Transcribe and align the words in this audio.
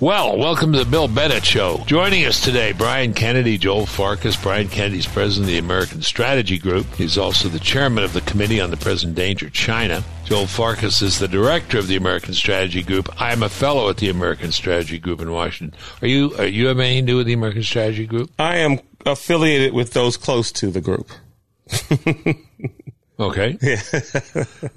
Well, 0.00 0.38
welcome 0.38 0.72
to 0.72 0.78
the 0.78 0.90
Bill 0.90 1.08
Bennett 1.08 1.44
Show. 1.44 1.84
Joining 1.84 2.24
us 2.24 2.40
today, 2.40 2.72
Brian 2.72 3.12
Kennedy, 3.12 3.58
Joel 3.58 3.84
Farkas. 3.84 4.34
Brian 4.34 4.66
Kennedy's 4.66 5.06
president 5.06 5.44
of 5.44 5.52
the 5.52 5.58
American 5.58 6.00
Strategy 6.00 6.56
Group. 6.56 6.86
He's 6.94 7.18
also 7.18 7.50
the 7.50 7.58
chairman 7.58 8.02
of 8.02 8.14
the 8.14 8.22
Committee 8.22 8.62
on 8.62 8.70
the 8.70 8.78
Present 8.78 9.14
Danger 9.14 9.50
China. 9.50 10.02
Joel 10.24 10.46
Farkas 10.46 11.02
is 11.02 11.18
the 11.18 11.28
director 11.28 11.78
of 11.78 11.86
the 11.86 11.96
American 11.96 12.32
Strategy 12.32 12.82
Group. 12.82 13.10
I'm 13.20 13.42
a 13.42 13.50
fellow 13.50 13.90
at 13.90 13.98
the 13.98 14.08
American 14.08 14.52
Strategy 14.52 14.98
Group 14.98 15.20
in 15.20 15.30
Washington. 15.32 15.78
Are 16.00 16.08
you? 16.08 16.34
Are 16.38 16.46
you 16.46 16.68
have 16.68 16.78
anything 16.78 17.04
to 17.04 17.12
do 17.12 17.16
with 17.18 17.26
the 17.26 17.34
American 17.34 17.62
Strategy 17.62 18.06
Group? 18.06 18.30
I 18.38 18.56
am 18.56 18.80
affiliated 19.04 19.74
with 19.74 19.92
those 19.92 20.16
close 20.16 20.50
to 20.52 20.70
the 20.70 20.80
group. 20.80 21.10
Okay. 23.20 23.58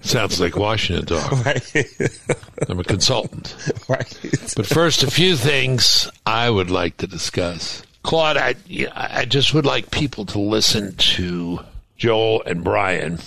Sounds 0.01 0.39
like 0.39 0.57
Washington 0.57 1.05
talk. 1.05 1.31
Right. 1.45 2.69
I'm 2.69 2.79
a 2.79 2.83
consultant. 2.83 3.55
right. 3.87 4.19
But 4.55 4.65
first, 4.65 5.03
a 5.03 5.09
few 5.09 5.35
things 5.35 6.09
I 6.25 6.49
would 6.49 6.69
like 6.69 6.97
to 6.97 7.07
discuss. 7.07 7.83
Claude, 8.03 8.37
I, 8.37 8.55
I 8.93 9.25
just 9.25 9.53
would 9.53 9.65
like 9.65 9.91
people 9.91 10.25
to 10.27 10.39
listen 10.39 10.95
to 10.95 11.61
Joel 11.97 12.43
and 12.45 12.63
Brian 12.63 13.19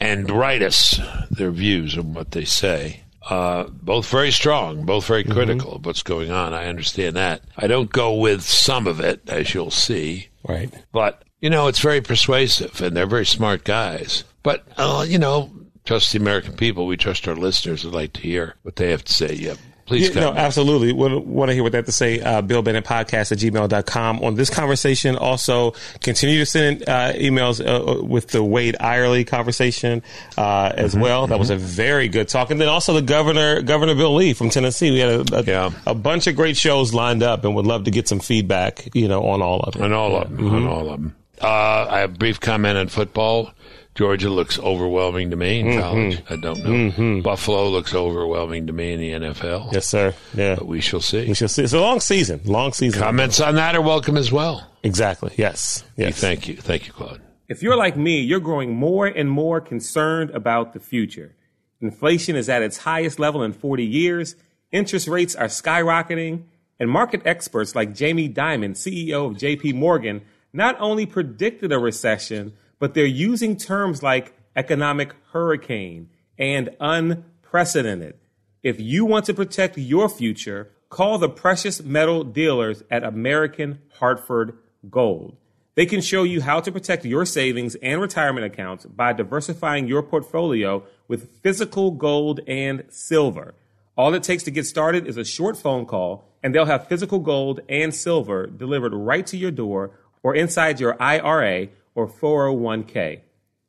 and 0.00 0.28
write 0.30 0.62
us 0.62 1.00
their 1.30 1.52
views 1.52 1.96
on 1.96 2.14
what 2.14 2.32
they 2.32 2.44
say. 2.44 3.00
Uh, 3.30 3.64
both 3.70 4.08
very 4.10 4.30
strong, 4.30 4.84
both 4.84 5.06
very 5.06 5.24
critical 5.24 5.68
mm-hmm. 5.68 5.76
of 5.76 5.86
what's 5.86 6.02
going 6.02 6.30
on. 6.30 6.52
I 6.52 6.66
understand 6.66 7.16
that. 7.16 7.42
I 7.56 7.68
don't 7.68 7.90
go 7.90 8.14
with 8.14 8.42
some 8.42 8.86
of 8.86 9.00
it, 9.00 9.22
as 9.28 9.54
you'll 9.54 9.70
see. 9.70 10.28
Right. 10.46 10.72
But, 10.92 11.22
you 11.44 11.50
know, 11.50 11.66
it's 11.66 11.80
very 11.80 12.00
persuasive, 12.00 12.80
and 12.80 12.96
they're 12.96 13.04
very 13.04 13.26
smart 13.26 13.64
guys. 13.64 14.24
But, 14.42 14.66
uh, 14.78 15.04
you 15.06 15.18
know, 15.18 15.52
trust 15.84 16.12
the 16.12 16.18
American 16.18 16.56
people. 16.56 16.86
We 16.86 16.96
trust 16.96 17.28
our 17.28 17.36
listeners 17.36 17.84
would 17.84 17.92
like 17.92 18.14
to 18.14 18.22
hear 18.22 18.54
what 18.62 18.76
they 18.76 18.92
have 18.92 19.04
to 19.04 19.12
say. 19.12 19.34
Yeah. 19.34 19.56
Please 19.84 20.14
yeah, 20.14 20.22
no, 20.22 20.32
absolutely. 20.32 20.94
Want 20.94 21.50
to 21.50 21.52
hear 21.52 21.62
what 21.62 21.72
they 21.72 21.76
have 21.76 21.84
to 21.84 21.92
say. 21.92 22.18
Uh, 22.18 22.40
Bill 22.40 22.62
Bennett 22.62 22.86
podcast 22.86 23.30
at 23.30 23.36
gmail.com 23.36 24.24
on 24.24 24.36
this 24.36 24.48
conversation. 24.48 25.16
Also, 25.16 25.74
continue 26.00 26.38
to 26.38 26.46
send 26.46 26.88
uh, 26.88 27.12
emails 27.12 27.60
uh, 27.60 28.02
with 28.02 28.28
the 28.28 28.42
Wade 28.42 28.76
Eyerly 28.80 29.26
conversation 29.26 30.02
uh, 30.38 30.72
as 30.74 30.92
mm-hmm, 30.92 31.02
well. 31.02 31.26
That 31.26 31.34
mm-hmm. 31.34 31.40
was 31.40 31.50
a 31.50 31.58
very 31.58 32.08
good 32.08 32.28
talk. 32.28 32.52
And 32.52 32.58
then 32.58 32.68
also 32.68 32.94
the 32.94 33.02
governor, 33.02 33.60
Governor 33.60 33.94
Bill 33.94 34.14
Lee 34.14 34.32
from 34.32 34.48
Tennessee. 34.48 34.92
We 34.92 35.00
had 35.00 35.30
a, 35.30 35.36
a, 35.36 35.42
yeah. 35.42 35.70
a 35.86 35.94
bunch 35.94 36.26
of 36.26 36.36
great 36.36 36.56
shows 36.56 36.94
lined 36.94 37.22
up 37.22 37.44
and 37.44 37.54
would 37.54 37.66
love 37.66 37.84
to 37.84 37.90
get 37.90 38.08
some 38.08 38.20
feedback, 38.20 38.88
you 38.94 39.08
know, 39.08 39.24
on 39.24 39.42
all 39.42 39.60
of 39.60 39.74
them. 39.74 39.82
On 39.82 39.92
all 39.92 40.16
of 40.16 40.30
them. 40.30 40.38
Mm-hmm. 40.38 40.54
On 40.54 40.66
all 40.66 40.88
of 40.88 41.02
them. 41.02 41.14
Uh, 41.40 41.86
I 41.90 42.00
have 42.00 42.14
a 42.14 42.18
brief 42.18 42.40
comment 42.40 42.78
on 42.78 42.88
football. 42.88 43.52
Georgia 43.94 44.28
looks 44.28 44.58
overwhelming 44.58 45.30
to 45.30 45.36
me 45.36 45.60
in 45.60 45.66
mm-hmm. 45.66 45.80
college. 45.80 46.22
I 46.28 46.36
don't 46.36 46.58
know. 46.64 46.70
Mm-hmm. 46.70 47.20
Buffalo 47.20 47.68
looks 47.68 47.94
overwhelming 47.94 48.66
to 48.66 48.72
me 48.72 48.92
in 48.92 49.00
the 49.00 49.10
NFL. 49.28 49.72
Yes, 49.72 49.86
sir. 49.86 50.14
Yeah. 50.34 50.56
But 50.56 50.66
we 50.66 50.80
shall 50.80 51.00
see. 51.00 51.28
We 51.28 51.34
shall 51.34 51.48
see. 51.48 51.62
It's 51.62 51.72
a 51.72 51.80
long 51.80 52.00
season. 52.00 52.40
Long 52.44 52.72
season. 52.72 53.00
Comments 53.00 53.38
on 53.40 53.54
that 53.54 53.76
are 53.76 53.80
welcome 53.80 54.16
as 54.16 54.32
well. 54.32 54.68
Exactly. 54.82 55.32
Yes. 55.36 55.84
Yes. 55.96 56.18
Thank 56.18 56.48
you. 56.48 56.56
Thank 56.56 56.88
you, 56.88 56.92
Claude. 56.92 57.20
If 57.48 57.62
you're 57.62 57.76
like 57.76 57.96
me, 57.96 58.20
you're 58.20 58.40
growing 58.40 58.74
more 58.74 59.06
and 59.06 59.30
more 59.30 59.60
concerned 59.60 60.30
about 60.30 60.72
the 60.72 60.80
future. 60.80 61.36
Inflation 61.80 62.34
is 62.34 62.48
at 62.48 62.62
its 62.62 62.78
highest 62.78 63.20
level 63.20 63.44
in 63.44 63.52
40 63.52 63.84
years. 63.84 64.34
Interest 64.72 65.06
rates 65.06 65.36
are 65.36 65.46
skyrocketing. 65.46 66.44
And 66.80 66.90
market 66.90 67.22
experts 67.24 67.76
like 67.76 67.94
Jamie 67.94 68.28
Dimon, 68.28 68.72
CEO 68.72 69.30
of 69.30 69.36
JP 69.36 69.74
Morgan, 69.74 70.22
not 70.54 70.76
only 70.80 71.04
predicted 71.04 71.72
a 71.72 71.78
recession, 71.78 72.54
but 72.78 72.94
they're 72.94 73.04
using 73.04 73.56
terms 73.56 74.02
like 74.02 74.34
economic 74.56 75.12
hurricane 75.32 76.08
and 76.38 76.70
unprecedented. 76.80 78.14
If 78.62 78.80
you 78.80 79.04
want 79.04 79.26
to 79.26 79.34
protect 79.34 79.76
your 79.76 80.08
future, 80.08 80.70
call 80.88 81.18
the 81.18 81.28
precious 81.28 81.82
metal 81.82 82.22
dealers 82.24 82.82
at 82.90 83.04
American 83.04 83.80
Hartford 83.98 84.56
Gold. 84.88 85.36
They 85.74 85.86
can 85.86 86.00
show 86.00 86.22
you 86.22 86.40
how 86.40 86.60
to 86.60 86.70
protect 86.70 87.04
your 87.04 87.26
savings 87.26 87.74
and 87.76 88.00
retirement 88.00 88.46
accounts 88.46 88.86
by 88.86 89.12
diversifying 89.12 89.88
your 89.88 90.04
portfolio 90.04 90.84
with 91.08 91.42
physical 91.42 91.90
gold 91.90 92.40
and 92.46 92.84
silver. 92.90 93.54
All 93.96 94.14
it 94.14 94.22
takes 94.22 94.44
to 94.44 94.52
get 94.52 94.66
started 94.66 95.06
is 95.06 95.16
a 95.16 95.24
short 95.24 95.56
phone 95.56 95.84
call, 95.84 96.28
and 96.44 96.54
they'll 96.54 96.64
have 96.64 96.86
physical 96.86 97.18
gold 97.18 97.60
and 97.68 97.92
silver 97.92 98.46
delivered 98.46 98.92
right 98.92 99.26
to 99.26 99.36
your 99.36 99.50
door 99.50 99.98
or 100.24 100.34
inside 100.34 100.80
your 100.80 101.00
IRA 101.00 101.68
or 101.94 102.08
401k. 102.08 103.20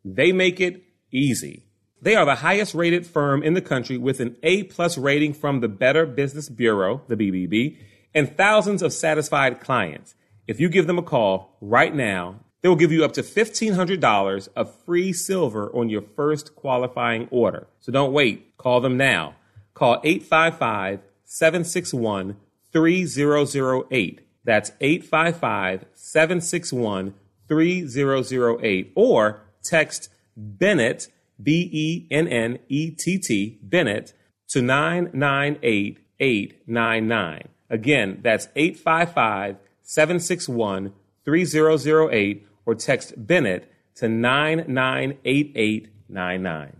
They 0.04 0.32
make 0.32 0.60
it 0.60 0.84
easy. 1.12 1.68
They 2.02 2.16
are 2.16 2.26
the 2.26 2.36
highest 2.36 2.74
rated 2.74 3.06
firm 3.06 3.44
in 3.44 3.54
the 3.54 3.62
country 3.62 3.98
with 3.98 4.20
an 4.20 4.38
A 4.42 4.64
plus 4.64 4.98
rating 4.98 5.34
from 5.34 5.60
the 5.60 5.68
Better 5.68 6.06
Business 6.06 6.50
Bureau, 6.50 7.02
the 7.08 7.16
BBB, 7.16 7.78
and 8.14 8.36
thousands 8.36 8.82
of 8.82 8.94
satisfied 8.94 9.60
clients. 9.60 10.16
If 10.48 10.60
you 10.60 10.70
give 10.70 10.88
them 10.88 10.98
a 10.98 11.04
call 11.04 11.58
right 11.62 11.94
now, 11.94 12.40
they 12.62 12.70
will 12.70 12.76
give 12.76 12.92
you 12.92 13.04
up 13.04 13.14
to 13.14 13.22
$1,500 13.22 14.50
of 14.56 14.76
free 14.86 15.14
silver 15.14 15.70
on 15.76 15.90
your 15.90 16.02
first 16.02 16.56
qualifying 16.56 17.28
order. 17.30 17.68
So 17.80 17.92
don't 17.92 18.14
wait. 18.14 18.58
Call 18.58 18.82
them 18.82 18.98
now. 18.98 19.36
Call 19.74 20.00
855 20.04 21.02
761 21.26 22.38
3008. 22.72 24.25
That's 24.46 24.72
855 24.80 25.86
761 25.94 27.14
3008 27.48 28.92
or 28.96 29.42
text 29.64 30.10
Bennett, 30.38 31.08
B 31.42 31.68
E 31.72 32.06
N 32.12 32.28
N 32.28 32.60
E 32.70 32.92
T 32.92 33.18
T, 33.18 33.58
Bennett 33.62 34.14
to 34.50 34.62
998899. 34.62 37.48
Again, 37.70 38.20
that's 38.22 38.48
855 38.56 39.58
761 39.82 40.94
3008 41.26 42.48
or 42.66 42.76
text 42.76 43.14
Bennett 43.18 43.70
to 43.96 44.08
998899. 44.08 46.76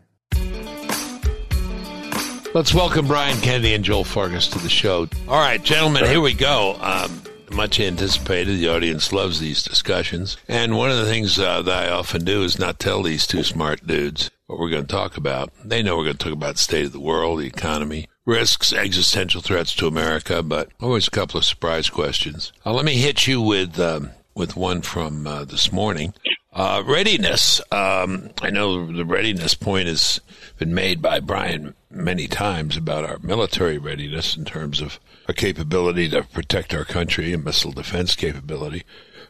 Let's 2.54 2.74
welcome 2.74 3.08
Brian 3.08 3.38
Kennedy 3.42 3.74
and 3.74 3.84
Joel 3.84 4.06
Farkas 4.06 4.48
to 4.50 4.60
the 4.60 4.70
show. 4.70 5.10
All 5.28 5.40
right, 5.40 5.62
gentlemen, 5.62 6.06
here 6.06 6.22
we 6.22 6.34
go. 6.34 6.78
Um, 6.80 7.22
much 7.56 7.80
anticipated. 7.80 8.58
The 8.58 8.68
audience 8.68 9.14
loves 9.14 9.40
these 9.40 9.64
discussions. 9.64 10.38
And 10.48 10.78
one 10.78 10.92
of 10.92 10.98
the 10.98 11.06
things 11.06 11.40
uh, 11.40 11.62
that 11.62 11.88
I 11.88 11.90
often 11.90 12.26
do 12.26 12.44
is 12.44 12.60
not 12.60 12.80
tell 12.80 13.02
these 13.02 13.26
two 13.26 13.44
smart 13.44 13.88
dudes 13.88 14.30
what 14.48 14.60
we're 14.60 14.70
going 14.70 14.86
to 14.86 14.92
talk 14.92 15.18
about. 15.18 15.52
They 15.64 15.82
know 15.82 15.98
we're 15.98 16.04
going 16.04 16.18
to 16.18 16.24
talk 16.24 16.34
about 16.34 16.56
the 16.56 16.60
state 16.60 16.86
of 16.86 16.92
the 16.92 17.00
world, 17.00 17.40
the 17.40 17.48
economy, 17.48 18.10
risks, 18.26 18.74
existential 18.74 19.42
threats 19.42 19.74
to 19.76 19.88
America, 19.88 20.44
but 20.44 20.70
always 20.82 21.08
a 21.08 21.12
couple 21.12 21.38
of 21.38 21.46
surprise 21.46 21.90
questions. 21.90 22.52
Uh, 22.66 22.74
let 22.74 22.86
me 22.86 22.96
hit 22.96 23.26
you 23.26 23.42
with 23.42 23.80
um, 23.80 24.12
with 24.36 24.56
one 24.56 24.82
from 24.82 25.26
uh, 25.26 25.46
this 25.46 25.72
morning. 25.72 26.14
Uh, 26.56 26.82
readiness. 26.86 27.60
Um, 27.70 28.30
I 28.42 28.50
know 28.50 28.90
the 28.90 29.04
readiness 29.04 29.56
point 29.56 29.90
has 29.90 30.22
been 30.58 30.74
made 30.74 31.02
by 31.02 31.20
Brian 31.20 31.76
many 31.92 32.28
times 32.28 32.78
about 32.78 33.04
our 33.04 33.20
military 33.20 33.78
readiness 33.78 34.38
in 34.38 34.46
terms 34.46 34.80
of 34.80 34.98
a 35.28 35.34
capability 35.34 36.08
to 36.10 36.24
protect 36.24 36.74
our 36.74 36.86
country, 36.86 37.34
a 37.34 37.38
missile 37.38 37.74
defense 37.74 38.16
capability. 38.16 38.84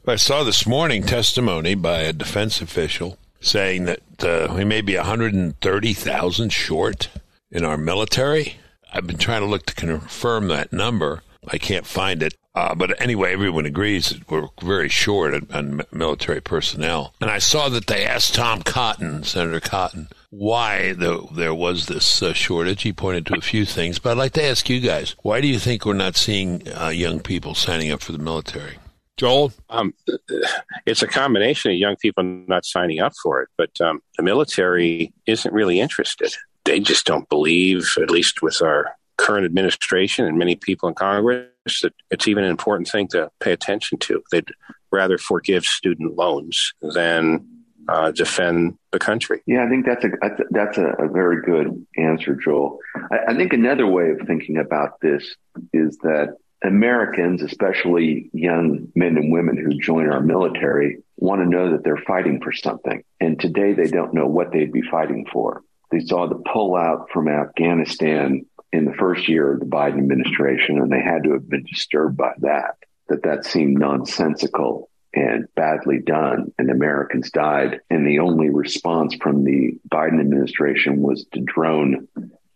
But 0.04 0.12
I 0.12 0.16
saw 0.18 0.44
this 0.44 0.68
morning 0.68 1.02
testimony 1.02 1.74
by 1.74 2.02
a 2.02 2.14
defense 2.14 2.62
official 2.62 3.18
saying 3.42 3.86
that 3.86 4.24
uh, 4.24 4.54
we 4.56 4.64
may 4.64 4.82
be 4.82 4.96
130,000 4.96 6.54
short 6.54 7.10
in 7.50 7.66
our 7.66 7.78
military. 7.78 8.58
I've 8.94 9.08
been 9.08 9.18
trying 9.18 9.42
to 9.42 9.48
look 9.48 9.66
to 9.66 9.74
confirm 9.74 10.48
that 10.50 10.72
number. 10.72 11.24
I 11.52 11.58
can't 11.58 11.86
find 11.86 12.24
it. 12.24 12.36
Uh, 12.56 12.74
but 12.74 13.00
anyway, 13.02 13.34
everyone 13.34 13.66
agrees 13.66 14.10
that 14.10 14.32
we're 14.32 14.48
very 14.62 14.88
short 14.88 15.34
on, 15.34 15.48
on, 15.52 15.82
military 15.92 16.40
personnel. 16.40 17.14
And 17.20 17.30
I 17.30 17.40
saw 17.40 17.68
that 17.68 17.88
they 17.88 18.06
asked 18.06 18.36
Tom 18.36 18.62
Cotton, 18.62 19.24
Senator 19.24 19.60
Cotton, 19.60 20.08
why 20.30 20.94
the, 20.94 21.28
there 21.34 21.54
was 21.54 21.88
this 21.88 22.24
uh, 22.24 22.32
shortage. 22.32 22.84
He 22.84 22.94
pointed 22.94 23.26
to 23.26 23.38
a 23.38 23.42
few 23.42 23.66
things, 23.66 24.00
but 24.00 24.12
I'd 24.12 24.18
like 24.18 24.34
to 24.34 24.44
ask 24.44 24.70
you 24.70 24.80
guys, 24.80 25.16
why 25.22 25.42
do 25.42 25.48
you 25.48 25.60
think 25.60 25.86
we're 25.86 25.94
not 25.94 26.16
seeing 26.16 26.66
uh, 26.70 26.90
young 26.90 27.20
people 27.20 27.56
signing 27.56 27.92
up 27.92 28.02
for 28.02 28.14
the 28.14 28.20
military? 28.20 28.78
Joel? 29.18 29.52
Um, 29.70 29.94
it's 30.86 31.02
a 31.02 31.08
combination 31.08 31.72
of 31.72 31.78
young 31.78 31.96
people 31.98 32.24
not 32.24 32.66
signing 32.66 33.00
up 33.00 33.14
for 33.22 33.42
it, 33.42 33.50
but 33.58 33.80
um, 33.82 34.02
the 34.18 34.24
military 34.24 35.14
isn't 35.26 35.54
really 35.54 35.80
interested. 35.80 36.34
They 36.64 36.80
just 36.80 37.06
don't 37.06 37.28
believe, 37.30 37.98
at 38.02 38.10
least 38.10 38.42
with 38.42 38.62
our 38.62 38.96
current 39.18 39.46
administration 39.46 40.26
and 40.26 40.38
many 40.38 40.56
people 40.56 40.90
in 40.90 40.96
Congress 40.96 41.50
that 41.82 41.94
it's 42.12 42.28
even 42.28 42.44
an 42.44 42.52
important 42.52 42.88
thing 42.88 43.08
to 43.10 43.32
pay 43.40 43.52
attention 43.52 43.98
to. 44.00 44.24
They'd 44.32 44.50
rather 44.92 45.18
forgive 45.18 45.66
student 45.66 46.16
loans 46.16 46.74
than 46.82 47.48
uh, 47.88 48.12
defend 48.12 48.78
the 48.92 49.00
country. 49.00 49.42
Yeah, 49.46 49.64
I 49.64 49.70
think 49.70 49.86
that's 49.86 50.04
a 50.04 50.10
that's 50.52 50.78
a, 50.78 50.88
a 51.00 51.08
very 51.08 51.42
good 51.42 51.86
answer, 51.98 52.36
Joel. 52.36 52.80
I, 53.12 53.32
I 53.32 53.36
think 53.36 53.54
another 53.54 53.86
way 53.86 54.10
of 54.10 54.26
thinking 54.26 54.58
about 54.58 55.00
this 55.02 55.36
is 55.74 55.98
that 56.00 56.38
Americans, 56.64 57.44
especially 57.44 58.30
young 58.34 58.88
men 58.96 59.18
and 59.18 59.32
women 59.32 59.58
who 59.58 59.78
join 59.78 60.10
our 60.10 60.22
military, 60.22 61.04
want 61.18 61.42
to 61.42 61.50
know 61.50 61.72
that 61.72 61.84
they're 61.84 61.98
fighting 61.98 62.42
for 62.42 62.52
something. 62.52 63.04
And 63.20 63.40
today 63.40 63.74
they 63.74 63.88
don't 63.88 64.14
know 64.14 64.26
what 64.28 64.52
they'd 64.52 64.72
be 64.72 64.82
fighting 64.82 65.28
for. 65.32 65.62
They 65.92 66.00
saw 66.00 66.28
the 66.28 66.36
pullout 66.36 67.10
from 67.14 67.28
Afghanistan 67.28 68.46
in 68.76 68.86
the 68.86 68.94
first 68.94 69.28
year 69.28 69.54
of 69.54 69.60
the 69.60 69.66
Biden 69.66 69.98
administration, 70.00 70.80
and 70.80 70.92
they 70.92 71.02
had 71.02 71.24
to 71.24 71.32
have 71.34 71.50
been 71.50 71.64
disturbed 71.64 72.18
by 72.18 72.34
that, 72.40 72.76
that 73.10 73.24
that 73.24 73.46
seemed 73.46 73.78
nonsensical 73.80 74.90
and 75.14 75.48
badly 75.56 76.00
done, 76.00 76.52
and 76.60 76.70
Americans 76.70 77.32
died. 77.32 77.80
And 77.90 78.06
the 78.06 78.20
only 78.20 78.50
response 78.50 79.16
from 79.16 79.46
the 79.46 79.80
Biden 79.90 80.20
administration 80.20 81.02
was 81.02 81.26
to 81.34 81.40
drone 81.40 82.08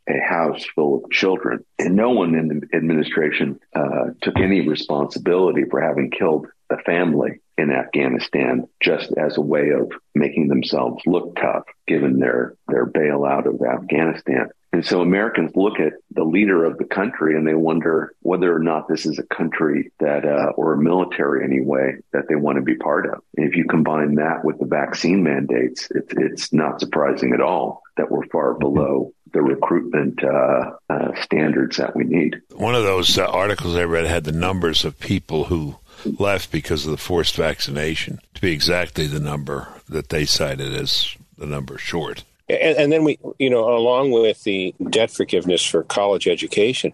a 0.10 0.20
house 0.20 0.66
full 0.76 1.04
of 1.04 1.12
children. 1.12 1.64
And 1.78 1.96
no 1.96 2.10
one 2.10 2.36
in 2.36 2.48
the 2.50 2.68
administration 2.76 3.60
uh, 3.74 4.08
took 4.22 4.38
any 4.38 4.68
responsibility 4.68 5.64
for 5.70 5.80
having 5.80 6.12
killed 6.12 6.48
a 6.70 6.78
family 6.80 7.40
in 7.60 7.72
Afghanistan 7.72 8.68
just 8.82 9.12
as 9.18 9.38
a 9.38 9.42
way 9.42 9.70
of 9.70 9.92
making 10.16 10.48
themselves 10.48 11.04
look 11.06 11.36
tough 11.36 11.66
given 11.88 12.20
their, 12.20 12.56
their 12.68 12.86
bailout 12.86 13.46
of 13.46 13.62
Afghanistan. 13.62 14.50
And 14.72 14.86
so 14.86 15.02
Americans 15.02 15.52
look 15.56 15.80
at 15.80 15.94
the 16.12 16.24
leader 16.24 16.64
of 16.64 16.78
the 16.78 16.86
country 16.86 17.36
and 17.36 17.46
they 17.46 17.56
wonder 17.56 18.14
whether 18.22 18.56
or 18.56 18.60
not 18.60 18.88
this 18.88 19.06
is 19.06 19.18
a 19.18 19.24
country 19.24 19.92
that, 20.00 20.26
uh, 20.26 20.52
or 20.56 20.74
a 20.74 20.78
military 20.78 21.44
anyway, 21.44 21.96
that 22.14 22.28
they 22.30 22.36
want 22.36 22.58
to 22.58 22.62
be 22.62 22.76
part 22.76 23.08
of. 23.08 23.22
And 23.36 23.48
if 23.48 23.56
you 23.56 23.66
combine 23.66 24.16
that 24.16 24.46
with 24.46 24.60
the 24.60 24.68
vaccine 24.68 25.24
mandates, 25.24 25.88
it's, 25.90 26.14
it's 26.16 26.54
not 26.54 26.80
surprising 26.80 27.34
at 27.34 27.42
all 27.42 27.82
that 27.98 28.12
we're 28.12 28.28
far 28.28 28.54
below 28.54 29.12
the 29.34 29.42
recruitment 29.42 30.24
uh, 30.24 30.72
uh, 30.90 31.22
standards 31.22 31.78
that 31.78 31.96
we 31.96 32.04
need. 32.04 32.42
One 32.56 32.76
of 32.76 32.84
those 32.84 33.18
uh, 33.18 33.26
articles 33.26 33.76
I 33.76 33.84
read 33.84 34.06
had 34.06 34.24
the 34.24 34.32
numbers 34.32 34.86
of 34.86 35.00
people 35.00 35.46
who 35.46 35.78
left 36.06 36.52
because 36.52 36.86
of 36.86 36.92
the 36.92 36.98
forced 36.98 37.36
vaccination 37.36 38.20
to 38.34 38.42
be 38.42 38.52
exactly 38.52 39.08
the 39.08 39.20
number 39.20 39.68
that 39.88 40.10
they 40.10 40.26
cited 40.26 40.74
as 40.74 41.16
the 41.38 41.46
number 41.46 41.78
short. 41.78 42.24
And, 42.48 42.78
and, 42.78 42.92
then 42.92 43.04
we, 43.04 43.20
you 43.38 43.50
know, 43.50 43.70
along 43.70 44.12
with 44.12 44.44
the 44.44 44.74
debt 44.90 45.12
forgiveness 45.12 45.64
for 45.64 45.84
college 45.84 46.28
education, 46.28 46.94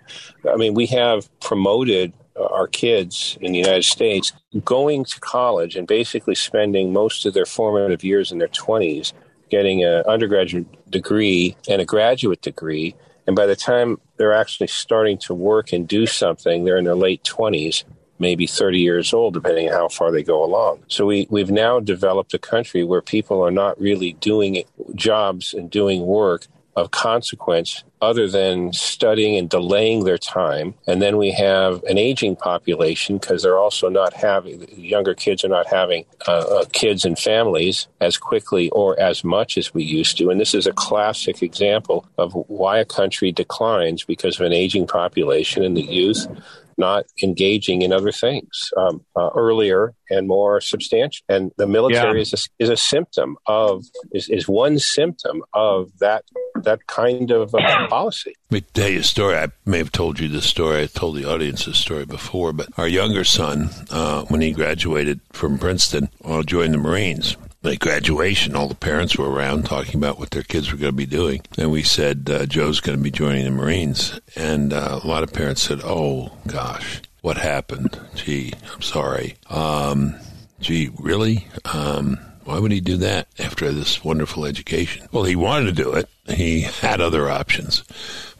I 0.49 0.57
mean, 0.57 0.73
we 0.73 0.85
have 0.87 1.29
promoted 1.39 2.11
uh, 2.37 2.45
our 2.47 2.67
kids 2.67 3.37
in 3.39 3.53
the 3.53 3.59
United 3.59 3.85
States 3.85 4.33
going 4.65 5.05
to 5.05 5.19
college 5.21 5.77
and 5.77 5.87
basically 5.87 6.35
spending 6.35 6.91
most 6.91 7.25
of 7.25 7.33
their 7.33 7.45
formative 7.45 8.03
years 8.03 8.33
in 8.33 8.37
their 8.37 8.49
20s 8.49 9.13
getting 9.49 9.83
an 9.83 10.03
undergraduate 10.07 10.67
degree 10.91 11.55
and 11.69 11.81
a 11.81 11.85
graduate 11.85 12.41
degree. 12.41 12.93
And 13.25 13.35
by 13.35 13.45
the 13.45 13.55
time 13.55 13.99
they're 14.17 14.33
actually 14.33 14.67
starting 14.67 15.17
to 15.19 15.33
work 15.33 15.71
and 15.71 15.87
do 15.87 16.05
something, 16.05 16.65
they're 16.65 16.77
in 16.77 16.83
their 16.83 16.95
late 16.95 17.23
20s 17.23 17.85
maybe 18.19 18.47
30 18.47 18.79
years 18.79 19.13
old, 19.13 19.33
depending 19.33 19.69
on 19.69 19.73
how 19.73 19.87
far 19.89 20.11
they 20.11 20.23
go 20.23 20.43
along. 20.43 20.83
So 20.87 21.05
we, 21.05 21.27
we've 21.29 21.51
now 21.51 21.79
developed 21.79 22.33
a 22.33 22.39
country 22.39 22.83
where 22.83 23.01
people 23.01 23.41
are 23.41 23.51
not 23.51 23.79
really 23.79 24.13
doing 24.13 24.63
jobs 24.95 25.53
and 25.53 25.69
doing 25.69 26.05
work 26.05 26.47
of 26.75 26.91
consequence 26.91 27.83
other 28.01 28.27
than 28.27 28.73
studying 28.73 29.37
and 29.37 29.49
delaying 29.49 30.03
their 30.03 30.17
time. 30.17 30.75
And 30.85 31.01
then 31.01 31.17
we 31.17 31.31
have 31.31 31.81
an 31.83 31.97
aging 31.97 32.35
population 32.35 33.17
because 33.17 33.41
they're 33.41 33.57
also 33.57 33.87
not 33.87 34.13
having, 34.13 34.67
younger 34.77 35.13
kids 35.13 35.45
are 35.45 35.49
not 35.49 35.67
having 35.67 36.05
uh, 36.27 36.31
uh, 36.31 36.65
kids 36.73 37.05
and 37.05 37.17
families 37.17 37.87
as 38.01 38.17
quickly 38.17 38.69
or 38.71 38.99
as 38.99 39.23
much 39.23 39.57
as 39.57 39.73
we 39.73 39.83
used 39.83 40.17
to. 40.17 40.29
And 40.29 40.39
this 40.39 40.53
is 40.53 40.67
a 40.67 40.73
classic 40.73 41.41
example 41.41 42.05
of 42.17 42.33
why 42.33 42.79
a 42.79 42.85
country 42.85 43.31
declines 43.31 44.03
because 44.03 44.39
of 44.39 44.45
an 44.45 44.53
aging 44.53 44.85
population 44.85 45.63
and 45.63 45.77
the 45.77 45.81
youth 45.81 46.27
not 46.77 47.05
engaging 47.23 47.81
in 47.81 47.91
other 47.93 48.11
things 48.11 48.69
um, 48.77 49.03
uh, 49.15 49.29
earlier 49.35 49.93
and 50.09 50.27
more 50.27 50.61
substantial. 50.61 51.23
And 51.29 51.51
the 51.57 51.67
military 51.67 52.19
yeah. 52.19 52.21
is, 52.21 52.33
a, 52.33 52.63
is 52.63 52.69
a 52.69 52.77
symptom 52.77 53.37
of 53.47 53.83
is, 54.11 54.29
is 54.29 54.47
one 54.47 54.79
symptom 54.79 55.43
of 55.53 55.91
that 55.99 56.23
that 56.63 56.87
kind 56.87 57.31
of 57.31 57.53
uh, 57.53 57.87
policy. 57.87 58.33
Let 58.49 58.61
me 58.61 58.67
tell 58.73 58.89
you 58.89 58.99
a 58.99 59.03
story. 59.03 59.37
I 59.37 59.47
may 59.65 59.79
have 59.79 59.91
told 59.91 60.19
you 60.19 60.27
this 60.27 60.45
story. 60.45 60.83
I 60.83 60.85
told 60.87 61.17
the 61.17 61.29
audience 61.29 61.65
this 61.65 61.77
story 61.77 62.05
before, 62.05 62.53
but 62.53 62.69
our 62.77 62.87
younger 62.87 63.23
son, 63.23 63.69
uh, 63.89 64.23
when 64.25 64.41
he 64.41 64.51
graduated 64.51 65.19
from 65.33 65.57
Princeton, 65.57 66.09
uh, 66.23 66.43
joined 66.43 66.73
the 66.73 66.77
Marines 66.77 67.35
at 67.67 67.79
graduation, 67.79 68.55
all 68.55 68.67
the 68.67 68.75
parents 68.75 69.17
were 69.17 69.29
around 69.29 69.65
talking 69.65 69.95
about 69.95 70.19
what 70.19 70.31
their 70.31 70.43
kids 70.43 70.71
were 70.71 70.77
going 70.77 70.91
to 70.91 70.97
be 70.97 71.05
doing. 71.05 71.41
And 71.57 71.71
we 71.71 71.83
said, 71.83 72.29
uh, 72.29 72.45
Joe's 72.45 72.79
going 72.79 72.97
to 72.97 73.03
be 73.03 73.11
joining 73.11 73.45
the 73.45 73.51
Marines. 73.51 74.19
And 74.35 74.73
uh, 74.73 74.99
a 75.03 75.07
lot 75.07 75.23
of 75.23 75.33
parents 75.33 75.61
said, 75.61 75.81
oh, 75.83 76.31
gosh, 76.47 77.01
what 77.21 77.37
happened? 77.37 77.99
Gee, 78.15 78.53
I'm 78.73 78.81
sorry. 78.81 79.35
Um, 79.49 80.15
gee, 80.59 80.91
really? 80.99 81.47
Um, 81.65 82.19
why 82.43 82.59
would 82.59 82.71
he 82.71 82.79
do 82.79 82.97
that 82.97 83.27
after 83.39 83.71
this 83.71 84.03
wonderful 84.03 84.45
education? 84.45 85.07
Well, 85.11 85.23
he 85.23 85.35
wanted 85.35 85.65
to 85.75 85.83
do 85.83 85.93
it. 85.93 86.07
He 86.27 86.61
had 86.61 87.01
other 87.01 87.29
options. 87.29 87.83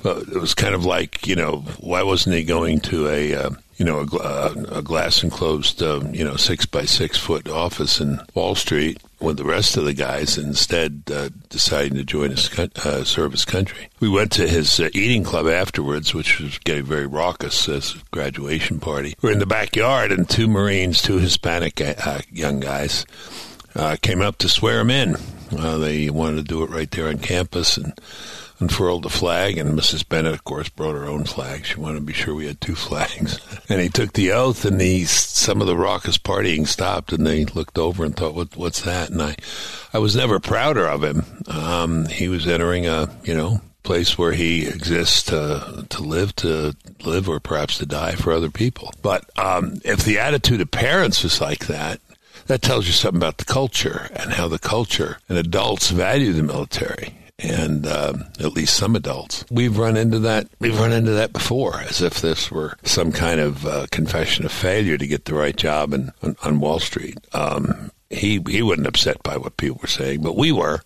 But 0.04 0.28
it 0.28 0.40
was 0.40 0.54
kind 0.54 0.76
of 0.76 0.86
like, 0.86 1.26
you 1.26 1.36
know, 1.36 1.64
why 1.80 2.04
wasn't 2.04 2.36
he 2.36 2.44
going 2.44 2.80
to 2.82 3.08
a, 3.08 3.34
uh, 3.34 3.50
you 3.78 3.86
know, 3.86 4.00
a, 4.00 4.18
uh, 4.18 4.54
a 4.72 4.82
glass 4.82 5.24
enclosed, 5.24 5.84
uh, 5.84 6.02
you 6.12 6.24
know, 6.24 6.36
six 6.36 6.66
by 6.66 6.86
six 6.86 7.18
foot 7.18 7.50
office 7.50 8.00
in 8.00 8.20
Wall 8.34 8.56
Street 8.56 9.02
with 9.20 9.38
the 9.38 9.44
rest 9.44 9.76
of 9.76 9.86
the 9.86 9.94
guys, 9.94 10.38
instead 10.38 11.04
uh, 11.12 11.30
deciding 11.50 11.96
to 11.96 12.04
join 12.04 12.32
his 12.32 12.50
uh, 12.58 13.04
serve 13.04 13.32
his 13.32 13.46
country. 13.46 13.90
We 14.00 14.10
went 14.10 14.32
to 14.34 14.48
his 14.48 14.80
uh, 14.80 14.90
eating 14.94 15.24
club 15.24 15.48
afterwards, 15.48 16.14
which 16.14 16.40
was 16.40 16.58
getting 16.60 16.86
very 16.86 17.08
raucous 17.08 17.68
as 17.68 17.96
a 17.96 17.98
graduation 18.12 18.80
party. 18.80 19.16
We're 19.22 19.32
in 19.32 19.40
the 19.40 19.46
backyard, 19.46 20.12
and 20.12 20.30
two 20.30 20.48
Marines, 20.48 21.02
two 21.02 21.18
Hispanic 21.18 21.82
uh, 21.82 22.22
young 22.32 22.60
guys, 22.60 23.06
uh, 23.76 23.98
came 24.02 24.22
up 24.22 24.38
to 24.40 24.50
swear 24.50 24.80
him 24.80 24.90
in. 24.90 25.16
Uh, 25.58 25.78
they 25.78 26.10
wanted 26.10 26.38
to 26.38 26.44
do 26.44 26.64
it 26.64 26.70
right 26.70 26.90
there 26.92 27.08
on 27.08 27.18
campus, 27.20 27.78
and 27.78 27.94
unfurled 28.60 29.04
the 29.04 29.10
flag, 29.10 29.58
and 29.58 29.78
Mrs. 29.78 30.08
Bennett, 30.08 30.34
of 30.34 30.44
course, 30.44 30.70
brought 30.70 30.96
her 30.96 31.06
own 31.06 31.26
flag. 31.26 31.66
She 31.66 31.80
wanted 31.80 32.00
to 32.00 32.06
be 32.06 32.14
sure 32.14 32.34
we 32.34 32.48
had 32.48 32.62
two 32.62 32.76
flags. 32.76 33.40
and 33.70 33.82
he 33.82 33.90
took 33.90 34.14
the 34.14 34.32
oath, 34.32 34.66
and 34.66 34.80
he, 34.80 35.06
some 35.06 35.62
of 35.62 35.68
the 35.68 35.78
raucous 35.78 36.18
partying 36.18 36.68
stopped, 36.68 37.12
and 37.12 37.26
they 37.26 37.46
looked 37.46 37.78
over 37.78 38.06
and 38.06 38.16
thought, 38.16 38.36
what, 38.36 38.56
what's 38.56 38.82
that? 38.82 39.10
And 39.10 39.22
I, 39.22 39.36
I 39.94 40.00
was 40.00 40.16
never 40.16 40.40
prouder 40.40 40.88
of 40.88 41.04
him. 41.04 41.24
Um, 41.48 42.06
he 42.08 42.28
was 42.28 42.48
entering 42.48 42.88
a, 42.88 43.10
you 43.24 43.36
know, 43.36 43.62
place 43.84 44.18
where 44.18 44.32
he 44.34 44.66
exists 44.66 45.22
to 45.24 45.86
to 45.90 46.02
live 46.02 46.36
to 46.36 46.76
live 47.04 47.30
or 47.30 47.40
perhaps 47.40 47.78
to 47.78 47.86
die 47.86 48.14
for 48.14 48.34
other 48.34 48.50
people. 48.50 48.92
But 49.04 49.30
um, 49.38 49.80
if 49.86 50.04
the 50.04 50.18
attitude 50.18 50.60
of 50.60 50.72
parents 50.72 51.24
is 51.24 51.40
like 51.40 51.68
that, 51.68 52.02
that 52.48 52.64
tells 52.64 52.88
you 52.88 52.94
something 52.94 53.20
about 53.20 53.38
the 53.38 53.46
culture 53.46 54.10
and 54.16 54.34
how 54.34 54.48
the 54.48 54.60
culture 54.60 55.20
and 55.30 55.38
adults 55.38 55.92
value 55.92 56.34
the 56.34 56.42
military 56.42 57.14
and 57.40 57.86
um, 57.86 58.26
at 58.40 58.54
least 58.54 58.78
some 58.78 58.96
adults. 58.96 59.46
We've 59.52 59.78
run 59.78 59.98
into 59.98 60.20
that. 60.20 60.48
We've 60.60 60.80
run 60.80 60.94
into 60.94 61.12
that 61.12 61.34
before, 61.34 61.80
as 61.82 62.02
if 62.02 62.22
this 62.22 62.50
were 62.52 62.78
some 62.84 63.12
kind 63.12 63.40
of 63.40 63.66
uh, 63.66 63.88
confession 63.92 64.46
of 64.46 64.52
failure 64.52 64.98
to 64.98 65.08
get 65.08 65.26
the 65.26 65.34
right 65.36 65.56
job 65.56 65.94
in, 65.94 66.12
on, 66.24 66.36
on 66.44 66.60
Wall 66.60 66.80
Street. 66.80 67.18
Um, 67.34 67.92
he 68.10 68.42
he 68.48 68.62
wasn't 68.62 68.88
upset 68.88 69.22
by 69.24 69.38
what 69.38 69.58
people 69.58 69.80
were 69.82 69.88
saying, 69.88 70.22
but 70.22 70.38
we 70.38 70.52
were. 70.52 70.82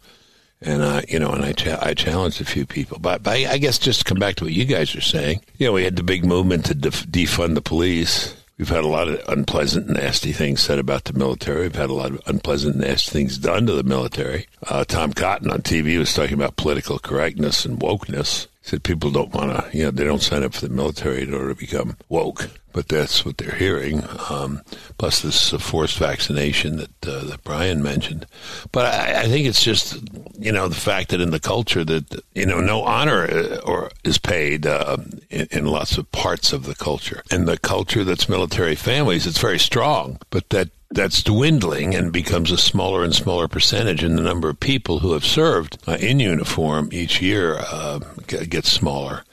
And 0.61 0.81
uh, 0.81 1.01
you 1.07 1.19
know, 1.19 1.31
and 1.31 1.45
I 1.45 1.53
cha- 1.53 1.79
I 1.81 1.93
challenged 1.93 2.41
a 2.41 2.45
few 2.45 2.65
people, 2.65 2.99
but, 2.99 3.23
but 3.23 3.31
I, 3.37 3.51
I 3.53 3.57
guess 3.59 3.79
just 3.79 3.99
to 3.99 4.05
come 4.05 4.19
back 4.19 4.35
to 4.35 4.43
what 4.43 4.53
you 4.53 4.65
guys 4.65 4.93
are 4.93 5.01
saying, 5.01 5.41
you 5.57 5.65
know, 5.67 5.71
we 5.71 5.85
had 5.85 5.95
the 5.95 6.03
big 6.03 6.25
movement 6.25 6.65
to 6.65 6.75
def- 6.75 7.07
defund 7.07 7.55
the 7.55 7.61
police, 7.61 8.35
We've 8.59 8.67
had 8.67 8.83
a 8.83 8.87
lot 8.87 9.07
of 9.07 9.23
unpleasant, 9.29 9.87
nasty 9.87 10.33
things 10.33 10.59
said 10.59 10.79
about 10.79 11.05
the 11.05 11.13
military. 11.13 11.61
We've 11.61 11.75
had 11.75 11.89
a 11.89 11.93
lot 11.93 12.11
of 12.11 12.21
unpleasant, 12.25 12.75
nasty 12.75 13.09
things 13.09 13.37
done 13.37 13.65
to 13.67 13.71
the 13.71 13.83
military. 13.83 14.47
Uh, 14.67 14.83
Tom 14.83 15.13
Cotton 15.13 15.49
on 15.49 15.61
TV 15.61 15.97
was 15.97 16.13
talking 16.13 16.33
about 16.33 16.57
political 16.57 16.99
correctness 16.99 17.63
and 17.63 17.79
wokeness. 17.79 18.47
He 18.61 18.69
said 18.71 18.83
people 18.83 19.11
don't 19.11 19.33
want 19.33 19.71
to, 19.71 19.77
you 19.77 19.85
know, 19.85 19.91
they 19.91 20.03
don't 20.03 20.21
sign 20.21 20.43
up 20.43 20.53
for 20.53 20.67
the 20.67 20.75
military 20.75 21.23
in 21.23 21.33
order 21.33 21.53
to 21.53 21.55
become 21.55 21.95
woke 22.09 22.49
but 22.79 22.87
that's 22.87 23.25
what 23.25 23.37
they're 23.37 23.57
hearing. 23.57 24.05
Um, 24.29 24.61
plus, 24.97 25.21
this 25.21 25.53
uh, 25.53 25.57
forced 25.57 25.97
vaccination 25.97 26.77
that 26.77 27.05
uh, 27.05 27.25
that 27.25 27.43
Brian 27.43 27.83
mentioned. 27.83 28.25
But 28.71 28.85
I, 28.85 29.23
I, 29.23 29.25
think 29.25 29.47
it's 29.47 29.61
just 29.61 29.97
you 30.39 30.53
know 30.53 30.69
the 30.69 30.75
fact 30.75 31.09
that 31.09 31.19
in 31.19 31.31
the 31.31 31.41
culture 31.41 31.83
that 31.83 32.23
you 32.35 32.45
know 32.45 32.61
no 32.61 32.83
honor 32.83 33.25
uh, 33.29 33.57
or 33.65 33.91
is 34.05 34.17
paid 34.17 34.65
uh, 34.65 34.95
in, 35.29 35.47
in, 35.51 35.65
lots 35.65 35.97
of 35.97 36.09
parts 36.13 36.53
of 36.53 36.63
the 36.63 36.73
culture. 36.73 37.21
And 37.29 37.49
the 37.49 37.57
culture 37.57 38.05
that's 38.05 38.29
military 38.29 38.75
families, 38.75 39.27
it's 39.27 39.41
very 39.41 39.59
strong, 39.59 40.19
but 40.29 40.49
that. 40.51 40.69
That's 40.91 41.21
dwindling 41.21 41.93
and 41.93 42.11
becomes 42.11 42.49
a 42.49 42.57
smaller 42.57 43.03
and 43.03 43.13
smaller 43.13 43.47
percentage, 43.47 44.01
and 44.01 44.17
the 44.17 44.23
number 44.23 44.49
of 44.49 44.59
people 44.59 44.97
who 44.97 45.13
have 45.13 45.23
served 45.23 45.77
uh, 45.87 45.97
in 45.99 46.19
uniform 46.19 46.89
each 46.91 47.21
year 47.21 47.59
uh, 47.59 47.99
gets 48.25 48.71
smaller 48.71 49.23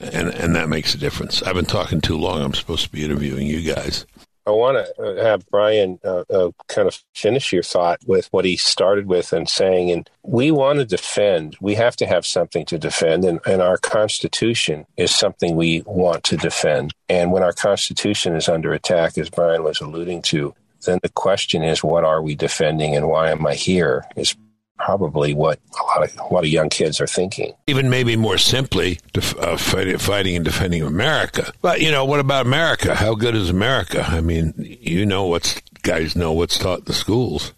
and 0.00 0.28
and 0.28 0.56
that 0.56 0.68
makes 0.68 0.94
a 0.94 0.98
difference. 0.98 1.42
I've 1.42 1.54
been 1.54 1.64
talking 1.64 2.00
too 2.00 2.18
long. 2.18 2.42
I'm 2.42 2.54
supposed 2.54 2.84
to 2.84 2.90
be 2.90 3.04
interviewing 3.04 3.46
you 3.46 3.74
guys. 3.74 4.06
I 4.46 4.52
want 4.52 4.78
to 4.78 5.02
uh, 5.02 5.22
have 5.22 5.46
Brian 5.48 6.00
uh, 6.02 6.24
uh, 6.30 6.50
kind 6.66 6.88
of 6.88 6.98
finish 7.14 7.52
your 7.52 7.62
thought 7.62 8.00
with 8.06 8.26
what 8.32 8.44
he 8.44 8.56
started 8.56 9.06
with 9.06 9.32
and 9.32 9.48
saying, 9.48 9.90
and 9.90 10.10
we 10.22 10.50
want 10.50 10.78
to 10.78 10.84
defend. 10.84 11.56
We 11.60 11.74
have 11.74 11.94
to 11.96 12.06
have 12.06 12.24
something 12.26 12.64
to 12.66 12.78
defend, 12.78 13.24
and, 13.24 13.40
and 13.46 13.60
our 13.60 13.76
Constitution 13.76 14.86
is 14.96 15.14
something 15.14 15.54
we 15.54 15.82
want 15.86 16.24
to 16.24 16.36
defend. 16.36 16.94
And 17.08 17.32
when 17.32 17.42
our 17.42 17.52
Constitution 17.52 18.34
is 18.34 18.48
under 18.48 18.72
attack, 18.72 19.18
as 19.18 19.28
Brian 19.28 19.62
was 19.62 19.80
alluding 19.80 20.22
to, 20.22 20.54
then 20.86 20.98
the 21.02 21.10
question 21.10 21.62
is, 21.62 21.84
what 21.84 22.04
are 22.04 22.22
we 22.22 22.34
defending 22.34 22.96
and 22.96 23.08
why 23.08 23.30
am 23.30 23.46
I 23.46 23.54
here? 23.54 24.06
Is 24.16 24.34
probably 24.80 25.34
what 25.34 25.60
a 25.78 25.82
lot 25.84 26.02
of 26.02 26.18
a 26.18 26.34
lot 26.34 26.44
of 26.44 26.50
young 26.50 26.68
kids 26.68 27.00
are 27.00 27.06
thinking. 27.06 27.54
Even 27.66 27.90
maybe 27.90 28.16
more 28.16 28.38
simply, 28.38 28.98
def- 29.12 29.38
uh, 29.38 29.56
fighting, 29.56 29.98
fighting 29.98 30.36
and 30.36 30.44
defending 30.44 30.82
America. 30.82 31.52
But 31.62 31.80
you 31.80 31.90
know, 31.90 32.04
what 32.04 32.20
about 32.20 32.46
America? 32.46 32.94
How 32.94 33.14
good 33.14 33.34
is 33.34 33.50
America? 33.50 34.04
I 34.08 34.20
mean, 34.20 34.54
you 34.56 35.06
know 35.06 35.24
what's 35.26 35.60
guys 35.82 36.16
know 36.16 36.32
what's 36.32 36.58
taught 36.58 36.80
in 36.80 36.84
the 36.86 36.92
schools, 36.92 37.52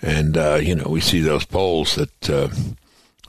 and 0.00 0.36
uh, 0.36 0.58
you 0.62 0.74
know 0.74 0.88
we 0.88 1.00
see 1.00 1.20
those 1.20 1.44
polls 1.44 1.96
that. 1.96 2.30
Uh, 2.30 2.48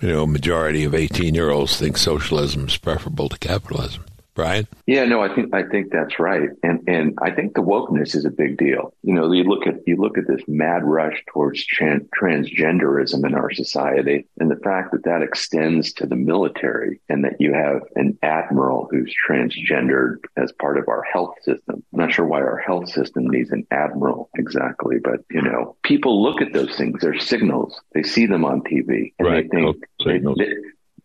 you 0.02 0.10
know, 0.10 0.28
majority 0.28 0.84
of 0.84 0.94
18 0.94 1.34
year 1.34 1.50
olds 1.50 1.78
think 1.78 1.96
socialism 1.96 2.68
is 2.68 2.76
preferable 2.76 3.30
to 3.30 3.40
capitalism. 3.40 4.04
Brian? 4.36 4.68
Yeah, 4.86 5.06
no, 5.06 5.22
I 5.22 5.34
think 5.34 5.56
I 5.56 5.64
think 5.64 5.92
that's 5.92 6.20
right, 6.20 6.50
and 6.62 6.82
and 6.88 7.18
I 7.22 7.32
think 7.32 7.56
the 7.56 7.62
wokeness 7.62 8.16
is 8.16 8.26
a 8.26 8.30
big 8.30 8.58
deal. 8.58 8.94
You 9.02 9.14
know, 9.14 9.32
you 9.32 9.46
look 9.46 9.66
at 9.66 9.76
you 9.88 9.96
look 9.96 10.18
at 10.18 10.28
this 10.28 10.42
mad 10.48 10.84
rush 10.84 11.24
towards 11.32 11.66
tran- 11.66 12.08
transgenderism 12.10 13.26
in 13.26 13.34
our 13.34 13.52
society, 13.52 14.28
and 14.38 14.52
the 14.52 14.58
fact 14.58 14.92
that 14.92 15.06
that 15.06 15.22
extends 15.22 15.94
to 15.94 16.06
the 16.06 16.18
military, 16.18 17.00
and 17.08 17.24
that 17.24 17.40
you 17.40 17.54
have 17.54 17.82
an 17.96 18.20
admiral 18.22 18.90
who's 18.92 19.14
transgendered 19.28 20.18
as 20.36 20.52
part 20.52 20.78
of 20.78 20.90
our 20.90 21.04
health 21.04 21.36
system. 21.42 21.82
I'm 21.94 22.00
not 22.00 22.12
sure 22.12 22.26
why 22.26 22.42
our 22.42 22.58
health 22.58 22.90
system 22.90 23.28
needs 23.28 23.52
an 23.52 23.66
admiral 23.72 24.30
exactly, 24.38 24.98
but 25.02 25.22
you 25.32 25.42
know, 25.42 25.78
people 25.84 26.22
look 26.22 26.42
at 26.42 26.52
those 26.52 26.76
things. 26.76 27.00
They're 27.00 27.18
signals. 27.18 27.80
They 27.94 28.04
see 28.04 28.26
them 28.26 28.44
on 28.44 28.62
TV, 28.64 29.14
and 29.18 29.28
right. 29.30 29.50
they 29.50 29.58
think. 29.58 29.78
They, 30.06 30.20
they, 30.20 30.54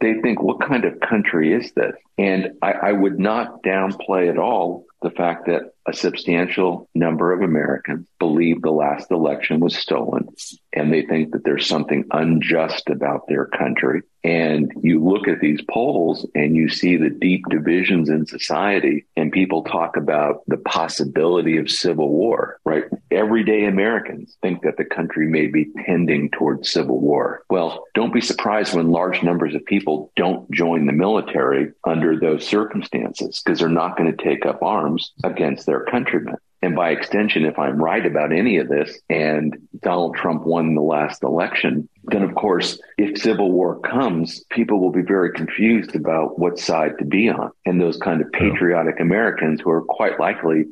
they 0.01 0.15
think, 0.21 0.43
what 0.43 0.61
kind 0.61 0.85
of 0.85 1.01
country 1.01 1.53
is 1.53 1.73
this? 1.73 1.95
And 2.19 2.53
I, 2.63 2.73
I 2.73 2.93
would 2.93 3.19
not 3.19 3.63
downplay 3.63 4.29
at 4.31 4.39
all 4.39 4.87
the 5.03 5.11
fact 5.11 5.47
that 5.47 5.73
a 5.87 5.93
substantial 5.93 6.89
number 6.95 7.33
of 7.33 7.43
Americans 7.43 8.07
believe 8.19 8.63
the 8.63 8.71
last 8.71 9.11
election 9.11 9.61
was 9.61 9.77
stolen 9.77 10.29
and 10.73 10.93
they 10.93 11.03
think 11.03 11.33
that 11.33 11.43
there's 11.45 11.67
something 11.67 12.05
unjust 12.13 12.89
about 12.91 13.27
their 13.27 13.47
country. 13.47 14.03
And 14.23 14.71
you 14.83 15.03
look 15.03 15.27
at 15.27 15.41
these 15.41 15.63
polls 15.71 16.27
and 16.35 16.55
you 16.55 16.69
see 16.69 16.97
the 16.97 17.09
deep 17.09 17.43
divisions 17.49 18.11
in 18.11 18.27
society 18.27 19.07
and 19.17 19.33
people 19.33 19.65
talk 19.65 19.97
about 19.97 20.43
the 20.47 20.59
possibility 20.59 21.57
of 21.57 21.71
civil 21.71 22.11
war, 22.11 22.59
right? 22.65 22.85
Everyday 23.11 23.65
Americans 23.65 24.37
think 24.43 24.63
that 24.63 24.77
the 24.77 24.85
country 24.85 25.27
may 25.27 25.47
be 25.47 25.73
tending 25.87 26.31
towards 26.31 26.71
civil 26.71 27.01
war. 27.01 27.43
Well, 27.49 27.85
don't 27.95 28.13
be 28.13 28.21
surprised 28.21 28.75
when 28.75 28.91
large 28.91 29.23
numbers 29.23 29.55
of 29.55 29.65
people 29.65 30.13
don't 30.17 30.49
join 30.51 30.85
the 30.85 30.93
military 30.93 31.73
under 31.85 32.21
those 32.21 32.47
circumstances 32.47 33.41
because 33.43 33.59
they're 33.59 33.69
not 33.71 33.97
going 33.97 34.15
to 34.15 34.23
take 34.23 34.45
up 34.45 34.63
arms 34.63 34.90
against 35.25 35.67
their 35.67 35.85
countrymen. 35.85 36.37
And 36.63 36.77
by 36.77 36.91
extension, 36.91 37.47
if 37.47 37.59
I'm 37.59 37.83
right 37.83 38.05
about 38.05 38.33
any 38.33 38.59
of 38.59 38.69
this 38.69 39.01
and 39.09 39.57
Donald 39.83 40.17
Trump 40.17 40.45
won 40.45 40.75
the 40.75 40.83
last 40.83 41.23
election, 41.23 41.89
then 42.05 42.23
of 42.23 42.35
course, 42.35 42.79
if 42.99 43.19
civil 43.19 43.51
war 43.51 43.81
comes, 43.81 44.45
people 44.51 44.79
will 44.79 44.93
be 44.93 45.03
very 45.03 45.33
confused 45.33 45.97
about 45.97 46.39
what 46.39 46.59
side 46.59 46.99
to 46.99 47.07
be 47.07 47.31
on. 47.31 47.51
And 47.65 47.81
those 47.81 47.97
kind 47.97 48.21
of 48.21 48.31
patriotic 48.33 49.01
Americans 49.01 49.63
who 49.63 49.71
are 49.71 49.83
quite 49.83 50.21
likely 50.21 50.67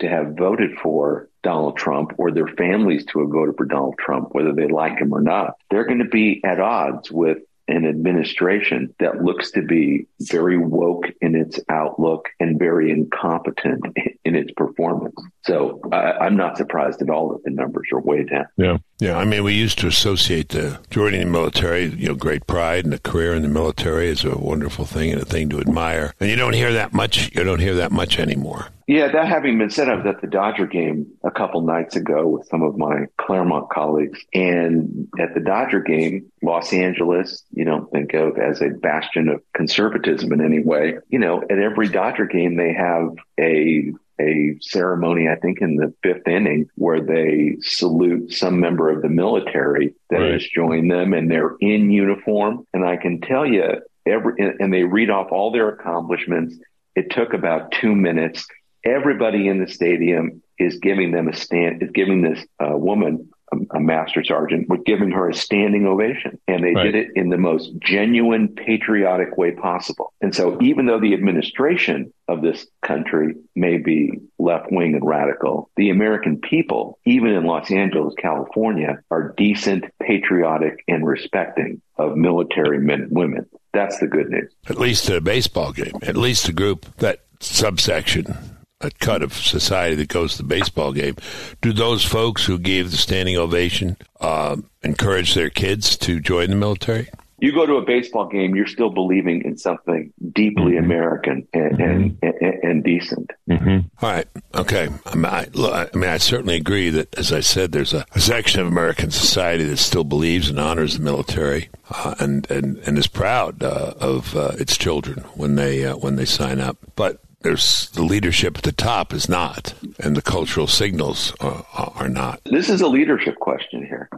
to 0.00 0.08
have 0.08 0.34
voted 0.36 0.76
for 0.82 1.30
Donald 1.42 1.76
Trump 1.78 2.12
or 2.18 2.30
their 2.30 2.48
families 2.48 3.06
to 3.06 3.20
have 3.20 3.30
voted 3.30 3.56
for 3.56 3.64
Donald 3.64 3.96
Trump, 3.98 4.28
whether 4.32 4.52
they 4.52 4.68
like 4.68 4.98
him 4.98 5.14
or 5.14 5.22
not, 5.22 5.54
they're 5.70 5.86
going 5.86 6.00
to 6.00 6.04
be 6.04 6.42
at 6.44 6.60
odds 6.60 7.10
with 7.10 7.38
an 7.68 7.86
administration 7.86 8.94
that 8.98 9.22
looks 9.22 9.52
to 9.52 9.62
be 9.62 10.06
very 10.20 10.58
woke 10.58 11.06
in 11.20 11.34
its 11.34 11.60
outlook 11.68 12.28
and 12.40 12.58
very 12.58 12.90
incompetent 12.90 13.84
in 14.24 14.34
its 14.34 14.52
performance. 14.52 15.14
So 15.44 15.80
I, 15.92 16.26
am 16.26 16.36
not 16.36 16.56
surprised 16.56 17.02
at 17.02 17.10
all 17.10 17.30
that 17.30 17.42
the 17.44 17.50
numbers 17.50 17.88
are 17.92 18.00
way 18.00 18.24
down. 18.24 18.46
Yeah. 18.56 18.78
Yeah. 19.00 19.16
I 19.16 19.24
mean, 19.24 19.42
we 19.42 19.54
used 19.54 19.78
to 19.80 19.88
associate 19.88 20.50
the 20.50 20.78
joining 20.90 21.20
the 21.20 21.26
military, 21.26 21.86
you 21.86 22.08
know, 22.08 22.14
great 22.14 22.46
pride 22.46 22.84
and 22.84 22.94
a 22.94 22.98
career 22.98 23.34
in 23.34 23.42
the 23.42 23.48
military 23.48 24.08
is 24.08 24.24
a 24.24 24.38
wonderful 24.38 24.84
thing 24.84 25.10
and 25.10 25.20
a 25.20 25.24
thing 25.24 25.48
to 25.50 25.60
admire. 25.60 26.14
And 26.20 26.30
you 26.30 26.36
don't 26.36 26.52
hear 26.52 26.72
that 26.74 26.92
much. 26.92 27.34
You 27.34 27.42
don't 27.42 27.58
hear 27.58 27.74
that 27.74 27.90
much 27.90 28.20
anymore. 28.20 28.68
Yeah, 28.86 29.10
that 29.10 29.26
having 29.26 29.58
been 29.58 29.70
said, 29.70 29.88
I 29.88 29.94
was 29.94 30.06
at 30.06 30.20
the 30.20 30.26
Dodger 30.26 30.66
game 30.66 31.06
a 31.24 31.30
couple 31.30 31.62
nights 31.62 31.96
ago 31.96 32.26
with 32.26 32.46
some 32.48 32.62
of 32.62 32.76
my 32.76 33.06
Claremont 33.16 33.70
colleagues. 33.70 34.20
And 34.34 35.08
at 35.18 35.34
the 35.34 35.40
Dodger 35.40 35.80
game, 35.80 36.30
Los 36.42 36.72
Angeles, 36.72 37.42
you 37.52 37.64
don't 37.64 37.90
think 37.90 38.12
of 38.14 38.38
as 38.38 38.60
a 38.60 38.68
bastion 38.68 39.28
of 39.28 39.40
conservatism 39.54 40.32
in 40.32 40.44
any 40.44 40.62
way. 40.62 40.98
You 41.08 41.20
know, 41.20 41.42
at 41.42 41.58
every 41.58 41.88
Dodger 41.88 42.26
game, 42.26 42.56
they 42.56 42.74
have 42.74 43.14
a 43.40 43.92
a 44.22 44.56
ceremony, 44.60 45.28
I 45.28 45.36
think 45.36 45.60
in 45.60 45.76
the 45.76 45.92
fifth 46.02 46.26
inning, 46.26 46.68
where 46.76 47.00
they 47.00 47.56
salute 47.60 48.32
some 48.32 48.60
member 48.60 48.90
of 48.90 49.02
the 49.02 49.08
military 49.08 49.94
that 50.10 50.18
right. 50.18 50.32
has 50.34 50.46
joined 50.46 50.90
them 50.90 51.12
and 51.12 51.30
they're 51.30 51.56
in 51.60 51.90
uniform. 51.90 52.66
And 52.72 52.84
I 52.84 52.96
can 52.96 53.20
tell 53.20 53.46
you 53.46 53.82
every, 54.06 54.56
and 54.58 54.72
they 54.72 54.84
read 54.84 55.10
off 55.10 55.32
all 55.32 55.50
their 55.50 55.68
accomplishments. 55.68 56.56
It 56.94 57.10
took 57.10 57.34
about 57.34 57.72
two 57.72 57.94
minutes 57.94 58.46
everybody 58.84 59.48
in 59.48 59.60
the 59.60 59.70
stadium 59.70 60.42
is 60.58 60.78
giving 60.78 61.12
them 61.12 61.28
a 61.28 61.34
stand, 61.34 61.82
is 61.82 61.90
giving 61.92 62.22
this 62.22 62.44
uh, 62.60 62.76
woman, 62.76 63.30
a, 63.52 63.76
a, 63.76 63.80
master 63.80 64.24
sergeant, 64.24 64.68
was 64.68 64.80
giving 64.86 65.10
her 65.10 65.28
a 65.28 65.34
standing 65.34 65.86
ovation. 65.86 66.38
And 66.48 66.64
they 66.64 66.72
right. 66.72 66.84
did 66.84 66.94
it 66.94 67.08
in 67.14 67.28
the 67.28 67.38
most 67.38 67.70
genuine, 67.80 68.48
patriotic 68.48 69.36
way 69.36 69.52
possible. 69.52 70.12
And 70.20 70.34
so 70.34 70.58
even 70.60 70.86
though 70.86 71.00
the 71.00 71.14
administration 71.14 72.12
of 72.28 72.42
this 72.42 72.66
country 72.82 73.34
may 73.54 73.78
be 73.78 74.20
left 74.38 74.70
wing 74.70 74.94
and 74.94 75.06
radical, 75.06 75.70
the 75.76 75.90
American 75.90 76.40
people, 76.40 76.98
even 77.04 77.30
in 77.30 77.44
Los 77.44 77.70
Angeles, 77.70 78.14
California, 78.18 79.02
are 79.10 79.34
decent, 79.36 79.84
patriotic, 80.00 80.82
and 80.88 81.06
respecting 81.06 81.80
of 81.96 82.16
military 82.16 82.78
men 82.78 83.02
and 83.02 83.12
women. 83.12 83.46
That's 83.72 83.98
the 83.98 84.06
good 84.06 84.28
news. 84.28 84.52
At 84.68 84.78
least 84.78 85.08
at 85.08 85.16
a 85.16 85.20
baseball 85.20 85.72
game, 85.72 85.92
at 86.02 86.16
least 86.16 86.48
a 86.48 86.52
group 86.52 86.86
that 86.96 87.20
subsection 87.40 88.52
a 88.82 88.90
cut 88.90 89.22
of 89.22 89.32
society 89.32 89.96
that 89.96 90.08
goes 90.08 90.32
to 90.32 90.38
the 90.38 90.48
baseball 90.48 90.92
game. 90.92 91.16
Do 91.60 91.72
those 91.72 92.04
folks 92.04 92.44
who 92.44 92.58
gave 92.58 92.90
the 92.90 92.96
standing 92.96 93.36
ovation 93.36 93.96
uh, 94.20 94.56
encourage 94.82 95.34
their 95.34 95.50
kids 95.50 95.96
to 95.98 96.20
join 96.20 96.50
the 96.50 96.56
military? 96.56 97.08
You 97.42 97.50
go 97.50 97.66
to 97.66 97.74
a 97.74 97.82
baseball 97.82 98.28
game, 98.28 98.54
you're 98.54 98.68
still 98.68 98.90
believing 98.90 99.42
in 99.44 99.58
something 99.58 100.12
deeply 100.30 100.74
mm-hmm. 100.74 100.84
American 100.84 101.48
and, 101.52 101.72
mm-hmm. 101.76 102.24
and, 102.24 102.34
and, 102.40 102.54
and, 102.62 102.84
decent. 102.84 103.32
Mm-hmm. 103.50 103.88
All 104.00 104.12
right. 104.12 104.28
Okay. 104.54 104.88
I 105.04 105.14
mean 105.16 105.24
I, 105.24 105.48
I 105.56 105.96
mean, 105.96 106.08
I, 106.08 106.18
certainly 106.18 106.54
agree 106.54 106.90
that, 106.90 107.12
as 107.18 107.32
I 107.32 107.40
said, 107.40 107.72
there's 107.72 107.94
a, 107.94 108.06
a, 108.14 108.20
section 108.20 108.60
of 108.60 108.68
American 108.68 109.10
society 109.10 109.64
that 109.64 109.78
still 109.78 110.04
believes 110.04 110.50
and 110.50 110.60
honors 110.60 110.96
the 110.96 111.02
military 111.02 111.68
uh, 111.90 112.14
and, 112.20 112.48
and, 112.48 112.78
and 112.78 112.96
is 112.96 113.08
proud 113.08 113.64
uh, 113.64 113.94
of 113.98 114.36
uh, 114.36 114.52
its 114.60 114.76
children 114.76 115.24
when 115.34 115.56
they, 115.56 115.84
uh, 115.84 115.96
when 115.96 116.14
they 116.14 116.24
sign 116.24 116.60
up. 116.60 116.76
But 116.94 117.18
there's 117.42 117.90
the 117.90 118.02
leadership 118.02 118.58
at 118.58 118.64
the 118.64 118.72
top 118.72 119.12
is 119.12 119.28
not, 119.28 119.74
and 119.98 120.16
the 120.16 120.22
cultural 120.22 120.66
signals 120.66 121.34
are, 121.40 121.64
are 121.74 122.08
not. 122.08 122.40
This 122.44 122.68
is 122.68 122.80
a 122.80 122.88
leadership 122.88 123.36
question 123.36 123.84
here. 123.84 124.08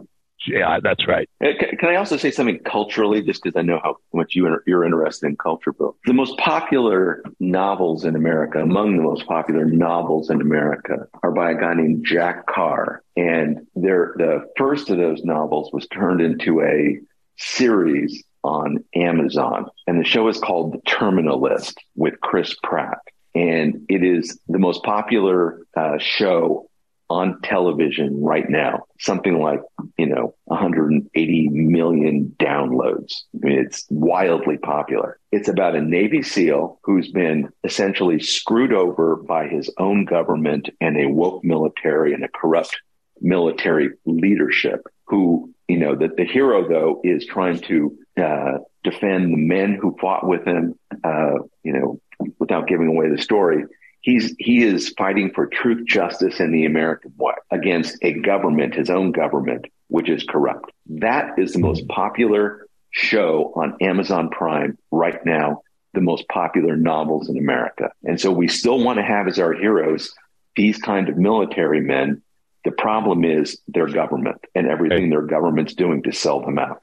Yeah, 0.47 0.79
that's 0.83 1.07
right. 1.09 1.29
Uh, 1.43 1.53
can, 1.79 1.89
I 1.89 1.97
also 1.97 2.17
say 2.17 2.31
something 2.31 2.59
culturally, 2.61 3.23
just 3.23 3.43
because 3.43 3.59
I 3.59 3.63
know 3.63 3.81
how 3.83 3.97
much 4.13 4.35
you, 4.35 4.59
you're 4.67 4.85
interested 4.85 5.27
in 5.27 5.37
culture, 5.37 5.73
Bill? 5.73 5.97
The 6.05 6.13
most 6.13 6.37
popular 6.39 7.23
novels 7.41 8.05
in 8.05 8.15
America, 8.15 8.61
among 8.61 8.97
the 8.97 9.03
most 9.03 9.27
popular 9.27 9.65
novels 9.65 10.31
in 10.31 10.41
America, 10.41 11.09
are 11.23 11.33
by 11.33 11.53
a 11.53 11.55
guy 11.55 11.75
named 11.75 12.05
Jack 12.05 12.47
Carr. 12.47 13.03
And 13.17 13.67
the 13.75 14.51
first 14.57 14.91
of 14.91 14.99
those 14.99 15.25
novels 15.25 15.73
was 15.73 15.87
turned 15.89 16.21
into 16.21 16.61
a 16.61 17.01
series 17.37 18.23
on 18.43 18.85
Amazon. 18.95 19.67
And 19.87 19.99
the 19.99 20.05
show 20.05 20.29
is 20.29 20.39
called 20.39 20.75
The 20.75 20.83
Terminal 20.87 21.41
List 21.41 21.79
with 21.97 22.21
Chris 22.21 22.55
Pratt 22.63 22.99
and 23.35 23.87
it 23.89 24.05
is 24.05 24.39
the 24.49 24.59
most 24.59 24.83
popular 24.85 25.61
uh, 25.77 25.99
show 25.99 26.69
on 27.11 27.41
television 27.43 28.23
right 28.23 28.49
now. 28.49 28.85
Something 28.99 29.41
like 29.41 29.61
you 29.99 30.07
know 30.07 30.35
180 30.45 31.49
million 31.51 32.35
downloads. 32.39 33.13
I 33.35 33.47
mean, 33.47 33.59
it's 33.59 33.87
wildly 33.91 34.57
popular. 34.57 35.19
It's 35.31 35.49
about 35.49 35.77
a 35.77 35.81
Navy 35.81 36.23
SEAL 36.23 36.81
who's 36.83 37.11
been 37.11 37.51
essentially 37.63 38.21
screwed 38.21 38.73
over 38.73 39.17
by 39.17 39.49
his 39.49 39.71
own 39.79 40.05
government 40.05 40.71
and 40.81 40.97
a 40.97 41.07
woke 41.07 41.45
military 41.45 42.15
and 42.15 42.25
a 42.25 42.29
corrupt 42.29 42.77
military 43.21 43.91
leadership. 44.07 44.87
Who 45.07 45.53
you 45.69 45.79
know 45.79 45.95
that 45.97 46.17
the 46.17 46.25
hero 46.25 46.69
though 46.69 47.01
is 47.05 47.27
trying 47.27 47.59
to 47.63 47.99
uh, 48.17 48.59
defend 48.83 49.33
the 49.33 49.37
men 49.37 49.79
who 49.81 49.97
fought 50.01 50.27
with 50.27 50.47
him. 50.47 50.79
Uh, 51.03 51.35
you 51.63 51.73
know, 51.73 52.01
without 52.39 52.69
giving 52.69 52.89
away 52.89 53.09
the 53.09 53.21
story, 53.21 53.65
he's 54.01 54.35
he 54.39 54.63
is 54.63 54.91
fighting 54.97 55.31
for 55.35 55.47
truth, 55.47 55.87
justice, 55.87 56.41
and 56.41 56.55
the 56.55 56.65
American 56.67 57.13
way 57.17 57.35
against 57.51 57.97
a 58.03 58.13
government, 58.13 58.75
his 58.75 58.91
own 58.91 59.13
government, 59.13 59.67
which 59.89 60.09
is 60.09 60.25
corrupt. 60.25 60.71
That 60.87 61.39
is 61.39 61.53
the 61.53 61.59
most 61.61 61.87
popular 61.89 62.67
show 62.91 63.53
on 63.57 63.77
Amazon 63.81 64.31
Prime 64.31 64.79
right 64.91 65.25
now. 65.25 65.63
The 65.93 66.01
most 66.01 66.27
popular 66.29 66.77
novels 66.77 67.29
in 67.29 67.39
America, 67.39 67.91
and 68.03 68.21
so 68.21 68.33
we 68.33 68.49
still 68.49 68.83
want 68.83 68.99
to 68.99 69.05
have 69.05 69.29
as 69.29 69.39
our 69.39 69.53
heroes 69.53 70.13
these 70.57 70.77
kind 70.79 71.09
of 71.09 71.17
military 71.17 71.81
men 71.81 72.21
The 72.65 72.73
problem 72.73 73.25
is 73.25 73.59
their 73.69 73.87
government 73.87 74.43
and 74.55 74.67
everything 74.67 75.11
their 75.11 75.23
government's 75.23 75.75
doing 75.75 76.03
to 76.05 76.13
sell 76.13 76.41
them 76.41 76.59
out. 76.59 76.83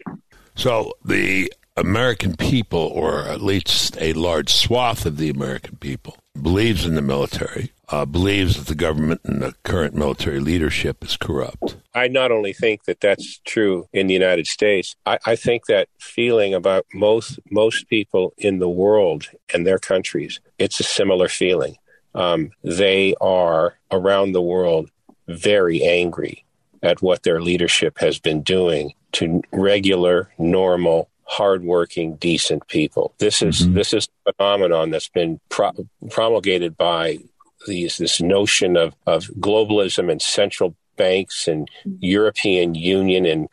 So 0.55 0.93
the 1.03 1.51
American 1.81 2.35
people, 2.35 2.79
or 2.79 3.27
at 3.27 3.41
least 3.41 3.97
a 3.99 4.13
large 4.13 4.53
swath 4.53 5.05
of 5.05 5.17
the 5.17 5.29
American 5.29 5.77
people, 5.77 6.15
believes 6.39 6.85
in 6.85 6.93
the 6.93 7.01
military, 7.01 7.71
uh, 7.89 8.05
believes 8.05 8.55
that 8.55 8.67
the 8.67 8.75
government 8.75 9.19
and 9.23 9.41
the 9.41 9.55
current 9.63 9.95
military 9.95 10.39
leadership 10.39 11.03
is 11.03 11.17
corrupt. 11.17 11.77
I 11.95 12.07
not 12.07 12.31
only 12.31 12.53
think 12.53 12.85
that 12.85 13.01
that's 13.01 13.39
true 13.45 13.89
in 13.91 14.07
the 14.07 14.13
United 14.13 14.45
States, 14.45 14.95
I, 15.07 15.17
I 15.25 15.35
think 15.35 15.65
that 15.65 15.89
feeling 15.99 16.53
about 16.53 16.85
most 16.93 17.39
most 17.49 17.89
people 17.89 18.33
in 18.37 18.59
the 18.59 18.69
world 18.69 19.29
and 19.53 19.65
their 19.65 19.79
countries, 19.79 20.39
it's 20.59 20.79
a 20.79 20.83
similar 20.83 21.27
feeling. 21.27 21.77
Um, 22.13 22.51
they 22.63 23.15
are 23.19 23.75
around 23.89 24.33
the 24.33 24.41
world 24.41 24.91
very 25.27 25.83
angry 25.83 26.45
at 26.83 27.01
what 27.01 27.23
their 27.23 27.41
leadership 27.41 27.97
has 27.97 28.19
been 28.19 28.43
doing 28.43 28.93
to 29.13 29.41
regular, 29.51 30.31
normal, 30.37 31.09
hardworking, 31.31 32.15
decent 32.17 32.67
people. 32.67 33.13
This 33.17 33.41
is 33.41 33.61
mm-hmm. 33.61 33.75
this 33.75 33.93
is 33.93 34.09
a 34.25 34.33
phenomenon 34.33 34.89
that's 34.89 35.07
been 35.07 35.39
pro- 35.47 35.87
promulgated 36.09 36.75
by 36.75 37.19
these 37.67 37.97
this 37.97 38.19
notion 38.19 38.75
of 38.75 38.93
of 39.07 39.27
globalism 39.39 40.11
and 40.11 40.21
central 40.21 40.75
banks 40.97 41.47
and 41.47 41.69
European 41.99 42.75
Union 42.75 43.25
and 43.25 43.47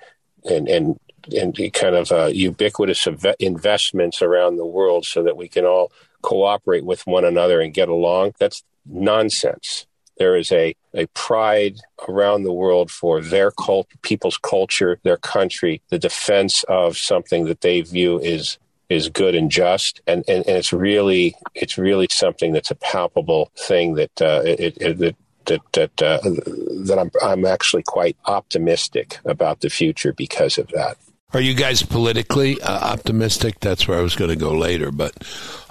and 0.44 0.68
and 0.68 0.98
and 1.36 1.72
kind 1.72 1.94
of 1.94 2.10
uh, 2.10 2.26
ubiquitous 2.26 3.06
investments 3.38 4.22
around 4.22 4.56
the 4.56 4.66
world 4.66 5.04
so 5.04 5.22
that 5.22 5.36
we 5.36 5.46
can 5.46 5.64
all 5.64 5.92
cooperate 6.22 6.84
with 6.84 7.06
one 7.06 7.24
another 7.24 7.60
and 7.60 7.74
get 7.74 7.88
along. 7.88 8.32
That's 8.40 8.64
nonsense. 8.86 9.86
There 10.16 10.34
is 10.34 10.50
a, 10.50 10.74
a 10.98 11.06
pride 11.08 11.76
around 12.08 12.42
the 12.42 12.52
world 12.52 12.90
for 12.90 13.20
their 13.20 13.50
cult, 13.50 13.88
people's 14.02 14.36
culture, 14.36 14.98
their 15.04 15.16
country, 15.16 15.80
the 15.88 15.98
defense 15.98 16.64
of 16.64 16.98
something 16.98 17.44
that 17.46 17.60
they 17.60 17.80
view 17.80 18.18
is 18.18 18.58
is 18.88 19.10
good 19.10 19.34
and 19.34 19.50
just, 19.50 20.00
and, 20.06 20.24
and, 20.28 20.46
and 20.46 20.56
it's 20.56 20.72
really 20.72 21.34
it's 21.54 21.76
really 21.78 22.08
something 22.10 22.52
that's 22.52 22.70
a 22.70 22.74
palpable 22.74 23.50
thing 23.54 23.94
that 23.94 24.22
uh, 24.22 24.42
it, 24.44 24.78
it, 24.80 24.98
that 24.98 25.16
that 25.44 25.60
that 25.72 26.02
uh, 26.02 26.18
that 26.86 26.98
I'm 26.98 27.10
I'm 27.22 27.44
actually 27.44 27.82
quite 27.82 28.16
optimistic 28.26 29.18
about 29.24 29.60
the 29.60 29.70
future 29.70 30.12
because 30.12 30.58
of 30.58 30.68
that. 30.68 30.96
Are 31.34 31.40
you 31.40 31.52
guys 31.52 31.82
politically 31.82 32.60
uh, 32.62 32.92
optimistic? 32.92 33.60
That's 33.60 33.86
where 33.86 33.98
I 33.98 34.02
was 34.02 34.16
going 34.16 34.30
to 34.30 34.36
go 34.36 34.52
later. 34.52 34.90
But 34.90 35.12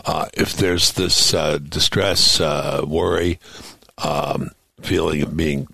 uh, 0.05 0.27
if 0.33 0.53
there's 0.53 0.93
this 0.93 1.33
uh, 1.33 1.57
distress, 1.57 2.39
uh, 2.39 2.83
worry, 2.85 3.39
um, 3.97 4.51
feeling 4.81 5.21
of 5.21 5.35
being, 5.35 5.67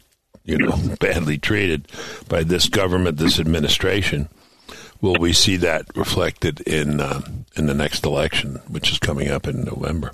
you 0.43 0.57
know, 0.57 0.77
badly 0.99 1.37
treated 1.37 1.87
by 2.29 2.43
this 2.43 2.67
government, 2.69 3.17
this 3.17 3.39
administration, 3.39 4.29
will 5.01 5.15
we 5.19 5.33
see 5.33 5.57
that 5.57 5.85
reflected 5.95 6.61
in 6.61 6.99
uh, 6.99 7.21
in 7.55 7.67
the 7.67 7.73
next 7.73 8.05
election, 8.05 8.55
which 8.67 8.91
is 8.91 8.99
coming 8.99 9.29
up 9.29 9.47
in 9.47 9.63
November? 9.63 10.11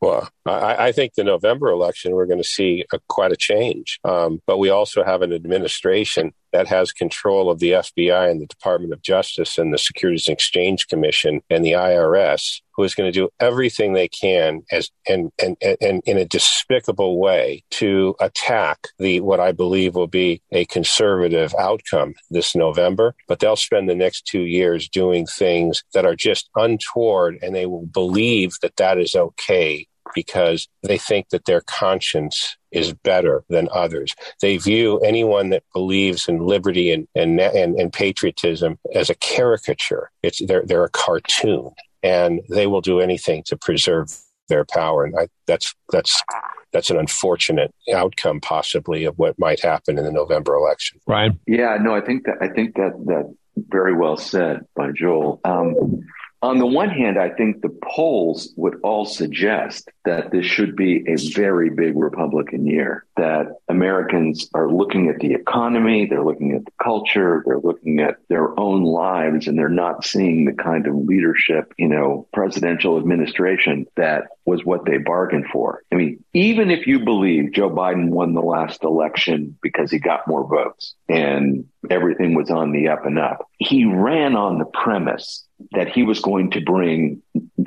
Well, 0.00 0.28
I, 0.44 0.88
I, 0.88 0.92
think 0.92 1.14
the 1.14 1.22
November 1.22 1.68
election, 1.68 2.12
we're 2.12 2.26
going 2.26 2.42
to 2.42 2.48
see 2.48 2.84
a, 2.92 2.98
quite 3.08 3.30
a 3.30 3.36
change. 3.36 4.00
Um, 4.02 4.42
but 4.48 4.58
we 4.58 4.68
also 4.68 5.04
have 5.04 5.22
an 5.22 5.32
administration 5.32 6.32
that 6.52 6.68
has 6.68 6.92
control 6.92 7.50
of 7.50 7.58
the 7.58 7.72
FBI 7.72 8.30
and 8.30 8.40
the 8.40 8.46
Department 8.46 8.92
of 8.92 9.02
Justice 9.02 9.58
and 9.58 9.72
the 9.72 9.78
Securities 9.78 10.28
and 10.28 10.34
Exchange 10.34 10.86
Commission 10.88 11.42
and 11.50 11.64
the 11.64 11.72
IRS, 11.72 12.60
who 12.74 12.84
is 12.84 12.94
going 12.94 13.10
to 13.10 13.18
do 13.18 13.28
everything 13.40 13.92
they 13.92 14.08
can 14.08 14.62
as 14.70 14.90
and, 15.08 15.30
and, 15.42 15.56
and 15.80 16.02
in 16.04 16.18
a 16.18 16.24
despicable 16.24 17.18
way 17.18 17.64
to 17.70 18.14
attack 18.20 18.88
the 18.98 19.20
what 19.20 19.40
I 19.40 19.52
believe 19.52 19.94
will 19.94 20.06
be 20.06 20.42
a 20.52 20.64
conservative 20.66 21.54
outcome 21.58 22.14
this 22.30 22.54
November. 22.54 23.14
But 23.28 23.40
they'll 23.40 23.56
spend 23.56 23.88
the 23.88 23.94
next 23.94 24.26
two 24.26 24.42
years 24.42 24.88
doing 24.88 25.26
things 25.26 25.82
that 25.94 26.06
are 26.06 26.16
just 26.16 26.50
untoward, 26.54 27.38
and 27.42 27.54
they 27.54 27.66
will 27.66 27.86
believe 27.86 28.52
that 28.62 28.76
that 28.76 28.98
is 28.98 29.14
okay 29.14 29.86
because 30.14 30.68
they 30.82 30.98
think 30.98 31.28
that 31.30 31.44
their 31.44 31.60
conscience 31.62 32.56
is 32.70 32.92
better 32.92 33.44
than 33.48 33.68
others. 33.72 34.14
They 34.40 34.56
view 34.56 34.98
anyone 35.00 35.50
that 35.50 35.64
believes 35.74 36.28
in 36.28 36.46
liberty 36.46 36.90
and, 36.90 37.06
and, 37.14 37.38
and, 37.40 37.78
and 37.78 37.92
patriotism 37.92 38.78
as 38.94 39.10
a 39.10 39.14
caricature. 39.14 40.10
It's, 40.22 40.44
they're, 40.44 40.64
they're 40.64 40.84
a 40.84 40.90
cartoon 40.90 41.72
and 42.02 42.40
they 42.48 42.66
will 42.66 42.80
do 42.80 43.00
anything 43.00 43.42
to 43.46 43.56
preserve 43.56 44.16
their 44.48 44.64
power. 44.64 45.04
And 45.04 45.14
I, 45.18 45.28
that's, 45.46 45.74
that's, 45.90 46.22
that's 46.72 46.90
an 46.90 46.98
unfortunate 46.98 47.72
outcome 47.94 48.40
possibly 48.40 49.04
of 49.04 49.18
what 49.18 49.38
might 49.38 49.60
happen 49.60 49.98
in 49.98 50.04
the 50.04 50.12
November 50.12 50.54
election. 50.54 51.00
Brian? 51.06 51.38
Yeah, 51.46 51.76
no, 51.80 51.94
I 51.94 52.00
think 52.00 52.24
that, 52.24 52.36
I 52.40 52.48
think 52.48 52.74
that, 52.76 52.92
that 53.06 53.34
very 53.56 53.94
well 53.94 54.16
said 54.16 54.60
by 54.74 54.90
Joel. 54.92 55.40
Um, 55.44 56.00
on 56.42 56.58
the 56.58 56.66
one 56.66 56.90
hand, 56.90 57.18
I 57.18 57.30
think 57.30 57.62
the 57.62 57.76
polls 57.84 58.52
would 58.56 58.80
all 58.82 59.04
suggest 59.04 59.88
that 60.04 60.32
this 60.32 60.44
should 60.44 60.74
be 60.74 61.04
a 61.08 61.14
very 61.32 61.70
big 61.70 61.96
Republican 61.96 62.66
year, 62.66 63.04
that 63.16 63.46
Americans 63.68 64.50
are 64.52 64.68
looking 64.68 65.08
at 65.08 65.20
the 65.20 65.34
economy, 65.34 66.06
they're 66.06 66.24
looking 66.24 66.52
at 66.52 66.64
the 66.64 66.72
culture, 66.82 67.44
they're 67.46 67.60
looking 67.60 68.00
at 68.00 68.16
their 68.28 68.58
own 68.58 68.82
lives, 68.82 69.46
and 69.46 69.56
they're 69.56 69.68
not 69.68 70.04
seeing 70.04 70.44
the 70.44 70.52
kind 70.52 70.88
of 70.88 70.96
leadership, 70.96 71.72
you 71.78 71.88
know, 71.88 72.26
presidential 72.32 72.98
administration 72.98 73.86
that 73.96 74.24
was 74.44 74.64
what 74.64 74.84
they 74.84 74.98
bargained 74.98 75.46
for. 75.52 75.82
I 75.92 75.94
mean, 75.94 76.24
even 76.32 76.70
if 76.70 76.86
you 76.86 77.00
believe 77.00 77.52
Joe 77.52 77.70
Biden 77.70 78.08
won 78.08 78.34
the 78.34 78.40
last 78.40 78.82
election 78.82 79.56
because 79.62 79.90
he 79.90 79.98
got 79.98 80.26
more 80.26 80.46
votes 80.46 80.94
and 81.08 81.66
everything 81.88 82.34
was 82.34 82.50
on 82.50 82.72
the 82.72 82.88
up 82.88 83.06
and 83.06 83.18
up, 83.18 83.46
he 83.58 83.84
ran 83.84 84.34
on 84.34 84.58
the 84.58 84.64
premise 84.64 85.44
that 85.72 85.88
he 85.88 86.02
was 86.02 86.20
going 86.20 86.50
to 86.52 86.60
bring 86.60 87.22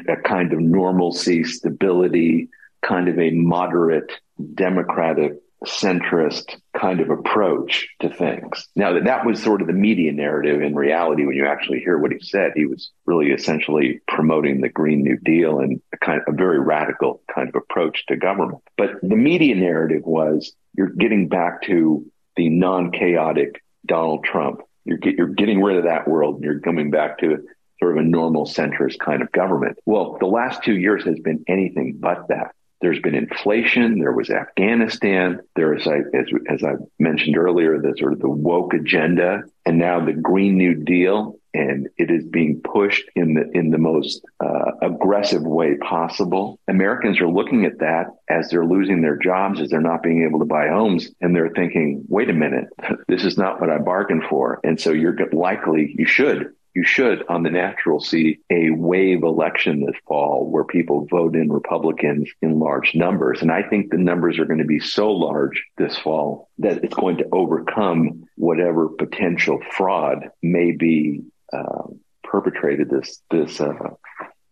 a 0.09 0.17
kind 0.17 0.51
of 0.51 0.59
normalcy, 0.59 1.43
stability, 1.43 2.49
kind 2.81 3.07
of 3.07 3.17
a 3.17 3.31
moderate, 3.31 4.11
democratic, 4.53 5.33
centrist 5.65 6.59
kind 6.79 6.99
of 6.99 7.09
approach 7.09 7.87
to 8.01 8.09
things. 8.09 8.67
Now 8.75 8.93
that 8.93 9.05
that 9.05 9.25
was 9.25 9.41
sort 9.41 9.61
of 9.61 9.67
the 9.67 9.73
media 9.73 10.11
narrative. 10.11 10.61
In 10.61 10.75
reality, 10.75 11.25
when 11.25 11.35
you 11.35 11.47
actually 11.47 11.79
hear 11.79 11.97
what 11.97 12.11
he 12.11 12.19
said, 12.19 12.51
he 12.55 12.65
was 12.65 12.91
really 13.05 13.31
essentially 13.31 14.01
promoting 14.07 14.61
the 14.61 14.69
Green 14.69 15.03
New 15.03 15.17
Deal 15.17 15.59
and 15.59 15.81
a 15.93 15.97
kind 15.97 16.21
of 16.21 16.33
a 16.33 16.37
very 16.37 16.59
radical 16.59 17.21
kind 17.33 17.49
of 17.49 17.55
approach 17.55 18.05
to 18.07 18.17
government. 18.17 18.61
But 18.77 19.01
the 19.01 19.15
media 19.15 19.55
narrative 19.55 20.03
was 20.03 20.53
you're 20.73 20.89
getting 20.89 21.27
back 21.27 21.63
to 21.63 22.05
the 22.35 22.49
non-chaotic 22.49 23.63
Donald 23.85 24.23
Trump. 24.23 24.61
You're, 24.83 24.97
get, 24.97 25.15
you're 25.15 25.27
getting 25.27 25.61
rid 25.63 25.77
of 25.77 25.85
that 25.85 26.07
world 26.07 26.35
and 26.35 26.43
you're 26.43 26.59
coming 26.59 26.91
back 26.91 27.19
to 27.19 27.47
sort 27.79 27.97
of 27.97 28.03
a 28.03 28.07
normal 28.07 28.45
centrist 28.45 28.99
kind 28.99 29.21
of 29.21 29.31
government. 29.31 29.77
Well, 29.85 30.17
the 30.19 30.27
last 30.27 30.63
two 30.63 30.77
years 30.77 31.03
has 31.05 31.19
been 31.19 31.43
anything 31.47 31.97
but 31.99 32.27
that. 32.29 32.53
There's 32.81 32.99
been 32.99 33.15
inflation. 33.15 33.99
There 33.99 34.11
was 34.11 34.29
Afghanistan. 34.29 35.39
There 35.55 35.73
is, 35.73 35.87
as, 35.87 36.25
as 36.49 36.63
I 36.63 36.73
mentioned 36.99 37.37
earlier, 37.37 37.79
the 37.79 37.95
sort 37.97 38.13
of 38.13 38.19
the 38.19 38.29
woke 38.29 38.73
agenda 38.73 39.43
and 39.65 39.79
now 39.79 40.03
the 40.03 40.13
Green 40.13 40.57
New 40.57 40.75
Deal. 40.75 41.39
And 41.53 41.87
it 41.97 42.11
is 42.11 42.25
being 42.25 42.61
pushed 42.61 43.05
in 43.15 43.33
the, 43.33 43.49
in 43.57 43.69
the 43.71 43.77
most 43.77 44.21
uh, 44.43 44.71
aggressive 44.81 45.43
way 45.43 45.77
possible. 45.77 46.59
Americans 46.67 47.21
are 47.21 47.29
looking 47.29 47.63
at 47.63 47.79
that 47.79 48.07
as 48.29 48.49
they're 48.49 48.65
losing 48.65 49.01
their 49.01 49.15
jobs, 49.15 49.61
as 49.61 49.69
they're 49.69 49.79
not 49.79 50.03
being 50.03 50.23
able 50.23 50.39
to 50.39 50.45
buy 50.45 50.67
homes. 50.67 51.09
And 51.21 51.33
they're 51.33 51.53
thinking, 51.55 52.03
wait 52.09 52.29
a 52.29 52.33
minute, 52.33 52.65
this 53.07 53.23
is 53.23 53.37
not 53.37 53.61
what 53.61 53.69
I 53.69 53.77
bargained 53.77 54.25
for. 54.29 54.59
And 54.65 54.79
so 54.79 54.91
you're 54.91 55.15
likely, 55.31 55.95
you 55.97 56.05
should 56.05 56.51
you 56.75 56.83
should, 56.83 57.23
on 57.29 57.43
the 57.43 57.49
natural, 57.49 58.01
see 58.01 58.39
a 58.51 58.69
wave 58.69 59.23
election 59.23 59.85
this 59.85 59.95
fall 60.05 60.49
where 60.51 60.65
people 60.65 61.07
vote 61.09 61.33
in 61.33 61.49
Republicans 61.49 62.29
in 62.41 62.59
large 62.59 62.93
numbers. 62.93 63.41
And 63.41 63.49
I 63.49 63.63
think 63.63 63.89
the 63.89 63.97
numbers 63.97 64.37
are 64.37 64.45
going 64.45 64.59
to 64.59 64.65
be 64.65 64.81
so 64.81 65.11
large 65.11 65.63
this 65.77 65.97
fall 65.97 66.49
that 66.59 66.83
it's 66.83 66.93
going 66.93 67.17
to 67.17 67.29
overcome 67.31 68.25
whatever 68.35 68.89
potential 68.89 69.59
fraud 69.71 70.29
may 70.43 70.73
be 70.73 71.21
uh, 71.53 71.83
perpetrated 72.23 72.89
this 72.89 73.21
this 73.31 73.61
uh, 73.61 73.91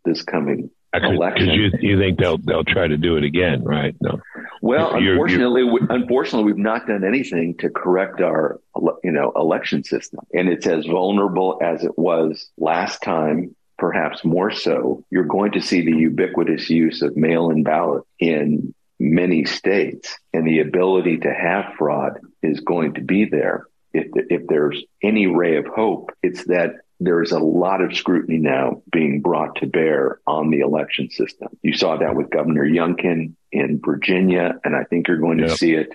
this 0.05 0.23
coming 0.23 0.69
election. 0.93 1.49
You, 1.49 1.71
you 1.79 1.97
think 1.97 2.19
they'll 2.19 2.37
they'll 2.37 2.63
try 2.63 2.87
to 2.87 2.97
do 2.97 3.17
it 3.17 3.23
again, 3.23 3.63
right? 3.63 3.95
No. 4.01 4.19
Well, 4.61 5.01
you're, 5.01 5.13
unfortunately, 5.13 5.61
you're... 5.61 5.73
We, 5.73 5.79
unfortunately, 5.89 6.51
we've 6.51 6.57
not 6.57 6.87
done 6.87 7.03
anything 7.03 7.55
to 7.57 7.69
correct 7.69 8.21
our 8.21 8.59
you 9.03 9.11
know 9.11 9.31
election 9.35 9.83
system, 9.83 10.19
and 10.33 10.49
it's 10.49 10.67
as 10.67 10.85
vulnerable 10.85 11.59
as 11.61 11.83
it 11.83 11.97
was 11.97 12.49
last 12.57 13.01
time. 13.01 13.55
Perhaps 13.79 14.23
more 14.23 14.51
so. 14.51 15.03
You're 15.09 15.25
going 15.25 15.53
to 15.53 15.61
see 15.61 15.81
the 15.81 15.91
ubiquitous 15.91 16.69
use 16.69 17.01
of 17.01 17.17
mail-in 17.17 17.63
ballot 17.63 18.03
in 18.19 18.73
many 18.99 19.43
states, 19.45 20.15
and 20.31 20.47
the 20.47 20.59
ability 20.59 21.17
to 21.17 21.33
have 21.33 21.73
fraud 21.77 22.19
is 22.41 22.61
going 22.61 22.93
to 22.93 23.01
be 23.01 23.25
there. 23.25 23.65
If, 23.91 24.07
if 24.13 24.47
there's 24.47 24.81
any 25.01 25.27
ray 25.27 25.57
of 25.57 25.65
hope, 25.65 26.11
it's 26.21 26.45
that 26.45 26.75
there 27.05 27.21
is 27.21 27.31
a 27.31 27.39
lot 27.39 27.81
of 27.81 27.95
scrutiny 27.95 28.37
now 28.37 28.81
being 28.91 29.21
brought 29.21 29.55
to 29.57 29.67
bear 29.67 30.19
on 30.25 30.49
the 30.49 30.59
election 30.59 31.09
system. 31.09 31.49
You 31.61 31.75
saw 31.75 31.97
that 31.97 32.15
with 32.15 32.29
Governor 32.29 32.65
Youngkin 32.65 33.33
in 33.51 33.81
Virginia, 33.83 34.59
and 34.63 34.75
I 34.75 34.83
think 34.83 35.07
you're 35.07 35.17
going 35.17 35.37
to 35.39 35.47
yep. 35.47 35.57
see 35.57 35.73
it 35.73 35.93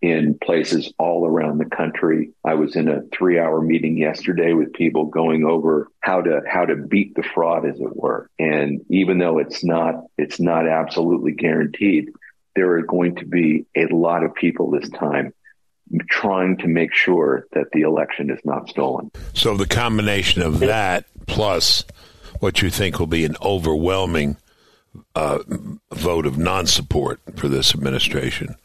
in 0.00 0.38
places 0.38 0.92
all 0.98 1.26
around 1.26 1.58
the 1.58 1.64
country. 1.64 2.30
I 2.44 2.54
was 2.54 2.76
in 2.76 2.88
a 2.88 3.02
three 3.12 3.38
hour 3.38 3.60
meeting 3.60 3.96
yesterday 3.96 4.52
with 4.52 4.72
people 4.72 5.06
going 5.06 5.44
over 5.44 5.88
how 6.00 6.22
to, 6.22 6.42
how 6.48 6.64
to 6.64 6.76
beat 6.76 7.14
the 7.14 7.22
fraud, 7.22 7.66
as 7.66 7.80
it 7.80 7.96
were. 7.96 8.30
And 8.38 8.84
even 8.90 9.18
though 9.18 9.38
it's 9.38 9.64
not, 9.64 10.04
it's 10.16 10.40
not 10.40 10.68
absolutely 10.68 11.32
guaranteed, 11.32 12.10
there 12.54 12.72
are 12.72 12.82
going 12.82 13.16
to 13.16 13.24
be 13.24 13.66
a 13.76 13.86
lot 13.86 14.24
of 14.24 14.34
people 14.34 14.70
this 14.70 14.88
time 14.90 15.32
trying 16.08 16.56
to 16.58 16.66
make 16.66 16.92
sure 16.92 17.46
that 17.52 17.66
the 17.72 17.82
election 17.82 18.30
is 18.30 18.40
not 18.44 18.68
stolen. 18.68 19.10
So 19.34 19.56
the 19.56 19.66
combination 19.66 20.42
of 20.42 20.60
that 20.60 21.06
plus 21.26 21.84
what 22.40 22.62
you 22.62 22.70
think 22.70 22.98
will 22.98 23.06
be 23.06 23.24
an 23.24 23.36
overwhelming 23.42 24.36
uh, 25.14 25.38
vote 25.92 26.26
of 26.26 26.38
non-support 26.38 27.20
for 27.36 27.48
this 27.48 27.74
administration 27.74 28.56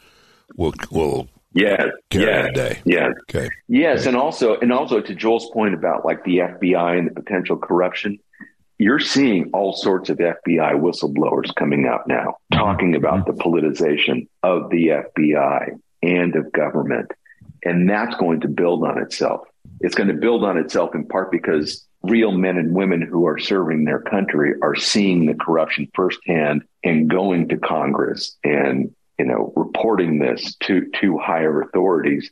will 0.55 0.73
will 0.91 1.27
yeah 1.53 1.87
yeah 2.11 2.49
day. 2.51 2.79
Yeah. 2.85 3.09
Okay. 3.29 3.49
Yes, 3.67 4.05
and 4.05 4.15
also 4.15 4.57
and 4.59 4.71
also 4.71 5.01
to 5.01 5.15
Joel's 5.15 5.49
point 5.51 5.73
about 5.73 6.05
like 6.05 6.23
the 6.23 6.39
FBI 6.39 6.97
and 6.97 7.07
the 7.07 7.13
potential 7.13 7.57
corruption, 7.57 8.19
you're 8.77 8.99
seeing 8.99 9.51
all 9.53 9.73
sorts 9.73 10.09
of 10.09 10.17
FBI 10.17 10.73
whistleblowers 10.79 11.53
coming 11.55 11.85
out 11.85 12.07
now 12.07 12.37
talking 12.51 12.95
about 12.95 13.25
the 13.25 13.33
politicization 13.33 14.27
of 14.41 14.69
the 14.69 14.87
FBI 14.87 15.79
and 16.03 16.35
of 16.35 16.51
government. 16.51 17.11
And 17.63 17.89
that's 17.89 18.15
going 18.17 18.41
to 18.41 18.47
build 18.47 18.83
on 18.83 19.01
itself. 19.01 19.47
It's 19.79 19.95
going 19.95 20.09
to 20.09 20.13
build 20.13 20.43
on 20.43 20.57
itself 20.57 20.93
in 20.93 21.07
part 21.07 21.31
because 21.31 21.85
real 22.03 22.31
men 22.31 22.57
and 22.57 22.75
women 22.75 23.01
who 23.01 23.25
are 23.25 23.39
serving 23.39 23.85
their 23.85 24.01
country 24.01 24.53
are 24.61 24.75
seeing 24.75 25.25
the 25.25 25.33
corruption 25.33 25.89
firsthand 25.95 26.63
and 26.83 27.09
going 27.09 27.47
to 27.47 27.57
Congress 27.57 28.35
and, 28.43 28.93
you 29.17 29.25
know, 29.25 29.53
reporting 29.55 30.19
this 30.19 30.55
to, 30.63 30.91
to 31.01 31.17
higher 31.17 31.61
authorities. 31.61 32.29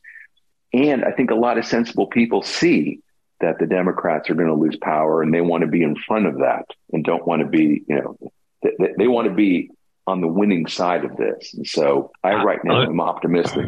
And 0.74 1.06
I 1.06 1.12
think 1.12 1.32
a 1.32 1.36
lot 1.36 1.58
of 1.58 1.66
sensible 1.66 2.08
people 2.08 2.44
see 2.44 3.00
that 3.40 3.60
the 3.60 3.66
Democrats 3.66 4.30
are 4.30 4.36
going 4.36 4.48
to 4.48 4.54
lose 4.54 4.78
power 4.78 5.22
and 5.22 5.34
they 5.34 5.42
want 5.42 5.62
to 5.62 5.68
be 5.68 5.84
in 5.84 5.96
front 5.96 6.28
of 6.28 6.40
that 6.40 6.66
and 6.92 7.04
don't 7.04 7.26
want 7.26 7.42
to 7.42 7.48
be, 7.48 7.84
you 7.88 7.96
know, 7.96 8.18
they, 8.62 8.94
they 8.98 9.08
want 9.08 9.28
to 9.28 9.34
be 9.34 9.72
on 10.08 10.22
the 10.22 10.28
winning 10.28 10.68
side 10.68 11.06
of 11.06 11.16
this. 11.18 11.54
And 11.54 11.68
so 11.68 12.12
I 12.24 12.44
right 12.44 12.60
now 12.64 12.84
am 12.84 13.00
optimistic. 13.00 13.66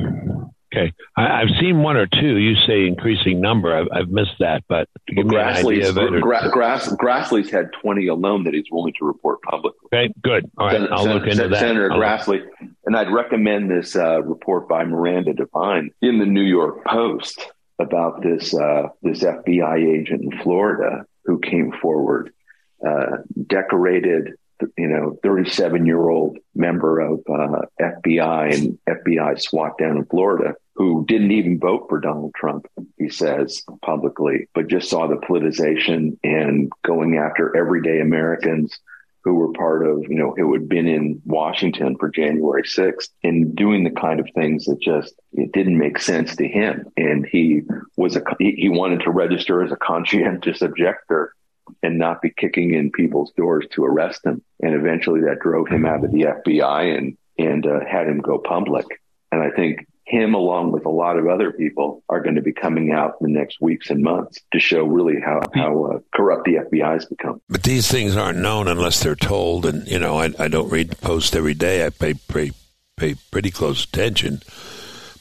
Okay, 0.75 0.91
I, 1.15 1.39
have 1.41 1.49
seen 1.59 1.83
one 1.83 1.97
or 1.97 2.07
two. 2.07 2.37
You 2.37 2.55
say 2.65 2.87
increasing 2.87 3.39
number. 3.39 3.75
I've, 3.75 3.87
I've 3.91 4.09
missed 4.09 4.39
that, 4.39 4.63
but 4.67 4.89
an 5.07 5.29
idea 5.35 5.89
of. 5.89 5.95
Gra- 5.95 6.49
Grass, 6.51 6.91
Grassley's 6.93 7.51
had 7.51 7.71
twenty 7.79 8.07
alone 8.07 8.43
that 8.45 8.55
he's 8.55 8.65
willing 8.71 8.93
to 8.97 9.05
report 9.05 9.41
publicly. 9.43 9.87
Okay, 9.93 10.11
good. 10.23 10.49
All 10.57 10.65
right, 10.65 10.79
Sen- 10.79 10.91
I'll 10.91 11.03
Sen- 11.03 11.13
look 11.13 11.23
into 11.23 11.35
Sen- 11.35 11.51
that. 11.51 11.59
Senator 11.59 11.91
I'll 11.91 11.99
Grassley, 11.99 12.41
look. 12.41 12.69
and 12.85 12.97
I'd 12.97 13.11
recommend 13.11 13.69
this 13.69 13.95
uh, 13.95 14.23
report 14.23 14.67
by 14.67 14.83
Miranda 14.83 15.35
Devine 15.35 15.91
in 16.01 16.17
the 16.17 16.25
New 16.25 16.41
York 16.41 16.83
Post 16.85 17.51
about 17.77 18.23
this 18.23 18.55
uh, 18.55 18.87
this 19.03 19.23
FBI 19.23 19.99
agent 19.99 20.23
in 20.23 20.41
Florida 20.41 21.05
who 21.25 21.39
came 21.39 21.71
forward, 21.71 22.31
uh, 22.85 23.17
decorated 23.45 24.33
you 24.77 24.87
know, 24.87 25.17
37 25.23 25.85
year 25.85 26.09
old 26.09 26.37
member 26.55 26.99
of 26.99 27.19
uh, 27.29 27.61
FBI 27.81 28.53
and 28.53 28.79
FBI 28.87 29.41
SWAT 29.41 29.77
down 29.77 29.97
in 29.97 30.05
Florida 30.05 30.55
who 30.75 31.05
didn't 31.07 31.31
even 31.31 31.59
vote 31.59 31.85
for 31.87 31.99
Donald 31.99 32.33
Trump, 32.35 32.65
he 32.97 33.09
says 33.09 33.63
publicly, 33.83 34.47
but 34.55 34.67
just 34.67 34.89
saw 34.89 35.07
the 35.07 35.17
politicization 35.17 36.17
and 36.23 36.71
going 36.83 37.17
after 37.17 37.55
everyday 37.55 37.99
Americans 37.99 38.79
who 39.23 39.35
were 39.35 39.53
part 39.53 39.85
of, 39.87 40.03
you 40.09 40.15
know, 40.15 40.33
who 40.35 40.51
had 40.53 40.67
been 40.67 40.87
in 40.87 41.21
Washington 41.25 41.95
for 41.97 42.09
January 42.09 42.63
6th 42.63 43.09
and 43.23 43.55
doing 43.55 43.83
the 43.83 43.91
kind 43.91 44.19
of 44.19 44.27
things 44.35 44.65
that 44.65 44.81
just, 44.81 45.13
it 45.31 45.53
didn't 45.53 45.77
make 45.77 45.97
sense 45.97 46.35
to 46.35 46.47
him. 46.47 46.85
And 46.97 47.25
he 47.25 47.61
was 47.95 48.17
a, 48.17 48.23
he 48.39 48.67
wanted 48.67 49.01
to 49.01 49.11
register 49.11 49.63
as 49.63 49.71
a 49.71 49.77
conscientious 49.77 50.61
objector 50.61 51.33
and 51.81 51.97
not 51.97 52.21
be 52.21 52.29
kicking 52.29 52.73
in 52.73 52.91
people's 52.91 53.31
doors 53.31 53.65
to 53.71 53.83
arrest 53.83 54.25
him. 54.25 54.41
And 54.61 54.73
eventually 54.73 55.21
that 55.21 55.39
drove 55.39 55.67
him 55.67 55.85
out 55.85 56.03
of 56.03 56.11
the 56.11 56.23
FBI 56.23 56.97
and, 56.97 57.17
and 57.37 57.65
uh, 57.65 57.79
had 57.85 58.07
him 58.07 58.19
go 58.19 58.37
public. 58.37 58.85
And 59.31 59.41
I 59.41 59.49
think 59.49 59.87
him, 60.05 60.33
along 60.33 60.71
with 60.71 60.85
a 60.85 60.89
lot 60.89 61.17
of 61.17 61.27
other 61.27 61.51
people, 61.51 62.03
are 62.09 62.21
going 62.21 62.35
to 62.35 62.41
be 62.41 62.53
coming 62.53 62.91
out 62.91 63.15
in 63.21 63.31
the 63.31 63.39
next 63.39 63.61
weeks 63.61 63.89
and 63.89 64.03
months 64.03 64.39
to 64.51 64.59
show 64.59 64.83
really 64.83 65.19
how 65.19 65.41
how 65.53 65.85
uh, 65.85 65.99
corrupt 66.13 66.45
the 66.45 66.55
FBI 66.55 66.93
has 66.93 67.05
become. 67.05 67.41
But 67.49 67.63
these 67.63 67.87
things 67.87 68.15
aren't 68.15 68.37
known 68.37 68.67
unless 68.67 69.01
they're 69.01 69.15
told. 69.15 69.65
And 69.65 69.87
you 69.87 69.99
know, 69.99 70.19
I, 70.19 70.33
I 70.37 70.49
don't 70.49 70.69
read 70.69 70.89
the 70.89 70.95
Post 70.97 71.35
every 71.35 71.53
day. 71.53 71.85
I 71.85 71.89
pay, 71.89 72.13
pay 72.13 72.51
pay 72.97 73.15
pretty 73.31 73.49
close 73.49 73.85
attention. 73.85 74.41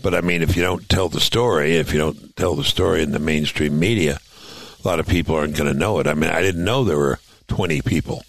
But 0.02 0.14
I 0.14 0.20
mean, 0.20 0.42
if 0.42 0.56
you 0.56 0.62
don't 0.62 0.88
tell 0.88 1.08
the 1.08 1.20
story, 1.20 1.76
if 1.76 1.92
you 1.92 1.98
don't 1.98 2.36
tell 2.36 2.54
the 2.54 2.64
story 2.64 3.02
in 3.02 3.12
the 3.12 3.18
mainstream 3.20 3.78
media, 3.78 4.18
a 4.84 4.88
lot 4.88 5.00
of 5.00 5.06
people 5.06 5.36
aren't 5.36 5.56
going 5.56 5.72
to 5.72 5.78
know 5.78 5.98
it. 5.98 6.06
I 6.06 6.14
mean, 6.14 6.30
I 6.30 6.40
didn't 6.40 6.64
know 6.64 6.84
there 6.84 6.98
were 6.98 7.20
20 7.48 7.82
people 7.82 8.24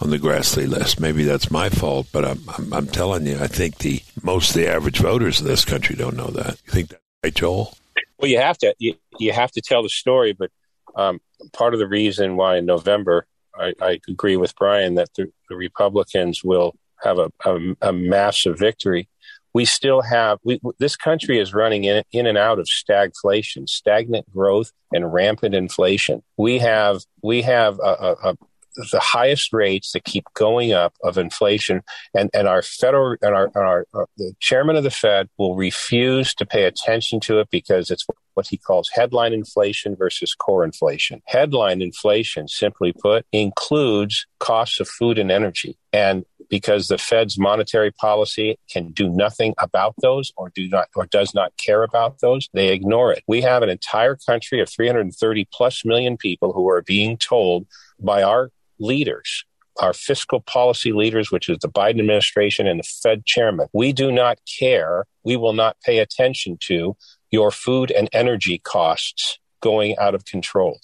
on 0.00 0.10
the 0.10 0.18
Grassley 0.18 0.68
list. 0.68 1.00
Maybe 1.00 1.24
that's 1.24 1.50
my 1.50 1.68
fault, 1.68 2.08
but 2.12 2.24
I'm, 2.24 2.40
I'm, 2.56 2.72
I'm 2.72 2.86
telling 2.86 3.26
you, 3.26 3.38
I 3.38 3.46
think 3.46 3.78
the 3.78 4.02
most 4.22 4.54
the 4.54 4.68
average 4.68 4.98
voters 4.98 5.40
in 5.40 5.46
this 5.46 5.64
country 5.64 5.96
don't 5.96 6.16
know 6.16 6.28
that. 6.28 6.60
You 6.66 6.72
think 6.72 6.88
that's 6.90 7.02
right, 7.24 7.34
Joel? 7.34 7.74
Well, 8.18 8.30
you 8.30 8.38
have 8.38 8.58
to 8.58 8.74
you, 8.78 8.94
you 9.18 9.32
have 9.32 9.52
to 9.52 9.60
tell 9.60 9.82
the 9.82 9.88
story, 9.88 10.32
but 10.32 10.50
um, 10.94 11.20
part 11.52 11.74
of 11.74 11.80
the 11.80 11.88
reason 11.88 12.36
why 12.36 12.56
in 12.56 12.66
November 12.66 13.26
I, 13.58 13.72
I 13.80 14.00
agree 14.08 14.36
with 14.36 14.54
Brian 14.56 14.94
that 14.94 15.10
the, 15.14 15.30
the 15.48 15.56
Republicans 15.56 16.44
will 16.44 16.74
have 17.02 17.18
a, 17.18 17.30
a, 17.44 17.58
a, 17.82 17.92
massive 17.92 18.58
victory. 18.58 19.08
We 19.58 19.64
still 19.64 20.02
have 20.02 20.38
we, 20.44 20.60
this 20.78 20.94
country 20.94 21.40
is 21.40 21.52
running 21.52 21.82
in, 21.82 22.04
in 22.12 22.28
and 22.28 22.38
out 22.38 22.60
of 22.60 22.66
stagflation, 22.66 23.68
stagnant 23.68 24.30
growth, 24.32 24.70
and 24.92 25.12
rampant 25.12 25.52
inflation. 25.52 26.22
We 26.36 26.60
have 26.60 27.00
we 27.24 27.42
have 27.42 27.80
a, 27.80 28.14
a, 28.22 28.36
the 28.92 29.00
highest 29.00 29.52
rates 29.52 29.90
that 29.92 30.04
keep 30.04 30.26
going 30.34 30.72
up 30.72 30.94
of 31.02 31.18
inflation, 31.18 31.82
and, 32.14 32.30
and 32.32 32.46
our 32.46 32.62
federal 32.62 33.16
and 33.20 33.34
our, 33.34 33.46
and 33.46 33.64
our, 33.64 33.86
our, 33.94 34.06
the 34.16 34.32
chairman 34.38 34.76
of 34.76 34.84
the 34.84 34.92
Fed 34.92 35.28
will 35.38 35.56
refuse 35.56 36.34
to 36.34 36.46
pay 36.46 36.62
attention 36.62 37.18
to 37.20 37.40
it 37.40 37.48
because 37.50 37.90
it's 37.90 38.06
what 38.34 38.46
he 38.46 38.56
calls 38.56 38.88
headline 38.90 39.32
inflation 39.32 39.96
versus 39.96 40.36
core 40.36 40.62
inflation. 40.64 41.20
Headline 41.26 41.82
inflation, 41.82 42.46
simply 42.46 42.92
put, 42.92 43.26
includes 43.32 44.24
costs 44.38 44.78
of 44.78 44.86
food 44.86 45.18
and 45.18 45.32
energy, 45.32 45.76
and 45.92 46.24
because 46.48 46.88
the 46.88 46.98
Fed's 46.98 47.38
monetary 47.38 47.90
policy 47.90 48.58
can 48.70 48.92
do 48.92 49.08
nothing 49.08 49.54
about 49.58 49.94
those 50.00 50.32
or 50.36 50.50
do 50.54 50.68
not 50.68 50.88
or 50.94 51.06
does 51.06 51.34
not 51.34 51.52
care 51.56 51.82
about 51.82 52.20
those, 52.20 52.48
they 52.52 52.68
ignore 52.68 53.12
it. 53.12 53.22
We 53.26 53.40
have 53.42 53.62
an 53.62 53.68
entire 53.68 54.16
country 54.16 54.60
of 54.60 54.68
330 54.68 55.48
plus 55.52 55.84
million 55.84 56.16
people 56.16 56.52
who 56.52 56.68
are 56.68 56.82
being 56.82 57.16
told 57.16 57.66
by 58.00 58.22
our 58.22 58.50
leaders, 58.78 59.44
our 59.80 59.92
fiscal 59.92 60.40
policy 60.40 60.92
leaders, 60.92 61.30
which 61.30 61.48
is 61.48 61.58
the 61.58 61.68
Biden 61.68 62.00
administration 62.00 62.66
and 62.66 62.80
the 62.80 62.88
Fed 63.02 63.24
chairman, 63.26 63.68
we 63.72 63.92
do 63.92 64.10
not 64.10 64.38
care. 64.58 65.04
We 65.24 65.36
will 65.36 65.52
not 65.52 65.76
pay 65.84 65.98
attention 65.98 66.58
to 66.62 66.96
your 67.30 67.50
food 67.50 67.90
and 67.90 68.08
energy 68.12 68.58
costs 68.58 69.38
going 69.60 69.98
out 69.98 70.14
of 70.14 70.24
control. 70.24 70.80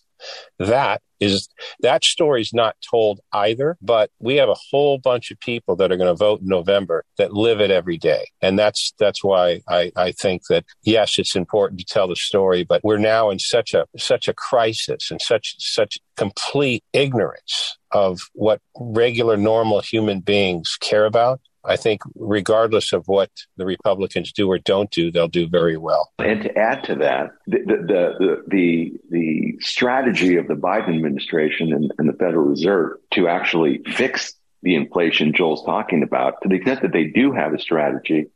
That 0.59 1.03
is 1.21 1.49
that 1.81 2.05
story 2.05 2.41
is 2.41 2.53
not 2.53 2.77
told 2.89 3.21
either, 3.33 3.77
but 3.81 4.11
we 4.19 4.37
have 4.37 4.49
a 4.49 4.57
whole 4.71 4.99
bunch 4.99 5.31
of 5.31 5.41
people 5.41 5.77
that 5.77 5.91
are 5.91 5.97
going 5.97 6.09
to 6.09 6.15
vote 6.15 6.41
in 6.41 6.49
November 6.49 7.05
that 7.19 7.33
live 7.33 7.61
it 7.61 7.71
every 7.71 7.97
day. 7.97 8.27
And 8.43 8.59
that's 8.59 8.93
that's 8.99 9.23
why 9.23 9.61
I, 9.69 9.91
I 9.97 10.13
think 10.13 10.43
that 10.49 10.65
yes, 10.83 11.19
it's 11.19 11.37
important 11.37 11.81
to 11.81 11.87
tell 11.87 12.09
the 12.09 12.17
story, 12.17 12.65
but 12.65 12.83
we're 12.85 12.99
now 12.99 13.31
in 13.31 13.39
such 13.39 13.75
a 13.75 13.87
such 13.97 14.29
a 14.29 14.35
crisis 14.35 15.11
and 15.11 15.21
such 15.21 15.57
such 15.59 15.99
complete 16.17 16.85
ignorance 16.93 17.79
of 17.91 18.21
what 18.33 18.61
regular 18.79 19.37
normal 19.37 19.81
human 19.81 20.21
beings 20.21 20.77
care 20.81 21.07
about 21.07 21.41
I 21.67 21.77
think 21.77 22.03
regardless 22.15 22.93
of 22.93 23.09
what 23.09 23.31
the 23.57 23.65
Republicans 23.65 24.33
do 24.33 24.51
or 24.51 24.59
don't 24.59 24.91
do, 24.91 25.11
they'll 25.11 25.29
do 25.29 25.49
very 25.49 25.77
well. 25.77 26.13
And 26.19 26.43
to 26.43 26.59
add 26.59 26.85
to 26.85 26.95
that, 26.97 27.31
the 27.47 27.59
the 27.59 28.15
the 28.19 28.43
the, 28.49 28.93
the 29.11 29.59
strategy 29.61 30.37
of 30.37 30.49
the 30.49 30.55
Biden 30.55 30.95
administration 30.95 31.73
and, 31.73 31.93
and 31.99 32.09
the 32.09 32.13
Federal 32.13 32.45
Reserve 32.47 32.99
to 33.13 33.29
actually 33.29 33.83
fix 33.87 34.35
the 34.63 34.75
inflation 34.75 35.33
Joel's 35.33 35.65
talking 35.65 36.03
about, 36.03 36.41
to 36.43 36.49
the 36.49 36.57
extent 36.57 36.83
that 36.83 36.93
they 36.93 37.05
do 37.05 37.33
have 37.33 37.53
a 37.53 37.59
strategy, 37.59 38.27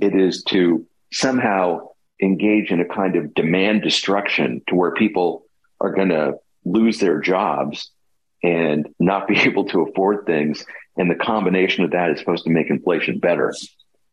it 0.00 0.14
is 0.14 0.42
to 0.44 0.86
somehow 1.10 1.88
engage 2.20 2.70
in 2.70 2.80
a 2.80 2.84
kind 2.84 3.16
of 3.16 3.34
demand 3.34 3.82
destruction 3.82 4.62
to 4.68 4.74
where 4.74 4.92
people 4.92 5.46
are 5.80 5.92
going 5.92 6.10
to 6.10 6.34
lose 6.64 6.98
their 6.98 7.20
jobs 7.20 7.90
and 8.42 8.88
not 8.98 9.26
be 9.26 9.38
able 9.40 9.64
to 9.64 9.82
afford 9.82 10.26
things 10.26 10.64
and 10.96 11.10
the 11.10 11.14
combination 11.14 11.84
of 11.84 11.90
that 11.92 12.10
is 12.10 12.18
supposed 12.18 12.44
to 12.44 12.50
make 12.50 12.70
inflation 12.70 13.18
better. 13.18 13.52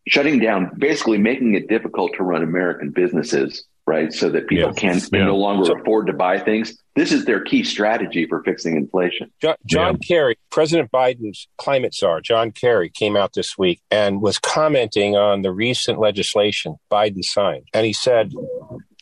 Shutting 0.07 0.39
down, 0.39 0.71
basically 0.77 1.17
making 1.19 1.53
it 1.53 1.67
difficult 1.67 2.13
to 2.17 2.23
run 2.23 2.41
American 2.41 2.89
businesses, 2.89 3.63
right? 3.85 4.11
So 4.11 4.29
that 4.29 4.47
people 4.47 4.69
Yeah. 4.69 4.73
can 4.75 4.99
Yeah. 5.13 5.25
no 5.25 5.37
longer 5.37 5.65
So- 5.65 5.75
afford 5.79 6.07
to 6.07 6.13
buy 6.13 6.39
things. 6.39 6.75
This 6.95 7.11
is 7.11 7.25
their 7.25 7.39
key 7.41 7.63
strategy 7.63 8.25
for 8.25 8.41
fixing 8.43 8.75
inflation. 8.77 9.31
John, 9.41 9.55
John 9.65 9.97
Kerry, 9.97 10.37
President 10.49 10.91
Biden's 10.91 11.47
climate 11.57 11.93
czar, 11.93 12.19
John 12.19 12.51
Kerry, 12.51 12.89
came 12.89 13.15
out 13.15 13.33
this 13.33 13.57
week 13.59 13.79
and 13.91 14.21
was 14.21 14.39
commenting 14.39 15.15
on 15.15 15.43
the 15.43 15.51
recent 15.51 15.99
legislation 15.99 16.75
Biden 16.91 17.23
signed. 17.23 17.65
And 17.73 17.85
he 17.85 17.93
said, 17.93 18.31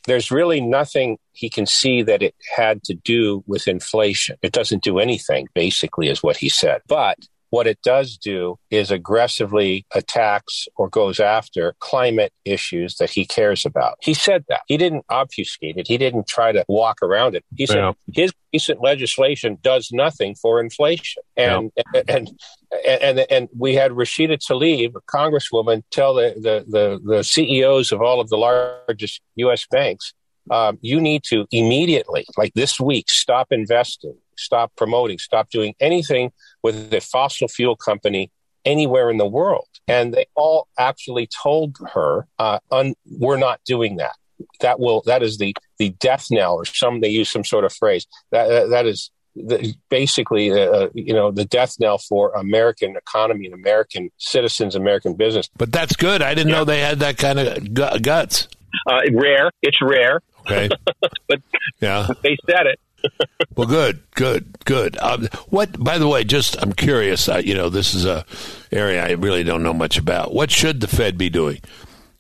there's 0.06 0.32
really 0.32 0.60
nothing 0.60 1.18
he 1.32 1.50
can 1.50 1.66
see 1.66 2.02
that 2.04 2.22
it 2.22 2.36
had 2.56 2.84
to 2.84 2.94
do 2.94 3.44
with 3.48 3.68
inflation. 3.68 4.36
It 4.42 4.52
doesn't 4.52 4.84
do 4.84 5.00
anything, 5.00 5.48
basically, 5.54 6.10
is 6.10 6.22
what 6.22 6.38
he 6.38 6.50
said. 6.50 6.82
But 6.88 7.18
what 7.50 7.68
it 7.68 7.80
does 7.84 8.18
do 8.18 8.58
is 8.70 8.92
aggressively 8.92 9.86
attacks 9.94 10.68
or 10.76 10.90
goes 10.90 11.20
after 11.20 11.76
climate 11.80 12.32
issues 12.46 12.98
that 12.98 13.10
he 13.10 13.26
cares 13.26 13.66
about. 13.66 13.96
He 14.02 14.14
said 14.14 14.46
that. 14.50 14.62
He 14.68 14.78
didn't 14.78 15.06
obfuscate 15.10 15.78
it. 15.78 15.88
He 15.88 15.98
didn't 15.98 16.28
try 16.28 16.52
to 16.52 16.64
walk 16.68 17.02
around 17.02 17.36
it. 17.36 17.44
He 17.56 17.66
said 17.66 17.78
Yeah. 17.78 17.94
his 18.14 18.32
recent 18.54 18.82
legislation 18.82 19.58
does 19.62 19.90
nothing 19.92 20.36
for 20.36 20.60
inflation. 20.62 21.24
And, 21.38 21.72
and, 21.94 22.10
and, 22.10 23.02
and, 23.02 23.20
and 23.30 23.50
we 23.58 23.76
had 23.76 23.92
Rashida 23.92 24.38
Tlaib, 24.40 24.94
a 24.96 25.02
congresswoman, 25.02 25.84
tell 25.92 26.14
the, 26.16 26.34
the, 26.36 26.66
the, 26.68 27.16
the 27.18 27.24
CEOs 27.24 27.92
of 27.92 28.02
all 28.02 28.20
of 28.20 28.30
the 28.30 28.38
largest 28.38 29.22
U.S. 29.36 29.66
banks, 29.70 30.14
um, 30.50 30.78
you 30.82 31.00
need 31.02 31.24
to 31.26 31.46
immediately, 31.52 32.26
like 32.38 32.54
this 32.54 32.80
week, 32.80 33.10
stop 33.10 33.48
investing, 33.52 34.16
stop 34.38 34.72
promoting, 34.76 35.18
stop 35.20 35.50
doing 35.50 35.76
anything 35.80 36.32
with 36.64 36.94
a 36.94 37.02
fossil 37.02 37.48
fuel 37.48 37.76
company 37.76 38.32
anywhere 38.66 39.10
in 39.10 39.18
the 39.18 39.28
world. 39.28 39.68
And 39.88 40.14
they 40.14 40.26
all 40.36 40.68
actually 40.78 41.28
told 41.44 41.78
her, 41.94 42.28
uh, 42.38 42.60
un- 42.72 42.96
we're 43.10 43.38
not 43.38 43.62
doing 43.66 43.98
that. 43.98 44.16
That 44.62 44.80
will, 44.80 45.02
that 45.06 45.24
is 45.24 45.38
the, 45.38 45.56
the 45.78 45.90
death 46.00 46.28
knell, 46.30 46.56
or 46.56 46.66
some, 46.66 47.02
they 47.02 47.10
use 47.10 47.30
some 47.30 47.44
sort 47.44 47.66
of 47.66 47.74
phrase. 47.74 48.06
That, 48.32 48.48
that, 48.48 48.70
that 48.70 48.86
is 48.86 49.12
the, 49.36 49.74
basically, 49.90 50.52
uh, 50.52 50.90
you 50.94 51.14
know, 51.14 51.32
the 51.32 51.46
death 51.46 51.76
knell 51.80 51.98
for 51.98 52.32
American 52.34 52.96
economy 52.96 53.46
and 53.46 53.54
American 53.54 54.12
citizens, 54.18 54.76
American 54.76 55.16
business. 55.16 55.50
But 55.58 55.72
that's 55.72 55.96
good. 55.96 56.22
I 56.22 56.34
didn't 56.36 56.52
know 56.52 56.64
they 56.64 56.82
had 56.82 57.00
that 57.00 57.18
kind 57.18 57.40
of 57.40 57.74
gu- 57.74 58.00
guts. 58.00 58.48
Uh, 58.88 59.02
rare. 59.14 59.52
It's 59.62 59.80
rare. 59.82 60.22
Okay. 60.52 60.70
But- 61.28 61.42
yeah. 61.80 62.08
They 62.24 62.38
said 62.46 62.68
it. 62.68 62.80
Well, 63.56 63.68
good, 63.68 64.04
good, 64.16 64.58
good. 64.66 64.98
Um, 65.00 65.28
what? 65.50 65.82
By 65.84 65.98
the 65.98 66.08
way, 66.08 66.24
just 66.24 66.62
I'm 66.62 66.72
curious. 66.72 67.28
Uh, 67.28 67.42
you 67.44 67.54
know, 67.54 67.70
this 67.70 67.94
is 67.94 68.06
a 68.06 68.26
area 68.72 69.06
I 69.06 69.12
really 69.12 69.44
don't 69.44 69.64
know 69.64 69.74
much 69.74 69.98
about. 69.98 70.34
What 70.34 70.50
should 70.50 70.80
the 70.80 70.88
Fed 70.88 71.18
be 71.18 71.30
doing? 71.30 71.60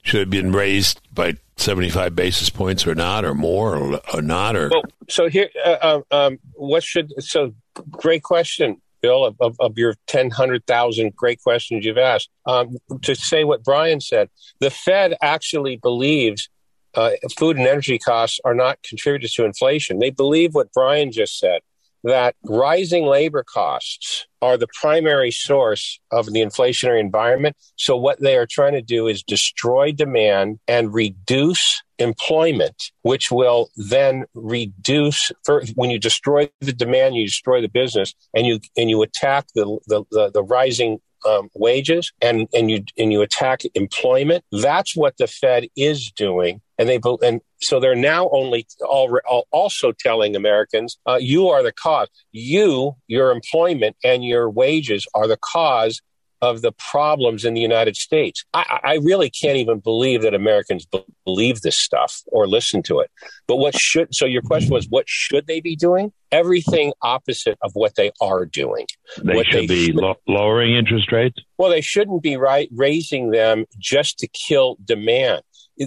Should 0.02 0.18
it 0.18 0.20
have 0.22 0.30
been 0.30 0.52
raised 0.52 1.00
by 1.14 1.36
75 1.58 2.16
basis 2.16 2.50
points 2.50 2.88
or 2.88 2.96
not, 2.96 3.24
or 3.26 3.34
more, 3.36 3.76
or, 3.76 4.02
or 4.14 4.22
not, 4.22 4.56
or 4.56 4.70
Well, 4.70 4.84
so 5.10 5.30
here, 5.30 5.50
uh, 5.64 5.78
um, 5.82 6.04
um, 6.12 6.40
what 6.54 6.84
should, 6.84 7.12
so 7.22 7.54
great 7.92 8.24
question, 8.24 8.82
Bill, 9.02 9.26
of, 9.26 9.36
of, 9.40 9.56
of 9.60 9.78
your 9.78 9.96
10, 10.08 10.28
100,000 10.28 11.16
great 11.16 11.42
questions 11.42 11.86
you've 11.86 11.98
asked. 11.98 12.30
Um, 12.46 12.78
to 13.02 13.16
say 13.16 13.44
what 13.44 13.64
Brian 13.64 14.00
said, 14.02 14.30
the 14.60 14.70
Fed 14.70 15.16
actually 15.22 15.76
believes 15.78 16.50
uh, 16.96 17.12
food 17.38 17.58
and 17.58 17.68
energy 17.68 18.00
costs 18.00 18.40
are 18.44 18.56
not 18.56 18.82
contributors 18.84 19.34
to 19.34 19.46
inflation. 19.46 20.00
They 20.00 20.10
believe 20.10 20.56
what 20.56 20.74
Brian 20.74 21.12
just 21.12 21.40
said 21.40 21.62
that 22.04 22.36
rising 22.44 23.06
labor 23.06 23.44
costs 23.44 24.26
are 24.42 24.58
the 24.58 24.68
primary 24.80 25.32
source 25.32 26.00
of 26.12 26.28
the 26.28 26.40
inflationary 26.40 27.00
environment. 27.00 27.58
So 27.76 27.98
what 27.98 28.22
they 28.22 28.38
are 28.38 28.48
trying 28.50 28.74
to 28.74 28.82
do 28.82 29.08
is 29.08 29.22
destroy 29.22 29.92
demand 29.92 30.60
and 30.68 30.94
reduce 30.94 31.84
employment, 31.98 32.92
which 33.02 33.30
will 33.32 33.70
then 33.76 34.26
reduce 34.34 35.32
when 35.76 35.90
you 35.90 36.00
destroy 36.00 36.50
the 36.62 36.72
demand, 36.72 37.16
you 37.16 37.26
destroy 37.26 37.62
the 37.62 37.68
business 37.68 38.14
and 38.34 38.48
you, 38.48 38.60
and 38.78 38.90
you 38.90 39.02
attack 39.02 39.48
the, 39.54 39.78
the, 39.88 40.04
the, 40.12 40.32
the 40.32 40.44
rising 40.44 41.00
um, 41.28 41.50
wages 41.56 42.12
and, 42.22 42.48
and 42.54 42.70
you 42.70 42.84
and 42.98 43.12
you 43.12 43.22
attack 43.22 43.62
employment. 43.76 44.44
That's 44.52 44.96
what 44.96 45.18
the 45.18 45.28
Fed 45.28 45.68
is 45.76 46.12
doing, 46.12 46.62
and 46.78 46.90
they 46.90 47.00
and 47.22 47.42
so 47.62 47.80
they're 47.80 47.96
now 47.96 48.30
only 48.30 48.66
all, 48.82 49.20
all 49.28 49.48
also 49.52 49.92
telling 49.92 50.36
Americans, 50.36 50.98
uh, 51.06 51.18
you 51.20 51.50
are 51.50 51.62
the 51.64 51.72
cause. 51.72 52.08
You, 52.32 52.96
your 53.08 53.32
employment 53.32 53.98
and 54.04 54.24
your 54.24 54.50
wages 54.50 55.06
are 55.14 55.28
the 55.28 55.38
cause 55.38 56.02
of 56.42 56.62
the 56.62 56.72
problems 56.74 57.44
in 57.46 57.54
the 57.54 57.62
United 57.62 57.96
States. 57.96 58.46
I, 58.54 58.80
I 58.84 58.94
really 59.04 59.30
can't 59.30 59.58
even 59.58 59.80
believe 59.80 60.22
that 60.22 60.34
Americans 60.34 60.86
be- 60.86 61.04
believe 61.26 61.62
this 61.62 61.78
stuff 61.78 62.22
or 62.28 62.48
listen 62.48 62.82
to 62.84 63.00
it. 63.00 63.12
But 63.48 63.58
what 63.58 63.76
should 63.78 64.14
so 64.16 64.26
your 64.26 64.42
question 64.42 64.72
was 64.72 64.88
what 64.90 65.08
should 65.08 65.48
they 65.48 65.60
be 65.60 65.76
doing? 65.76 66.12
Everything 66.32 66.94
opposite 67.02 67.58
of 67.62 67.72
what 67.74 67.96
they 67.96 68.12
are 68.22 68.46
doing. 68.46 68.86
They 69.24 69.36
What 69.36 69.48
should 69.48 69.64
they 69.64 69.68
be 69.68 69.86
should- 69.88 69.96
lo- 69.96 70.16
lowering 70.28 70.76
interest 70.76 71.12
rates. 71.12 71.38
Well, 71.58 71.70
they 71.70 71.82
shouldn't 71.82 72.24
be 72.24 72.38
right 72.38 72.70
raising 72.74 73.32
them 73.32 73.66
just 73.78 74.20
to 74.20 74.28
kill 74.28 74.78
demand. 74.84 75.42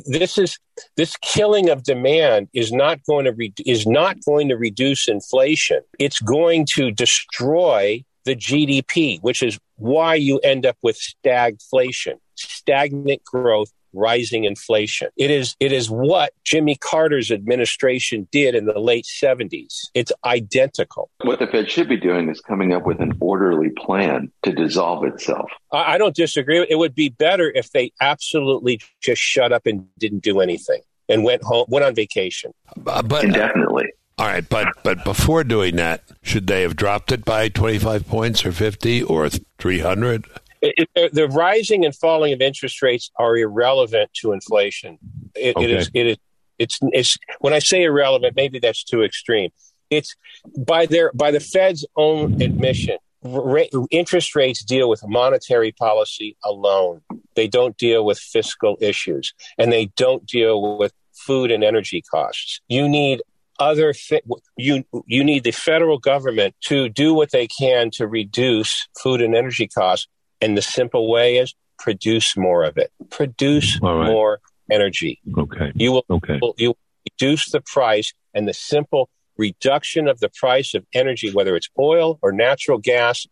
This 0.06 0.38
is 0.38 0.58
this 0.96 1.16
killing 1.18 1.68
of 1.68 1.82
demand 1.82 2.48
is 2.54 2.72
not 2.72 3.04
going 3.04 3.26
to 3.26 3.32
re- 3.32 3.52
is 3.66 3.86
not 3.86 4.16
going 4.24 4.48
to 4.48 4.56
reduce 4.56 5.06
inflation. 5.06 5.80
It's 5.98 6.18
going 6.20 6.66
to 6.74 6.90
destroy 6.90 8.02
the 8.24 8.37
GDP, 8.37 9.20
which 9.20 9.42
is 9.42 9.58
why 9.76 10.14
you 10.14 10.38
end 10.38 10.66
up 10.66 10.76
with 10.82 10.98
stagflation, 10.98 12.14
stagnant 12.37 13.24
growth, 13.24 13.72
rising 13.92 14.44
inflation. 14.44 15.08
It 15.16 15.30
is 15.30 15.54
it 15.61 15.72
is 15.72 15.90
what 15.90 16.32
Jimmy 16.44 16.76
Carter's 16.76 17.30
administration 17.30 18.28
did 18.32 18.54
in 18.54 18.64
the 18.64 18.78
late 18.78 19.04
70s. 19.04 19.88
It's 19.94 20.12
identical. 20.24 21.11
What 21.22 21.38
the 21.38 21.46
Fed 21.46 21.70
should 21.70 21.88
be 21.88 21.98
doing 21.98 22.30
is 22.30 22.40
coming 22.40 22.72
up 22.72 22.87
with 22.87 23.00
an 23.00 23.12
orderly 23.20 23.70
plan 23.70 24.32
to 24.44 24.52
dissolve 24.52 25.04
itself. 25.04 25.50
I 25.72 25.94
I 25.94 25.98
don't 25.98 26.14
disagree. 26.14 26.66
It 26.68 26.78
would 26.78 26.94
be 26.94 27.11
better 27.11 27.50
if 27.54 27.70
they 27.72 27.92
absolutely 28.00 28.80
just 29.02 29.20
shut 29.20 29.52
up 29.52 29.66
and 29.66 29.87
didn't 29.98 30.22
do 30.22 30.40
anything 30.40 30.80
and 31.08 31.24
went 31.24 31.42
home, 31.42 31.66
went 31.68 31.85
on 31.85 31.94
vacation. 31.94 32.52
uh, 32.87 33.02
but 33.02 33.24
Indefinitely. 33.24 33.88
All 34.22 34.28
right, 34.28 34.48
but 34.48 34.68
but 34.85 35.02
before 35.02 35.42
doing 35.42 35.74
that, 35.76 36.04
should 36.22 36.46
they 36.46 36.62
have 36.62 36.76
dropped 36.76 37.11
it 37.11 37.24
by 37.24 37.48
25 37.48 38.06
points 38.06 38.46
or 38.46 38.52
50 38.52 39.02
or 39.02 39.28
300? 39.28 40.26
It, 40.61 40.88
it, 40.94 41.12
the 41.12 41.26
rising 41.26 41.85
and 41.85 41.92
falling 41.92 42.32
of 42.32 42.40
interest 42.40 42.82
rates 42.82 43.11
are 43.18 43.37
irrelevant 43.37 44.12
to 44.20 44.30
inflation. 44.30 44.96
It, 45.35 45.48
it 45.48 45.56
Okay. 45.56 45.72
is. 45.72 45.90
It 45.92 46.06
is. 46.06 46.16
It's. 46.61 46.78
It's. 46.92 47.18
When 47.40 47.52
I 47.52 47.58
say 47.58 47.82
irrelevant, 47.82 48.37
maybe 48.37 48.61
that's 48.61 48.85
too 48.85 49.02
extreme. 49.02 49.50
It's 49.90 50.14
by 50.56 50.87
their 50.87 51.11
by 51.14 51.32
the 51.32 51.40
Fed's 51.40 51.85
own 51.96 52.40
admission. 52.40 52.98
Ra- 53.24 53.64
interest 53.90 54.37
rates 54.37 54.62
deal 54.64 54.88
with 54.88 55.02
monetary 55.04 55.72
policy 55.72 56.37
alone. 56.44 57.02
They 57.35 57.48
don't 57.48 57.76
deal 57.76 58.04
with 58.04 58.20
fiscal 58.20 58.76
issues, 58.80 59.35
and 59.58 59.72
they 59.72 59.87
don't 59.96 60.24
deal 60.26 60.78
with 60.78 60.92
food 61.12 61.50
and 61.50 61.64
energy 61.64 62.02
costs. 62.08 62.61
You 62.68 62.88
need 62.88 63.20
other 63.58 63.92
thi- 63.92 64.22
you 64.56 64.84
you 65.06 65.22
need 65.24 65.44
the 65.44 65.50
federal 65.52 65.98
government 65.98 66.54
to 66.62 66.88
do 66.88 67.12
what 67.14 67.30
they 67.30 67.46
can 67.46 67.90
to 67.90 68.06
reduce 68.06 68.88
food 69.02 69.20
and 69.20 69.34
energy 69.34 69.68
costs 69.68 70.06
and 70.40 70.56
the 70.56 70.62
simple 70.62 71.10
way 71.10 71.38
is 71.38 71.54
produce 71.78 72.36
more 72.36 72.64
of 72.64 72.76
it 72.78 72.90
produce 73.10 73.78
right. 73.82 74.06
more 74.06 74.40
energy 74.70 75.20
Okay. 75.36 75.72
you 75.74 75.92
will 75.92 76.04
Okay. 76.10 76.38
you 76.56 76.68
will 76.70 76.78
reduce 77.10 77.50
the 77.50 77.60
price 77.60 78.12
and 78.34 78.48
the 78.48 78.54
simple 78.54 79.08
reduction 79.36 80.08
of 80.08 80.20
the 80.20 80.28
price 80.30 80.74
of 80.74 80.84
energy 80.94 81.30
whether 81.32 81.56
it's 81.56 81.68
oil 81.78 82.18
or 82.22 82.32
natural 82.32 82.78
gas 82.78 83.26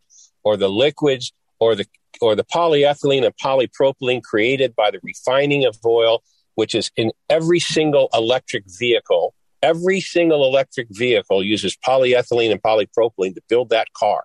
or 0.45 0.57
the 0.57 0.69
liquids 0.69 1.33
or 1.61 1.75
the 1.75 1.87
or 2.21 2.35
the 2.35 2.45
polyethylene 2.45 3.25
and 3.25 3.35
polypropylene 3.37 4.23
created 4.23 4.75
by 4.75 4.91
the 4.91 4.99
refining 5.03 5.65
of 5.65 5.77
oil 5.85 6.23
which 6.57 6.75
is 6.75 6.91
in 6.97 7.11
every 7.29 7.61
single 7.61 8.09
electric 8.13 8.65
vehicle 8.79 9.35
every 9.63 10.01
single 10.01 10.45
electric 10.45 10.89
vehicle 10.91 11.43
uses 11.43 11.77
polyethylene 11.77 12.51
and 12.51 12.63
polypropylene 12.63 13.35
to 13.35 13.43
build 13.49 13.71
that 13.71 13.93
car 13.93 14.23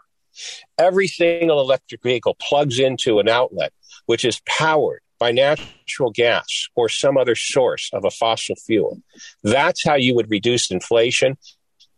every 0.77 1.07
single 1.07 1.61
electric 1.61 2.03
vehicle 2.03 2.35
plugs 2.39 2.79
into 2.79 3.19
an 3.19 3.29
outlet 3.29 3.71
which 4.05 4.25
is 4.25 4.41
powered 4.47 5.01
by 5.19 5.31
natural 5.31 6.11
gas 6.11 6.67
or 6.75 6.89
some 6.89 7.17
other 7.17 7.35
source 7.35 7.89
of 7.93 8.03
a 8.05 8.11
fossil 8.11 8.55
fuel. 8.55 9.01
That's 9.43 9.85
how 9.85 9.95
you 9.95 10.15
would 10.15 10.29
reduce 10.29 10.71
inflation. 10.71 11.37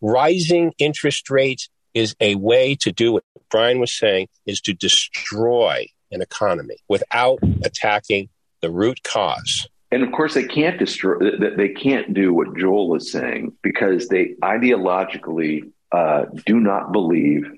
Rising 0.02 0.74
interest 0.78 1.30
rates 1.30 1.70
is 1.94 2.16
a 2.20 2.36
way 2.36 2.76
to 2.76 2.92
do 2.92 3.14
what 3.14 3.24
Brian 3.50 3.80
was 3.80 3.98
saying 3.98 4.28
is 4.46 4.62
to 4.62 4.74
destroy 4.74 5.88
an 6.12 6.22
economy 6.22 6.78
without 6.88 7.40
attacking 7.64 8.30
the 8.62 8.70
root 8.70 9.02
cause. 9.04 9.68
And 9.92 10.04
of 10.04 10.12
course, 10.12 10.34
they 10.34 10.44
can't 10.44 10.78
destroy. 10.78 11.18
th- 11.20 11.56
They 11.56 11.70
can't 11.70 12.14
do 12.14 12.34
what 12.34 12.58
Joel 12.58 12.96
is 12.96 13.12
saying 13.12 13.54
because 13.62 14.08
they 14.08 14.36
ideologically 14.44 15.72
uh, 15.92 16.26
do 16.46 16.60
not 16.60 16.92
believe 16.92 17.50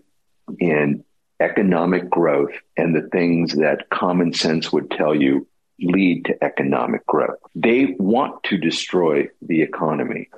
in 0.60 1.04
economic 1.40 2.10
growth 2.10 2.52
and 2.78 2.96
the 2.96 3.08
things 3.10 3.56
that 3.56 3.90
common 3.90 4.34
sense 4.34 4.72
would 4.72 4.92
tell 4.92 5.16
you 5.16 5.48
lead 5.82 6.26
to 6.26 6.44
economic 6.44 7.06
growth. 7.08 7.38
They 7.56 7.96
want 7.98 8.44
to 8.44 8.58
destroy 8.58 9.30
the 9.42 9.62
economy, 9.62 10.30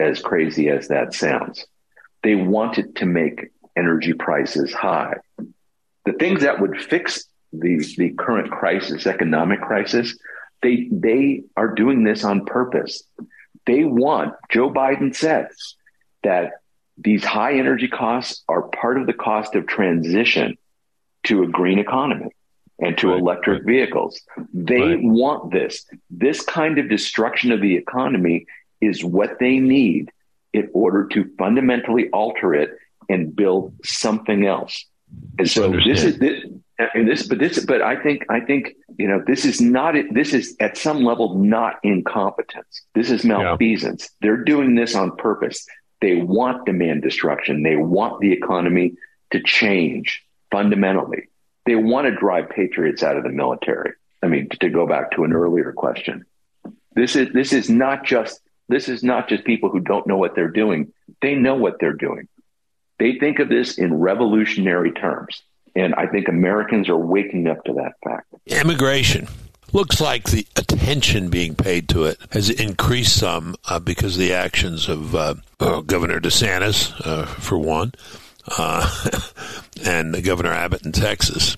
as 0.00 0.20
crazy 0.20 0.68
as 0.68 0.88
that 0.88 1.14
sounds. 1.14 1.66
They 2.24 2.34
want 2.34 2.78
it 2.78 2.96
to 2.96 3.06
make 3.06 3.50
energy 3.76 4.12
prices 4.12 4.72
high. 4.72 5.14
The 6.04 6.12
things 6.14 6.42
that 6.42 6.60
would 6.60 6.80
fix 6.80 7.24
the, 7.52 7.78
the 7.96 8.10
current 8.10 8.50
crisis, 8.50 9.06
economic 9.06 9.60
crisis, 9.60 10.18
they, 10.62 10.88
they 10.90 11.42
are 11.56 11.74
doing 11.74 12.04
this 12.04 12.24
on 12.24 12.44
purpose. 12.44 13.02
They 13.66 13.84
want, 13.84 14.34
Joe 14.50 14.70
Biden 14.70 15.14
says 15.14 15.76
that 16.22 16.52
these 16.96 17.24
high 17.24 17.54
energy 17.54 17.88
costs 17.88 18.42
are 18.48 18.62
part 18.62 18.98
of 19.00 19.06
the 19.06 19.12
cost 19.12 19.54
of 19.54 19.66
transition 19.66 20.58
to 21.24 21.42
a 21.42 21.46
green 21.46 21.78
economy 21.78 22.30
and 22.80 22.96
to 22.98 23.08
right, 23.08 23.18
electric 23.18 23.64
vehicles. 23.64 24.20
They 24.52 24.80
right. 24.80 25.02
want 25.02 25.52
this. 25.52 25.84
This 26.10 26.42
kind 26.42 26.78
of 26.78 26.88
destruction 26.88 27.52
of 27.52 27.60
the 27.60 27.76
economy 27.76 28.46
is 28.80 29.04
what 29.04 29.38
they 29.38 29.58
need 29.58 30.10
in 30.52 30.70
order 30.72 31.06
to 31.08 31.30
fundamentally 31.36 32.08
alter 32.10 32.54
it 32.54 32.70
and 33.08 33.34
build 33.34 33.74
something 33.84 34.46
else. 34.46 34.84
And 35.38 35.48
so 35.48 35.70
this 35.70 36.04
is 36.04 36.18
this, 36.18 36.44
and 36.78 37.08
this, 37.08 37.26
but 37.26 37.38
this, 37.38 37.64
but 37.64 37.82
I 37.82 38.00
think, 38.00 38.24
I 38.28 38.40
think, 38.40 38.74
you 38.98 39.08
know, 39.08 39.22
this 39.26 39.44
is 39.44 39.60
not, 39.60 39.94
this 40.12 40.32
is 40.32 40.56
at 40.60 40.76
some 40.76 41.02
level 41.02 41.34
not 41.34 41.76
incompetence. 41.82 42.82
This 42.94 43.10
is 43.10 43.24
malfeasance. 43.24 44.02
Yeah. 44.02 44.08
They're 44.20 44.44
doing 44.44 44.74
this 44.74 44.94
on 44.94 45.16
purpose. 45.16 45.66
They 46.00 46.16
want 46.16 46.66
demand 46.66 47.02
destruction. 47.02 47.62
They 47.62 47.76
want 47.76 48.20
the 48.20 48.32
economy 48.32 48.94
to 49.32 49.42
change 49.42 50.24
fundamentally. 50.50 51.28
They 51.66 51.74
want 51.74 52.06
to 52.06 52.14
drive 52.14 52.50
patriots 52.50 53.02
out 53.02 53.16
of 53.16 53.24
the 53.24 53.30
military. 53.30 53.92
I 54.22 54.26
mean, 54.26 54.48
to 54.60 54.68
go 54.68 54.86
back 54.86 55.12
to 55.12 55.24
an 55.24 55.32
earlier 55.32 55.72
question, 55.72 56.24
this 56.94 57.14
is 57.14 57.32
this 57.32 57.52
is 57.52 57.68
not 57.68 58.04
just 58.04 58.40
this 58.68 58.88
is 58.88 59.02
not 59.02 59.28
just 59.28 59.44
people 59.44 59.70
who 59.70 59.80
don't 59.80 60.06
know 60.06 60.16
what 60.16 60.34
they're 60.34 60.50
doing. 60.50 60.92
They 61.20 61.34
know 61.34 61.54
what 61.54 61.78
they're 61.78 61.92
doing. 61.92 62.28
They 62.98 63.18
think 63.18 63.38
of 63.38 63.48
this 63.48 63.78
in 63.78 63.94
revolutionary 63.94 64.92
terms. 64.92 65.42
And 65.78 65.94
I 65.94 66.06
think 66.06 66.28
Americans 66.28 66.88
are 66.88 66.96
waking 66.96 67.46
up 67.46 67.62
to 67.64 67.72
that 67.74 67.92
fact. 68.02 68.34
Immigration. 68.46 69.28
Looks 69.72 70.00
like 70.00 70.24
the 70.24 70.44
attention 70.56 71.28
being 71.28 71.54
paid 71.54 71.88
to 71.90 72.04
it 72.04 72.18
has 72.30 72.50
increased 72.50 73.16
some 73.16 73.54
uh, 73.68 73.78
because 73.78 74.16
of 74.16 74.20
the 74.20 74.32
actions 74.32 74.88
of 74.88 75.14
uh, 75.14 75.34
uh, 75.60 75.80
Governor 75.82 76.20
DeSantis, 76.20 76.92
uh, 77.06 77.26
for 77.26 77.58
one, 77.58 77.92
uh, 78.56 78.90
and 79.84 80.24
Governor 80.24 80.52
Abbott 80.52 80.84
in 80.84 80.92
Texas, 80.92 81.56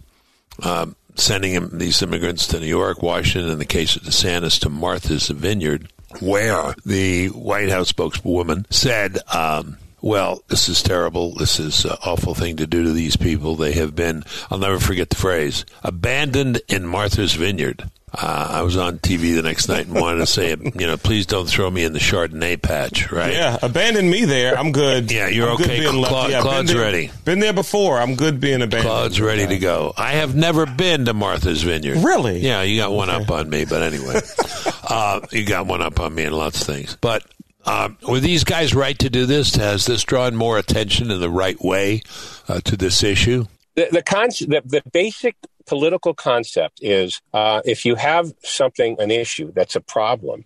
um, 0.63 0.97
sending 1.15 1.53
him, 1.53 1.71
these 1.79 2.03
immigrants 2.03 2.47
to 2.49 2.61
New 2.61 2.67
York, 2.67 3.03
Washington, 3.03 3.51
in 3.51 3.59
the 3.59 3.65
case 3.65 3.97
of 3.97 4.03
DeSantis, 4.03 4.59
to 4.61 4.69
Martha's 4.69 5.29
Vineyard, 5.29 5.89
where 6.19 6.75
the 6.85 7.29
White 7.29 7.71
House 7.71 7.89
spokeswoman 7.89 8.67
said, 8.71 9.19
um, 9.33 9.79
well, 10.03 10.43
this 10.49 10.69
is 10.69 10.83
terrible. 10.83 11.35
This 11.35 11.59
is 11.61 11.85
an 11.85 11.97
awful 12.05 12.35
thing 12.35 12.57
to 12.57 12.67
do 12.67 12.85
to 12.85 12.93
these 12.93 13.17
people. 13.17 13.57
They 13.57 13.73
have 13.73 13.95
been, 13.95 14.25
I'll 14.51 14.59
never 14.59 14.81
forget 14.81 15.11
the 15.11 15.17
phrase, 15.17 15.65
abandoned 15.83 16.61
in 16.69 16.87
Martha's 16.87 17.35
Vineyard. 17.35 17.91
Uh, 18.13 18.49
I 18.51 18.63
was 18.63 18.77
on 18.77 18.99
TV 18.99 19.37
the 19.37 19.43
next 19.43 19.69
night 19.69 19.87
and 19.87 19.95
wanted 19.95 20.19
to 20.19 20.27
say, 20.27 20.51
you 20.75 20.87
know, 20.87 20.97
please 20.97 21.27
don't 21.27 21.49
throw 21.49 21.71
me 21.71 21.85
in 21.85 21.93
the 21.93 22.01
Chardonnay 22.01 22.61
patch, 22.61 23.13
right? 23.13 23.33
Yeah, 23.33 23.57
abandon 23.63 24.11
me 24.11 24.25
there. 24.25 24.59
I'm 24.59 24.73
good. 24.73 25.13
Yeah, 25.13 25.29
you're 25.29 25.49
I'm 25.49 25.55
okay. 25.55 25.85
Claude, 25.85 26.31
yeah, 26.31 26.41
Claude's 26.41 26.73
been 26.73 26.77
there, 26.77 26.87
ready. 26.87 27.11
Been 27.25 27.39
there 27.39 27.53
before. 27.53 27.99
I'm 27.99 28.17
good 28.17 28.41
being 28.41 28.63
abandoned. 28.63 28.83
Claude's 28.83 29.21
ready 29.21 29.47
to 29.47 29.59
go. 29.59 29.93
I 29.97 30.13
have 30.13 30.35
never 30.35 30.67
been 30.67 31.05
to 31.05 31.15
Martha's 31.15 31.63
Vineyard. 31.63 31.99
Really? 31.99 32.41
Yeah, 32.41 32.63
you 32.63 32.81
got 32.81 32.91
one 32.91 33.11
okay. 33.11 33.23
up 33.23 33.31
on 33.31 33.49
me, 33.49 33.65
but 33.65 33.83
anyway, 33.83 34.21
uh, 34.89 35.21
you 35.31 35.45
got 35.47 35.67
one 35.67 35.83
up 35.83 36.01
on 36.01 36.13
me 36.13 36.25
in 36.25 36.33
lots 36.33 36.61
of 36.61 36.67
things. 36.67 36.97
But 37.01 37.25
uh, 37.65 37.91
were 38.09 38.21
these 38.21 38.45
guys 38.45 38.75
right 38.75 38.99
to 38.99 39.11
do 39.11 39.27
this? 39.27 39.55
Has 39.57 39.87
this 39.87 40.03
drawn 40.05 40.37
more 40.37 40.59
attention 40.59 41.11
in 41.11 41.21
the 41.21 41.31
right 41.31 41.61
way 41.63 42.03
uh, 42.49 42.61
to 42.61 42.77
this 42.77 43.03
issue? 43.03 43.47
The 43.75 43.89
the, 43.93 44.03
con- 44.03 44.29
the, 44.29 44.63
the 44.65 44.83
basic 44.93 45.37
political 45.67 46.15
concept 46.15 46.81
is 46.83 47.21
uh, 47.33 47.61
if 47.65 47.85
you 47.85 47.95
have 47.95 48.33
something, 48.43 48.97
an 48.99 49.11
issue 49.11 49.53
that's 49.53 49.77
a 49.77 49.81
problem, 49.81 50.45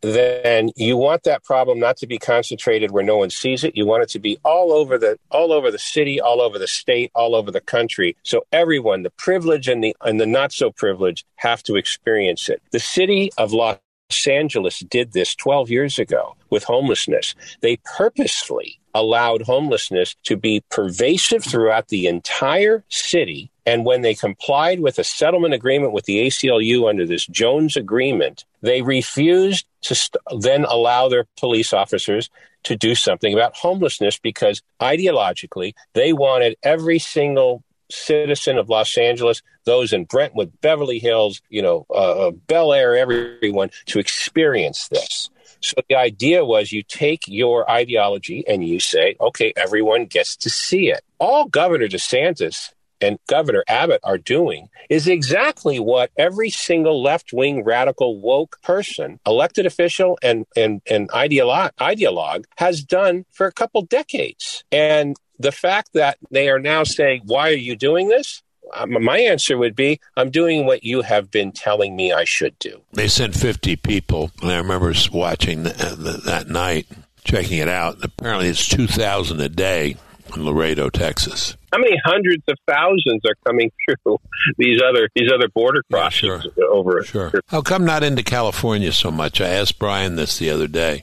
then 0.00 0.70
you 0.76 0.96
want 0.96 1.24
that 1.24 1.42
problem 1.42 1.80
not 1.80 1.96
to 1.96 2.06
be 2.06 2.18
concentrated 2.18 2.90
where 2.92 3.02
no 3.02 3.16
one 3.16 3.30
sees 3.30 3.64
it. 3.64 3.76
You 3.76 3.86
want 3.86 4.04
it 4.04 4.08
to 4.10 4.18
be 4.18 4.38
all 4.44 4.72
over 4.72 4.98
the 4.98 5.18
all 5.30 5.52
over 5.52 5.70
the 5.70 5.78
city, 5.78 6.20
all 6.20 6.40
over 6.40 6.58
the 6.58 6.68
state, 6.68 7.10
all 7.14 7.34
over 7.34 7.50
the 7.50 7.60
country. 7.60 8.16
So 8.22 8.44
everyone, 8.52 9.02
the 9.02 9.10
privileged 9.10 9.68
and 9.68 9.82
the 9.82 9.96
and 10.02 10.20
the 10.20 10.26
not 10.26 10.52
so 10.52 10.70
privileged, 10.70 11.24
have 11.36 11.62
to 11.64 11.76
experience 11.76 12.48
it. 12.48 12.62
The 12.70 12.80
city 12.80 13.30
of 13.38 13.52
Los 13.52 13.78
Angeles 14.26 14.80
did 14.80 15.12
this 15.12 15.34
12 15.34 15.70
years 15.70 15.98
ago 15.98 16.36
with 16.50 16.64
homelessness. 16.64 17.34
They 17.60 17.78
purposefully 17.96 18.78
allowed 18.94 19.42
homelessness 19.42 20.16
to 20.24 20.36
be 20.36 20.64
pervasive 20.70 21.44
throughout 21.44 21.88
the 21.88 22.06
entire 22.06 22.84
city. 22.88 23.50
And 23.66 23.84
when 23.84 24.00
they 24.00 24.14
complied 24.14 24.80
with 24.80 24.98
a 24.98 25.04
settlement 25.04 25.54
agreement 25.54 25.92
with 25.92 26.06
the 26.06 26.26
ACLU 26.26 26.88
under 26.88 27.06
this 27.06 27.26
Jones 27.26 27.76
Agreement, 27.76 28.44
they 28.62 28.82
refused 28.82 29.66
to 29.82 29.94
st- 29.94 30.22
then 30.40 30.64
allow 30.64 31.08
their 31.08 31.26
police 31.38 31.72
officers 31.72 32.30
to 32.64 32.76
do 32.76 32.94
something 32.94 33.32
about 33.32 33.56
homelessness 33.56 34.18
because 34.18 34.62
ideologically 34.80 35.74
they 35.94 36.12
wanted 36.12 36.56
every 36.62 36.98
single 36.98 37.62
citizen 37.90 38.58
of 38.58 38.68
Los 38.68 38.96
Angeles, 38.98 39.42
those 39.64 39.92
in 39.92 40.04
Brentwood, 40.04 40.52
Beverly 40.60 40.98
Hills, 40.98 41.40
you 41.48 41.62
know, 41.62 41.86
uh, 41.90 42.28
uh, 42.28 42.30
Bel 42.30 42.72
Air, 42.72 42.96
everyone 42.96 43.70
to 43.86 43.98
experience 43.98 44.88
this. 44.88 45.30
So 45.60 45.74
the 45.88 45.96
idea 45.96 46.44
was 46.44 46.72
you 46.72 46.82
take 46.82 47.24
your 47.26 47.68
ideology 47.70 48.44
and 48.46 48.66
you 48.66 48.80
say, 48.80 49.16
okay, 49.20 49.52
everyone 49.56 50.06
gets 50.06 50.36
to 50.38 50.50
see 50.50 50.90
it. 50.90 51.00
All 51.18 51.46
Governor 51.46 51.88
DeSantis 51.88 52.72
and 53.00 53.18
Governor 53.28 53.64
Abbott 53.68 54.00
are 54.04 54.18
doing 54.18 54.68
is 54.88 55.06
exactly 55.06 55.78
what 55.78 56.10
every 56.16 56.50
single 56.50 57.02
left 57.02 57.32
wing 57.32 57.64
radical 57.64 58.20
woke 58.20 58.60
person, 58.62 59.20
elected 59.26 59.66
official 59.66 60.18
and, 60.22 60.46
and, 60.56 60.80
and 60.88 61.08
ideolo- 61.10 61.70
ideologue 61.80 62.44
has 62.56 62.82
done 62.82 63.24
for 63.32 63.46
a 63.46 63.52
couple 63.52 63.82
decades. 63.82 64.64
And 64.72 65.16
the 65.38 65.52
fact 65.52 65.90
that 65.94 66.18
they 66.30 66.48
are 66.48 66.58
now 66.58 66.84
saying, 66.84 67.22
why 67.24 67.50
are 67.50 67.52
you 67.52 67.76
doing 67.76 68.08
this? 68.08 68.42
Um, 68.74 69.02
my 69.02 69.18
answer 69.18 69.56
would 69.56 69.76
be, 69.76 70.00
I'm 70.16 70.30
doing 70.30 70.66
what 70.66 70.84
you 70.84 71.02
have 71.02 71.30
been 71.30 71.52
telling 71.52 71.96
me 71.96 72.12
I 72.12 72.24
should 72.24 72.58
do. 72.58 72.80
They 72.92 73.08
sent 73.08 73.34
50 73.34 73.76
people, 73.76 74.30
and 74.42 74.50
I 74.50 74.58
remember 74.58 74.92
watching 75.12 75.62
the, 75.62 75.70
the, 75.70 76.20
that 76.26 76.48
night, 76.48 76.86
checking 77.24 77.58
it 77.58 77.68
out. 77.68 77.98
Apparently, 78.02 78.48
it's 78.48 78.66
2,000 78.68 79.40
a 79.40 79.48
day 79.48 79.96
in 80.34 80.44
Laredo, 80.44 80.90
Texas. 80.90 81.56
How 81.72 81.78
many 81.78 81.96
hundreds 82.04 82.42
of 82.48 82.56
thousands 82.66 83.22
are 83.24 83.34
coming 83.46 83.70
through 83.84 84.18
these 84.58 84.80
other 84.82 85.08
these 85.14 85.30
other 85.32 85.48
border 85.48 85.82
crossings 85.90 86.44
yeah, 86.44 86.50
sure. 86.54 86.72
over? 86.72 87.02
Sure. 87.04 87.32
How 87.48 87.60
come 87.60 87.84
not 87.84 88.02
into 88.02 88.22
California 88.22 88.92
so 88.92 89.10
much? 89.10 89.40
I 89.40 89.48
asked 89.48 89.78
Brian 89.78 90.16
this 90.16 90.38
the 90.38 90.50
other 90.50 90.66
day. 90.66 91.02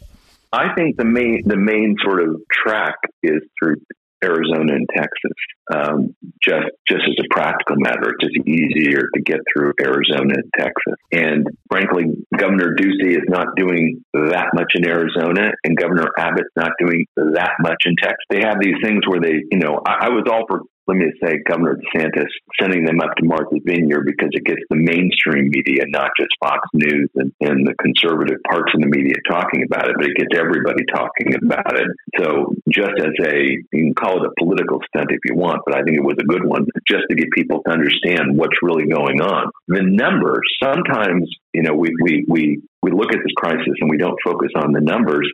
I 0.51 0.73
think 0.73 0.97
the 0.97 1.05
main 1.05 1.43
the 1.45 1.57
main 1.57 1.95
sort 2.03 2.23
of 2.27 2.41
track 2.51 2.95
is 3.21 3.41
through 3.59 3.77
Arizona 4.23 4.73
and 4.73 4.87
Texas. 4.95 5.37
Um, 5.73 6.15
just 6.41 6.69
just 6.87 7.03
as 7.07 7.15
a 7.19 7.27
practical 7.33 7.75
matter, 7.77 8.13
it's 8.13 8.23
just 8.23 8.47
easier 8.47 9.01
to 9.13 9.21
get 9.21 9.39
through 9.51 9.73
Arizona 9.81 10.35
and 10.35 10.51
Texas. 10.57 10.95
And 11.11 11.47
frankly, 11.69 12.05
Governor 12.37 12.75
Ducey 12.75 13.17
is 13.17 13.25
not 13.27 13.47
doing 13.55 14.03
that 14.13 14.47
much 14.53 14.73
in 14.75 14.87
Arizona, 14.87 15.51
and 15.63 15.77
Governor 15.77 16.07
Abbott's 16.17 16.53
not 16.55 16.71
doing 16.79 17.05
that 17.15 17.53
much 17.59 17.83
in 17.85 17.95
Texas. 18.01 18.25
They 18.29 18.41
have 18.41 18.57
these 18.61 18.75
things 18.83 19.01
where 19.07 19.19
they, 19.19 19.43
you 19.51 19.59
know, 19.59 19.81
I, 19.85 20.07
I 20.07 20.09
was 20.09 20.25
all 20.31 20.45
for 20.47 20.61
let 20.87 20.97
me 20.97 21.05
say, 21.21 21.41
Governor 21.49 21.77
DeSantis 21.81 22.29
sending 22.61 22.85
them 22.85 23.01
up 23.01 23.15
to 23.17 23.25
Martha's 23.25 23.61
Vineyard 23.65 24.05
because 24.05 24.29
it 24.31 24.45
gets 24.45 24.61
the 24.69 24.77
mainstream 24.77 25.49
media, 25.49 25.83
not 25.87 26.11
just 26.17 26.29
Fox 26.39 26.61
News 26.73 27.09
and, 27.15 27.33
and 27.41 27.65
the 27.65 27.73
conservative 27.81 28.37
parts 28.47 28.71
of 28.75 28.81
the 28.81 28.87
media 28.87 29.15
talking 29.27 29.63
about 29.65 29.89
it, 29.89 29.95
but 29.97 30.05
it 30.05 30.17
gets 30.17 30.37
everybody 30.37 30.85
talking 30.93 31.33
about 31.41 31.73
it. 31.79 31.89
So 32.21 32.53
just 32.69 32.93
as 33.01 33.13
a, 33.25 33.35
you 33.49 33.65
can 33.71 33.95
call 33.95 34.23
it 34.23 34.29
a 34.29 34.33
political 34.37 34.79
stunt 34.87 35.09
if 35.09 35.19
you 35.25 35.35
want, 35.35 35.61
but 35.65 35.75
I 35.75 35.81
think 35.81 35.97
it 35.97 36.05
was 36.05 36.17
a 36.21 36.27
good 36.27 36.45
one 36.45 36.67
just 36.87 37.05
to 37.09 37.15
get 37.15 37.31
people 37.31 37.63
to 37.65 37.71
understand 37.71 38.37
what's 38.37 38.61
really 38.61 38.85
going 38.85 39.21
on. 39.21 39.49
The 39.67 39.81
numbers, 39.81 40.45
sometimes, 40.61 41.29
you 41.53 41.63
know, 41.63 41.73
we, 41.73 41.89
we, 42.01 42.25
we, 42.27 42.61
we 42.83 42.91
look 42.91 43.11
at 43.11 43.19
this 43.25 43.33
crisis 43.35 43.73
and 43.81 43.89
we 43.89 43.97
don't 43.97 44.17
focus 44.23 44.51
on 44.55 44.71
the 44.71 44.81
numbers. 44.81 45.25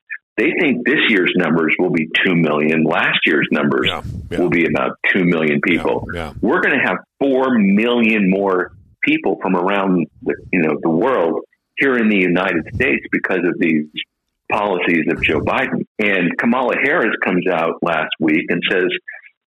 They 0.41 0.53
think 0.59 0.87
this 0.87 0.97
year's 1.09 1.31
numbers 1.35 1.75
will 1.77 1.91
be 1.91 2.09
2 2.25 2.33
million. 2.35 2.83
Last 2.83 3.19
year's 3.27 3.47
numbers 3.51 3.85
yeah, 3.87 4.01
yeah. 4.31 4.39
will 4.39 4.49
be 4.49 4.65
about 4.65 4.97
2 5.13 5.23
million 5.23 5.61
people. 5.61 6.07
Yeah, 6.11 6.33
We're 6.41 6.61
going 6.61 6.79
to 6.79 6.83
have 6.83 6.97
4 7.19 7.59
million 7.59 8.27
more 8.27 8.71
people 9.03 9.37
from 9.39 9.55
around 9.55 10.07
the, 10.23 10.33
you 10.51 10.63
know, 10.63 10.79
the 10.81 10.89
world 10.89 11.41
here 11.77 11.95
in 11.95 12.09
the 12.09 12.17
United 12.17 12.73
States 12.73 13.05
because 13.11 13.41
of 13.45 13.59
these 13.59 13.85
policies 14.51 15.05
of 15.11 15.21
Joe 15.21 15.41
Biden. 15.41 15.85
And 15.99 16.35
Kamala 16.39 16.73
Harris 16.83 17.15
comes 17.23 17.45
out 17.47 17.75
last 17.83 18.09
week 18.19 18.45
and 18.49 18.63
says, 18.67 18.89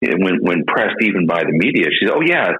when, 0.02 0.36
when 0.40 0.64
pressed 0.68 1.02
even 1.02 1.26
by 1.26 1.42
the 1.42 1.52
media, 1.52 1.86
she 1.90 2.06
said, 2.06 2.14
oh, 2.14 2.22
yeah, 2.24 2.52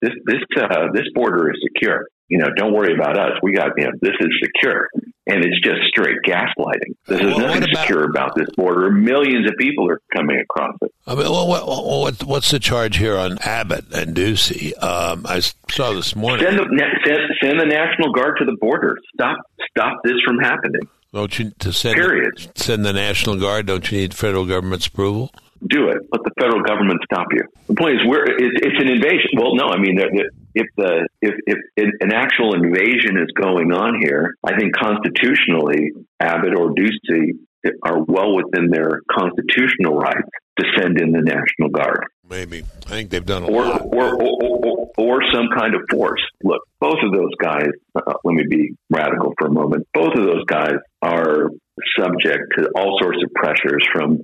this, 0.00 0.12
this, 0.24 0.40
uh, 0.58 0.86
this 0.94 1.04
border 1.14 1.50
is 1.50 1.58
secure. 1.62 2.06
You 2.28 2.38
know, 2.38 2.48
don't 2.56 2.72
worry 2.72 2.94
about 2.94 3.18
us. 3.18 3.32
We 3.42 3.52
got, 3.52 3.70
you 3.76 3.84
know, 3.84 3.90
this 4.00 4.12
is 4.20 4.28
secure. 4.42 4.88
And 5.26 5.42
it's 5.42 5.58
just 5.62 5.78
straight 5.88 6.18
gaslighting. 6.26 6.94
There's 7.06 7.22
Well, 7.22 7.38
nothing 7.38 7.62
about- 7.64 7.86
secure 7.86 8.04
about 8.04 8.34
this 8.36 8.48
border. 8.56 8.90
Millions 8.90 9.48
of 9.50 9.56
people 9.58 9.88
are 9.90 10.00
coming 10.14 10.38
across 10.38 10.76
it. 10.82 10.92
I 11.06 11.14
mean, 11.14 11.22
well, 11.30 11.48
what, 11.48 11.66
what, 11.66 12.24
what's 12.24 12.50
the 12.50 12.58
charge 12.58 12.98
here 12.98 13.16
on 13.16 13.38
Abbott 13.38 13.86
and 13.94 14.14
Ducey? 14.14 14.72
Um, 14.82 15.24
I 15.26 15.40
saw 15.70 15.92
this 15.94 16.14
morning. 16.14 16.44
Send 16.44 16.58
the, 16.58 16.82
send, 17.06 17.18
send 17.42 17.60
the 17.60 17.64
National 17.66 18.12
Guard 18.12 18.36
to 18.38 18.44
the 18.44 18.56
border. 18.60 18.96
Stop, 19.14 19.38
stop 19.70 19.98
this 20.04 20.16
from 20.26 20.38
happening. 20.40 20.82
Don't 21.14 21.38
you 21.38 21.52
to 21.60 21.72
send 21.72 21.94
Period. 21.94 22.50
send 22.56 22.84
the 22.84 22.92
National 22.92 23.36
Guard? 23.38 23.66
Don't 23.66 23.90
you 23.90 23.98
need 23.98 24.12
federal 24.14 24.44
government's 24.46 24.86
approval? 24.86 25.30
do 25.66 25.88
it. 25.88 25.96
Let 26.12 26.22
the 26.24 26.30
federal 26.38 26.60
government 26.62 27.00
stop 27.10 27.26
you. 27.32 27.40
The 27.68 27.74
point 27.74 27.94
is, 27.94 28.00
we're, 28.04 28.22
it, 28.24 28.34
it's 28.36 28.82
an 28.82 28.86
invasion. 28.88 29.30
Well, 29.38 29.54
no, 29.54 29.68
I 29.68 29.78
mean, 29.78 29.94
the- 29.96 30.10
the- 30.12 30.30
if 30.54 30.66
the 30.76 31.08
if, 31.20 31.34
if 31.46 31.88
an 32.00 32.12
actual 32.12 32.54
invasion 32.54 33.18
is 33.18 33.30
going 33.34 33.72
on 33.72 34.00
here, 34.00 34.34
I 34.44 34.58
think 34.58 34.74
constitutionally, 34.74 35.92
Abbott 36.20 36.54
or 36.58 36.74
Ducey 36.74 37.38
are 37.82 38.02
well 38.02 38.36
within 38.36 38.68
their 38.70 39.00
constitutional 39.10 39.96
rights 39.96 40.28
to 40.60 40.66
send 40.76 41.00
in 41.00 41.12
the 41.12 41.22
National 41.22 41.70
Guard 41.70 42.04
Maybe. 42.28 42.64
I 42.86 42.88
think 42.88 43.10
they've 43.10 43.24
done 43.24 43.42
a 43.42 43.46
or 43.46 43.64
lot. 43.64 43.82
or, 43.84 44.22
or, 44.22 44.42
or, 44.42 44.90
or 44.96 45.22
some 45.32 45.48
kind 45.56 45.74
of 45.74 45.82
force. 45.90 46.22
Look, 46.42 46.62
both 46.80 46.98
of 47.04 47.12
those 47.12 47.34
guys. 47.40 47.68
Uh, 47.94 48.14
let 48.24 48.34
me 48.34 48.44
be 48.48 48.74
radical 48.90 49.34
for 49.38 49.48
a 49.48 49.52
moment. 49.52 49.86
Both 49.92 50.14
of 50.16 50.24
those 50.24 50.44
guys 50.46 50.74
are 51.02 51.50
subject 51.98 52.54
to 52.56 52.70
all 52.76 52.98
sorts 53.00 53.18
of 53.22 53.32
pressures 53.34 53.86
from 53.92 54.18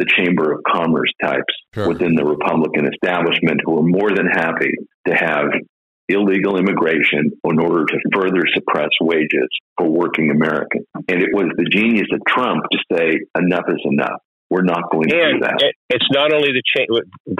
the 0.00 0.06
Chamber 0.16 0.52
of 0.52 0.60
Commerce 0.66 1.12
types 1.22 1.54
Sure. 1.74 1.86
within 1.86 2.16
the 2.16 2.24
Republican 2.24 2.88
establishment, 2.88 3.60
who 3.64 3.78
are 3.78 3.86
more 3.86 4.10
than 4.10 4.26
happy 4.26 4.72
to 5.06 5.14
have 5.14 5.46
illegal 6.08 6.58
immigration 6.58 7.30
in 7.44 7.60
order 7.60 7.84
to 7.84 7.98
further 8.12 8.42
suppress 8.54 8.90
wages 9.00 9.48
for 9.78 9.88
working 9.88 10.30
Americans. 10.30 10.86
And 11.08 11.22
it 11.22 11.30
was 11.32 11.52
the 11.56 11.68
genius 11.70 12.08
of 12.12 12.20
Trump 12.26 12.64
to 12.72 12.78
say, 12.92 13.20
"Enough 13.38 13.68
is 13.68 13.82
enough. 13.84 14.20
We're 14.50 14.66
not 14.66 14.90
going 14.90 15.08
to 15.08 15.14
do 15.14 15.40
that." 15.40 15.62
it, 15.62 15.74
it's 15.88 16.10
not 16.10 16.32
only 16.32 16.50
the 16.52 16.62
cha- 16.66 16.90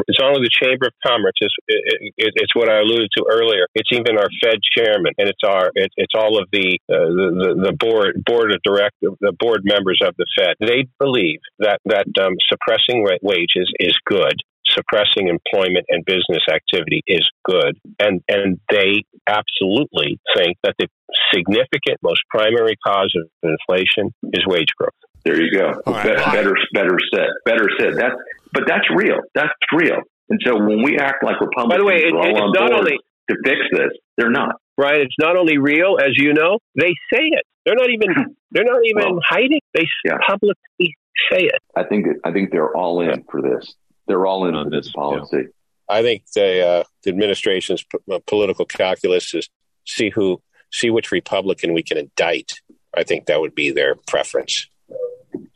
it's 0.08 0.18
not 0.18 0.30
only 0.30 0.46
the 0.46 0.54
Chamber 0.62 0.86
of 0.86 0.94
Commerce. 1.04 1.34
It's, 1.40 1.54
it, 1.66 2.12
it, 2.16 2.32
it's 2.36 2.54
what 2.54 2.70
I 2.70 2.78
alluded 2.78 3.10
to 3.18 3.24
earlier. 3.30 3.66
It's 3.74 3.90
even 3.92 4.16
our 4.16 4.30
Fed 4.42 4.58
chairman, 4.76 5.12
and 5.18 5.28
it's 5.28 5.42
our 5.44 5.70
it, 5.74 5.90
it's 5.96 6.14
all 6.14 6.38
of 6.40 6.48
the, 6.52 6.78
uh, 6.88 7.10
the 7.10 7.70
the 7.70 7.72
board 7.72 8.22
board 8.24 8.52
of 8.52 8.62
direct 8.62 8.94
the 9.00 9.32
board 9.38 9.62
members 9.64 10.00
of 10.04 10.14
the 10.16 10.26
Fed. 10.38 10.54
They 10.60 10.86
believe 10.98 11.40
that 11.58 11.80
that 11.84 12.06
um, 12.20 12.34
suppressing 12.48 13.02
wa- 13.02 13.22
wages 13.22 13.70
is 13.78 13.96
good. 14.06 14.34
Suppressing 14.66 15.26
employment 15.26 15.86
and 15.88 16.04
business 16.04 16.46
activity 16.48 17.02
is 17.06 17.28
good, 17.44 17.76
and 17.98 18.22
and 18.28 18.60
they 18.70 19.02
absolutely 19.26 20.20
think 20.36 20.58
that 20.62 20.74
the 20.78 20.86
significant, 21.34 21.98
most 22.02 22.22
primary 22.30 22.76
cause 22.86 23.12
of 23.16 23.28
inflation 23.42 24.14
is 24.32 24.44
wage 24.46 24.70
growth. 24.78 24.92
There 25.24 25.40
you 25.40 25.50
go. 25.56 25.72
All 25.86 25.92
right. 25.94 26.04
Be- 26.04 26.32
better, 26.32 26.54
better 26.72 26.98
said. 27.14 27.28
Better 27.44 27.68
said. 27.78 27.94
That's 27.96 28.14
but 28.52 28.64
that's 28.66 28.86
real. 28.94 29.20
That's 29.34 29.52
real. 29.72 29.98
And 30.28 30.40
so 30.44 30.56
when 30.56 30.82
we 30.82 30.98
act 30.98 31.22
like 31.24 31.40
Republicans 31.40 31.68
By 31.70 31.78
the 31.78 31.84
way, 31.84 32.02
it, 32.04 32.12
are 32.14 32.18
all 32.18 32.30
it's 32.30 32.40
on 32.40 32.52
not 32.52 32.70
board 32.70 32.80
only 32.80 32.98
to 33.28 33.36
fix 33.44 33.60
this, 33.72 33.90
they're 34.16 34.30
not. 34.30 34.56
Right. 34.76 35.00
it's 35.00 35.14
not 35.18 35.36
only 35.36 35.58
real, 35.58 35.98
as 36.00 36.12
you 36.16 36.32
know, 36.32 36.58
they 36.74 36.94
say 37.12 37.20
it. 37.22 37.44
They're 37.66 37.74
not 37.74 37.90
even 37.90 38.36
they're 38.50 38.64
not 38.64 38.80
even 38.84 39.02
Well, 39.14 39.20
hiding. 39.28 39.60
They 39.74 39.86
yeah. 40.04 40.16
publicly 40.26 40.96
say 41.30 41.44
it. 41.44 41.60
I 41.76 41.84
think 41.84 42.06
I 42.24 42.32
think 42.32 42.50
they're 42.50 42.74
all 42.74 43.00
in 43.02 43.24
for 43.30 43.42
this. 43.42 43.74
They're 44.06 44.26
all 44.26 44.46
in 44.46 44.54
On 44.54 44.70
this 44.70 44.86
this, 44.86 44.92
policy. 44.92 45.48
I 45.88 46.02
think 46.02 46.24
the 46.34 46.66
uh, 46.66 46.84
the 47.04 47.10
administration's 47.10 47.82
p- 47.84 47.98
uh, 48.10 48.20
political 48.26 48.64
calculus 48.64 49.34
is 49.34 49.48
see 49.84 50.10
who 50.10 50.40
see 50.72 50.88
which 50.90 51.12
Republican 51.12 51.74
we 51.74 51.82
can 51.82 51.98
indict. 51.98 52.60
I 52.96 53.04
think 53.04 53.26
that 53.26 53.40
would 53.40 53.54
be 53.54 53.70
their 53.70 53.94
preference. 54.06 54.68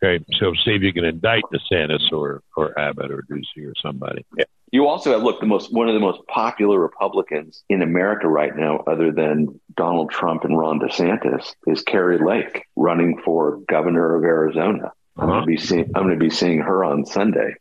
Okay, 0.05 0.25
so 0.39 0.53
see 0.65 0.73
if 0.73 0.83
you 0.83 0.93
can 0.93 1.05
indict 1.05 1.45
DeSantis 1.53 2.13
or, 2.13 2.43
or 2.57 2.79
Abbott 2.79 3.11
or 3.11 3.23
Ducey 3.31 3.67
or 3.67 3.73
somebody. 3.81 4.25
You 4.71 4.87
also 4.87 5.13
have 5.13 5.23
look 5.23 5.41
the 5.41 5.47
most 5.47 5.73
one 5.73 5.89
of 5.89 5.95
the 5.95 6.01
most 6.01 6.27
popular 6.27 6.79
Republicans 6.79 7.63
in 7.71 7.81
America 7.81 8.29
right 8.29 8.55
now, 8.55 8.79
other 8.87 9.13
than 9.13 9.61
Donald 9.77 10.11
Trump 10.11 10.45
and 10.45 10.59
Ron 10.59 10.81
DeSantis, 10.81 11.55
is 11.67 11.83
Kari 11.83 12.19
Lake 12.19 12.65
running 12.77 13.21
for 13.25 13.61
governor 13.69 14.17
of 14.17 14.25
Arizona. 14.25 14.93
I'm 15.17 15.27
going 15.29 15.31
Uh-huh. 15.31 15.41
to 15.43 15.47
be 15.47 15.57
seeing 15.57 15.85
I'm 15.95 16.03
going 16.03 16.19
to 16.19 16.25
be 16.25 16.31
seeing 16.31 16.59
her 16.59 16.85
on 16.85 17.07
Sunday, 17.07 17.55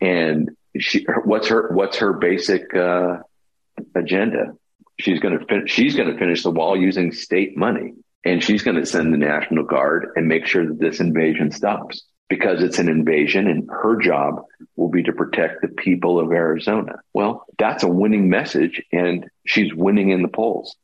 and 0.00 0.50
she 0.78 1.04
what's 1.24 1.48
her 1.48 1.70
what's 1.72 1.96
her 1.98 2.12
basic 2.12 2.72
uh, 2.74 3.18
agenda? 3.96 4.54
She's 5.00 5.18
going 5.18 5.36
to 5.38 5.44
fin- 5.46 5.66
she's 5.66 5.96
going 5.96 6.12
to 6.12 6.16
finish 6.18 6.44
the 6.44 6.52
wall 6.52 6.76
using 6.76 7.10
state 7.12 7.56
money, 7.56 7.94
and 8.24 8.42
she's 8.42 8.62
going 8.62 8.76
to 8.76 8.86
send 8.86 9.12
the 9.12 9.18
National 9.18 9.64
Guard 9.64 10.08
and 10.16 10.28
make 10.28 10.46
sure 10.46 10.66
that 10.66 10.78
this 10.78 11.00
invasion 11.00 11.50
stops 11.50 12.02
because 12.28 12.62
it's 12.62 12.78
an 12.78 12.88
invasion, 12.88 13.46
and 13.46 13.68
her 13.70 13.96
job 13.96 14.42
will 14.76 14.88
be 14.88 15.02
to 15.02 15.12
protect 15.12 15.60
the 15.60 15.68
people 15.68 16.18
of 16.18 16.32
Arizona. 16.32 16.96
Well, 17.12 17.44
that's 17.58 17.82
a 17.82 17.88
winning 17.88 18.30
message, 18.30 18.82
and 18.92 19.28
she's 19.46 19.74
winning 19.74 20.10
in 20.10 20.22
the 20.22 20.28
polls. 20.28 20.74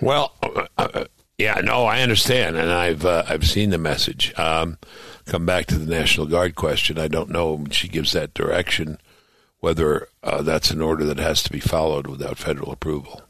Well, 0.00 0.34
uh, 0.42 0.66
uh, 0.76 1.04
yeah, 1.38 1.60
no, 1.64 1.84
I 1.84 2.02
understand, 2.02 2.56
and 2.56 2.70
I've 2.70 3.04
uh, 3.04 3.24
I've 3.26 3.48
seen 3.48 3.70
the 3.70 3.78
message. 3.78 4.38
Um, 4.38 4.78
come 5.24 5.46
back 5.46 5.66
to 5.66 5.78
the 5.78 5.90
National 5.90 6.26
Guard 6.26 6.54
question. 6.54 6.98
I 6.98 7.08
don't 7.08 7.30
know 7.30 7.64
she 7.70 7.88
gives 7.88 8.12
that 8.12 8.34
direction 8.34 8.98
whether 9.62 10.08
uh, 10.24 10.42
that's 10.42 10.72
an 10.72 10.82
order 10.82 11.04
that 11.04 11.18
has 11.18 11.40
to 11.44 11.50
be 11.50 11.60
followed 11.60 12.08
without 12.08 12.36
federal 12.36 12.72
approval, 12.72 13.22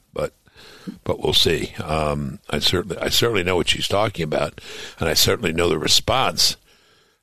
but 1.05 1.21
we'll 1.21 1.33
see. 1.33 1.75
Um, 1.83 2.39
I 2.51 2.59
certainly 2.59 2.99
I 2.99 3.09
certainly 3.09 3.45
know 3.45 3.57
what 3.57 3.69
she's 3.69 3.89
talking 3.89 4.25
about, 4.25 4.61
and 4.99 5.09
I 5.09 5.15
certainly 5.15 5.53
know 5.53 5.69
the 5.69 5.79
response 5.79 6.57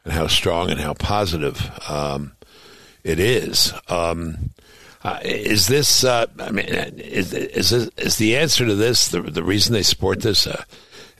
and 0.03 0.13
how 0.13 0.27
strong 0.27 0.71
and 0.71 0.79
how 0.79 0.93
positive 0.93 1.71
um, 1.89 2.33
it 3.03 3.19
is. 3.19 3.73
Um, 3.87 4.51
uh, 5.03 5.19
is 5.23 5.67
this? 5.67 6.03
Uh, 6.03 6.25
I 6.39 6.51
mean, 6.51 6.65
is 6.65 7.33
is 7.33 7.69
this, 7.69 7.89
is 7.97 8.17
the 8.17 8.35
answer 8.35 8.65
to 8.65 8.75
this 8.75 9.07
the 9.07 9.21
the 9.21 9.43
reason 9.43 9.73
they 9.73 9.83
support 9.83 10.21
this 10.21 10.45
uh, 10.45 10.63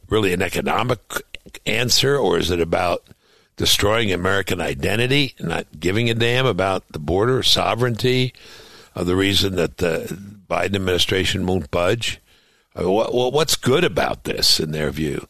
really 0.10 0.34
an 0.34 0.42
economic 0.42 1.00
answer, 1.66 2.18
or 2.18 2.38
is 2.38 2.52
it 2.52 2.60
about 2.60 3.08
destroying 3.56 4.12
American 4.12 4.60
identity, 4.62 5.36
not 5.40 5.68
giving 5.80 6.10
a 6.10 6.14
damn 6.14 6.46
about 6.46 6.84
the 6.92 7.00
border 7.00 7.42
sovereignty? 7.44 8.34
Uh, 8.96 9.04
the 9.04 9.16
reason 9.16 9.56
that 9.56 9.78
the 9.78 10.18
Biden 10.50 10.76
administration 10.76 11.46
won't 11.46 11.72
budge. 11.72 12.20
Uh, 12.78 12.90
what, 12.90 13.14
what- 13.14 13.34
what's 13.34 13.56
good 13.56 13.84
about 13.84 14.24
this 14.24 14.60
in 14.60 14.72
their 14.72 14.92
view? 14.92 15.28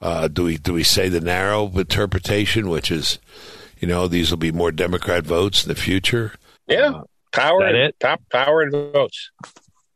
Uh, 0.00 0.28
do 0.28 0.44
we 0.44 0.56
do 0.56 0.72
we 0.72 0.84
say 0.84 1.08
the 1.08 1.20
narrow 1.20 1.66
interpretation, 1.76 2.68
which 2.68 2.88
is, 2.90 3.18
you 3.80 3.88
know, 3.88 4.06
these 4.06 4.30
will 4.30 4.38
be 4.38 4.52
more 4.52 4.70
Democrat 4.70 5.24
votes 5.24 5.64
in 5.64 5.68
the 5.68 5.74
future? 5.74 6.34
Yeah, 6.68 7.02
power, 7.32 7.64
that 7.64 7.74
it? 7.74 7.98
top 7.98 8.22
power 8.30 8.62
and 8.62 8.70
votes. 8.70 9.30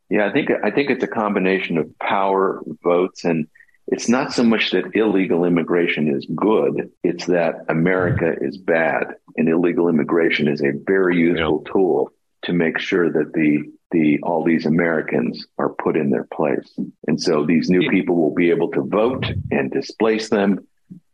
Yeah, 0.09 0.27
I 0.27 0.33
think 0.33 0.49
I 0.61 0.71
think 0.71 0.89
it's 0.89 1.05
a 1.05 1.07
combination 1.07 1.77
of 1.77 1.97
power, 1.99 2.61
votes, 2.83 3.23
and 3.23 3.47
it's 3.87 4.09
not 4.09 4.33
so 4.33 4.43
much 4.43 4.71
that 4.71 4.93
illegal 4.93 5.45
immigration 5.45 6.13
is 6.13 6.25
good; 6.35 6.91
it's 7.01 7.27
that 7.27 7.63
America 7.69 8.35
is 8.41 8.57
bad, 8.57 9.15
and 9.37 9.47
illegal 9.47 9.87
immigration 9.87 10.49
is 10.49 10.61
a 10.61 10.73
very 10.85 11.17
useful 11.17 11.63
tool 11.71 12.11
to 12.43 12.51
make 12.51 12.77
sure 12.77 13.09
that 13.09 13.31
the 13.31 13.71
the 13.93 14.19
all 14.23 14.43
these 14.43 14.65
Americans 14.65 15.45
are 15.57 15.69
put 15.69 15.95
in 15.95 16.09
their 16.09 16.25
place, 16.25 16.69
and 17.07 17.21
so 17.21 17.45
these 17.45 17.69
new 17.69 17.89
people 17.89 18.15
will 18.15 18.33
be 18.33 18.49
able 18.49 18.71
to 18.71 18.81
vote 18.81 19.25
and 19.51 19.71
displace 19.71 20.29
them, 20.29 20.67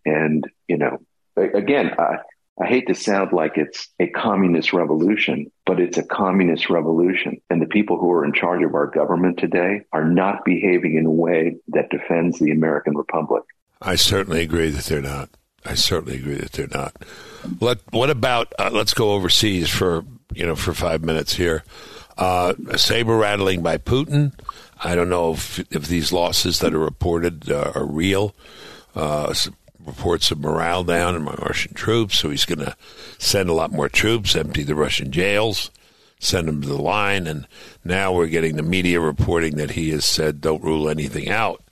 and 0.06 0.44
you 0.68 0.78
know, 0.78 0.98
again, 1.38 1.92
I, 2.00 2.18
I 2.60 2.66
hate 2.66 2.88
to 2.88 2.96
sound 2.96 3.32
like 3.32 3.58
it's 3.58 3.88
a 4.00 4.08
communist 4.08 4.74
revolution, 4.74 5.52
but 5.66 5.80
it's 5.80 5.98
a 5.98 6.04
communist 6.04 6.70
revolution. 6.70 7.42
And 7.50 7.62
the 7.62 7.68
people 7.68 7.98
who 7.98 8.12
are 8.12 8.26
in 8.26 8.34
charge 8.34 8.64
of 8.64 8.76
our 8.76 8.88
government 8.88 9.38
today 9.38 9.84
are 9.94 10.04
not 10.04 10.44
behaving 10.44 10.98
in 10.98 11.06
a 11.06 11.12
way 11.12 11.56
that 11.70 11.90
defends 11.90 12.40
the 12.40 12.52
American 12.52 12.98
Republic. 12.98 13.44
I 13.82 13.96
certainly 13.96 14.42
agree 14.42 14.70
that 14.72 14.86
they're 14.86 15.02
not. 15.02 15.30
I 15.66 15.76
certainly 15.76 16.18
agree 16.18 16.36
that 16.36 16.52
they're 16.54 16.68
not. 16.68 16.96
Let, 17.62 17.80
what 17.92 18.10
about 18.10 18.54
uh, 18.60 18.70
let's 18.74 18.94
go 18.94 19.12
overseas 19.12 19.70
for 19.70 20.04
you 20.34 20.46
know 20.46 20.56
for 20.56 20.74
five 20.74 21.04
minutes 21.04 21.36
here. 21.36 21.64
Uh, 22.20 22.54
saber 22.76 23.16
rattling 23.16 23.62
by 23.62 23.78
Putin. 23.78 24.34
I 24.84 24.94
don't 24.94 25.10
know 25.10 25.32
if 25.32 25.60
if 25.74 25.88
these 25.88 26.12
losses 26.12 26.60
that 26.60 26.74
are 26.74 26.80
reported 26.80 27.50
uh, 27.50 27.72
are 27.74 27.86
real. 27.86 28.36
Uh, 28.94 29.34
reports 29.86 30.30
of 30.30 30.40
morale 30.40 30.84
down 30.84 31.16
in 31.16 31.24
my 31.24 31.34
Russian 31.36 31.74
troops, 31.74 32.20
so 32.20 32.30
he's 32.30 32.44
going 32.44 32.60
to 32.60 32.76
send 33.18 33.50
a 33.50 33.54
lot 33.54 33.72
more 33.72 33.88
troops, 33.88 34.36
empty 34.36 34.64
the 34.64 34.76
Russian 34.76 35.14
jails, 35.14 35.72
send 36.20 36.50
them 36.50 36.62
to 36.62 36.68
the 36.68 36.82
line, 36.82 37.26
and 37.26 37.48
now 37.86 38.12
we're 38.12 38.28
getting 38.28 38.58
the 38.58 38.64
media 38.64 39.00
reporting 39.00 39.56
that 39.56 39.72
he 39.72 39.92
has 39.92 40.04
said 40.04 40.42
don't 40.42 40.62
rule 40.62 40.90
anything 40.90 41.30
out. 41.30 41.64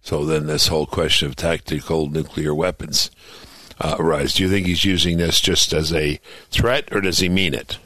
So 0.00 0.24
then 0.24 0.46
this 0.46 0.68
whole 0.68 0.86
question 0.86 1.26
of 1.26 1.34
tactical 1.34 2.08
nuclear 2.08 2.54
weapons 2.54 3.10
uh, 3.80 3.96
arise. 3.98 4.34
Do 4.34 4.44
you 4.44 4.48
think 4.48 4.68
he's 4.68 4.84
using 4.84 5.18
this 5.18 5.40
just 5.40 5.72
as 5.72 5.92
a 5.92 6.20
threat, 6.50 6.88
or 6.92 7.00
does 7.00 7.18
he 7.18 7.28
mean 7.28 7.52
it? 7.52 7.78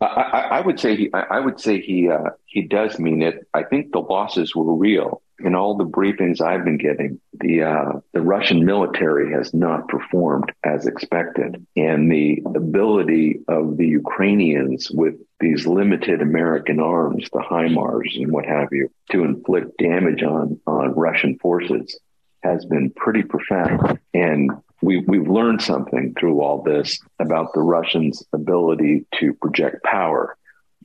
I, 0.00 0.48
I, 0.52 0.60
would 0.60 0.80
say 0.80 0.96
he. 0.96 1.10
I, 1.12 1.20
I 1.20 1.40
would 1.40 1.60
say 1.60 1.80
he. 1.80 2.08
Uh, 2.08 2.30
he 2.46 2.62
does 2.62 2.98
mean 2.98 3.22
it. 3.22 3.46
I 3.52 3.64
think 3.64 3.92
the 3.92 4.00
losses 4.00 4.54
were 4.54 4.74
real 4.74 5.22
in 5.44 5.54
all 5.54 5.76
the 5.76 5.84
briefings 5.84 6.40
I've 6.40 6.64
been 6.64 6.76
getting, 6.76 7.20
the 7.32 7.62
uh, 7.62 7.92
the 8.12 8.20
Russian 8.20 8.64
military 8.64 9.32
has 9.32 9.54
not 9.54 9.88
performed 9.88 10.52
as 10.64 10.86
expected, 10.86 11.66
and 11.76 12.10
the 12.10 12.42
ability 12.44 13.40
of 13.48 13.76
the 13.76 13.86
Ukrainians 13.86 14.90
with 14.90 15.14
these 15.38 15.66
limited 15.66 16.20
American 16.20 16.80
arms, 16.80 17.28
the 17.32 17.40
HIMARS 17.40 18.16
and 18.16 18.32
what 18.32 18.44
have 18.46 18.68
you, 18.72 18.90
to 19.10 19.24
inflict 19.24 19.78
damage 19.78 20.22
on 20.22 20.60
on 20.66 20.94
Russian 20.94 21.38
forces 21.38 21.98
has 22.42 22.64
been 22.64 22.90
pretty 22.90 23.22
profound. 23.22 23.98
And 24.14 24.50
we, 24.82 24.98
we've 25.06 25.28
learned 25.28 25.62
something 25.62 26.14
through 26.18 26.40
all 26.40 26.62
this 26.62 26.98
about 27.18 27.52
the 27.52 27.60
Russians' 27.60 28.24
ability 28.32 29.06
to 29.18 29.34
project 29.34 29.82
power 29.84 30.36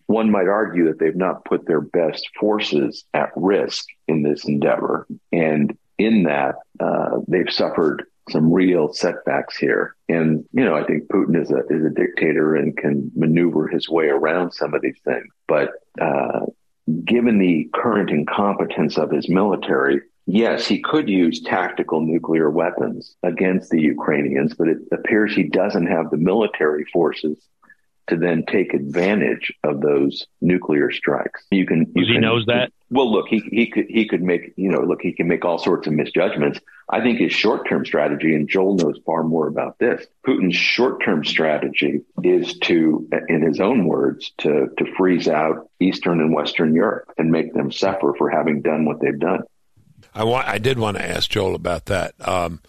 one 0.08 0.32
might 0.32 0.48
argue 0.48 0.86
that 0.86 1.00
they've 1.00 1.16
not 1.16 1.46
put 1.46 1.66
their 1.66 1.82
best 1.82 2.30
forces 2.40 3.06
at 3.14 3.32
risk 3.36 3.86
in 4.08 4.22
this 4.24 4.46
endeavor. 4.46 5.08
And 5.32 5.78
in 5.98 6.24
that, 6.24 6.56
uh, 6.80 7.20
they've 7.28 7.52
suffered 7.52 8.06
some 8.30 8.52
real 8.52 8.94
setbacks 8.94 9.58
here. 9.58 9.96
And, 10.10 10.46
you 10.52 10.66
know, 10.66 10.76
I 10.76 10.84
think 10.84 11.08
Putin 11.08 11.42
is 11.42 11.52
a, 11.52 11.60
is 11.70 11.86
a 11.86 11.90
dictator 11.90 12.56
and 12.56 12.76
can 12.76 13.12
maneuver 13.16 13.68
his 13.68 13.90
way 13.90 14.08
around 14.08 14.52
some 14.52 14.74
of 14.74 14.82
these 14.82 15.00
things. 15.04 15.28
But, 15.48 15.72
uh, 16.00 16.46
given 17.04 17.40
the 17.40 17.70
current 17.74 18.12
incompetence 18.12 18.98
of 18.98 19.12
his 19.12 19.28
military, 19.28 20.02
yes, 20.26 20.68
he 20.68 20.82
could 20.82 21.10
use 21.10 21.42
tactical 21.42 22.02
nuclear 22.02 22.50
weapons 22.50 23.16
against 23.24 23.70
the 23.70 23.82
Ukrainians, 23.82 24.54
but 24.54 24.68
it 24.68 24.78
appears 24.92 25.34
he 25.34 25.44
doesn't 25.44 25.88
have 25.88 26.10
the 26.10 26.18
military 26.18 26.86
forces 26.92 27.38
to 28.08 28.18
then 28.18 28.44
take 28.46 28.74
advantage 28.74 29.52
of 29.64 29.82
those 29.82 30.28
nuclear 30.42 30.92
strikes. 30.92 31.44
You 31.50 31.66
can. 31.66 31.92
You 31.96 32.06
he 32.06 32.14
can, 32.14 32.22
knows 32.22 32.46
that. 32.46 32.72
Well, 32.92 33.12
look, 33.12 33.28
he 33.28 33.40
he 33.52 33.68
could 33.68 33.86
he 33.90 34.08
could 34.08 34.22
make 34.22 34.54
you 34.58 34.70
know 34.70 34.82
look 34.82 35.02
he 35.02 35.14
can 35.14 35.28
make 35.28 35.44
all 35.44 35.58
sorts 35.58 35.88
of 35.88 35.94
misjudgments. 35.94 36.60
I 36.88 37.02
think 37.02 37.20
his 37.20 37.34
short 37.34 37.68
term 37.68 37.84
strategy, 37.84 38.36
and 38.36 38.48
Joel 38.48 38.76
knows 38.76 39.00
far 39.06 39.24
more 39.24 39.48
about 39.48 39.80
this. 39.80 40.06
Putin's 40.26 40.56
short 40.56 41.04
term 41.04 41.26
strategy 41.26 42.02
is 42.24 42.60
to, 42.60 43.10
in 43.28 43.42
his 43.42 43.60
own 43.60 43.88
words, 43.88 44.32
to 44.40 44.70
to 44.78 44.96
freeze 44.96 45.28
out 45.28 45.70
Eastern 45.80 46.20
and 46.22 46.34
Western 46.34 46.76
Europe 46.76 47.12
and 47.18 47.32
make 47.32 47.54
them 47.54 47.72
suffer 47.72 48.14
for 48.18 48.30
having 48.30 48.62
done 48.62 48.86
what 48.86 49.02
they've 49.02 49.20
done. 49.20 49.42
I 50.16 50.24
want. 50.24 50.48
I 50.48 50.58
did 50.58 50.80
want 50.80 50.98
to 50.98 51.08
ask 51.08 51.30
Joel 51.30 51.56
about 51.56 51.86
that. 51.86 52.16
Um, 52.26 52.62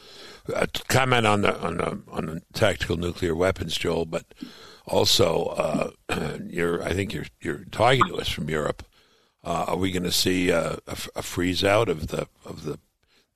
comment 0.88 1.26
on 1.26 1.42
the 1.42 1.59
on 1.61 1.76
the 1.76 2.03
on 2.11 2.26
the 2.26 2.42
tactical 2.53 2.97
nuclear 2.97 3.34
weapons, 3.34 3.76
Joel, 3.76 4.05
but 4.05 4.24
also, 4.86 5.92
uh, 6.09 6.38
you're 6.49 6.82
I 6.82 6.92
think 6.92 7.12
you're 7.12 7.26
you're 7.40 7.64
talking 7.70 8.05
to 8.09 8.16
us 8.16 8.28
from 8.28 8.51
Europe. 8.51 8.84
Uh, 9.44 9.66
are 9.68 9.76
we 9.76 9.92
going 9.92 10.03
to 10.03 10.11
see 10.11 10.51
a, 10.51 10.78
a, 10.88 10.97
a, 11.14 11.22
freeze 11.22 11.62
out 11.62 11.88
of 11.88 12.09
the 12.09 12.26
of 12.44 12.64
the 12.64 12.80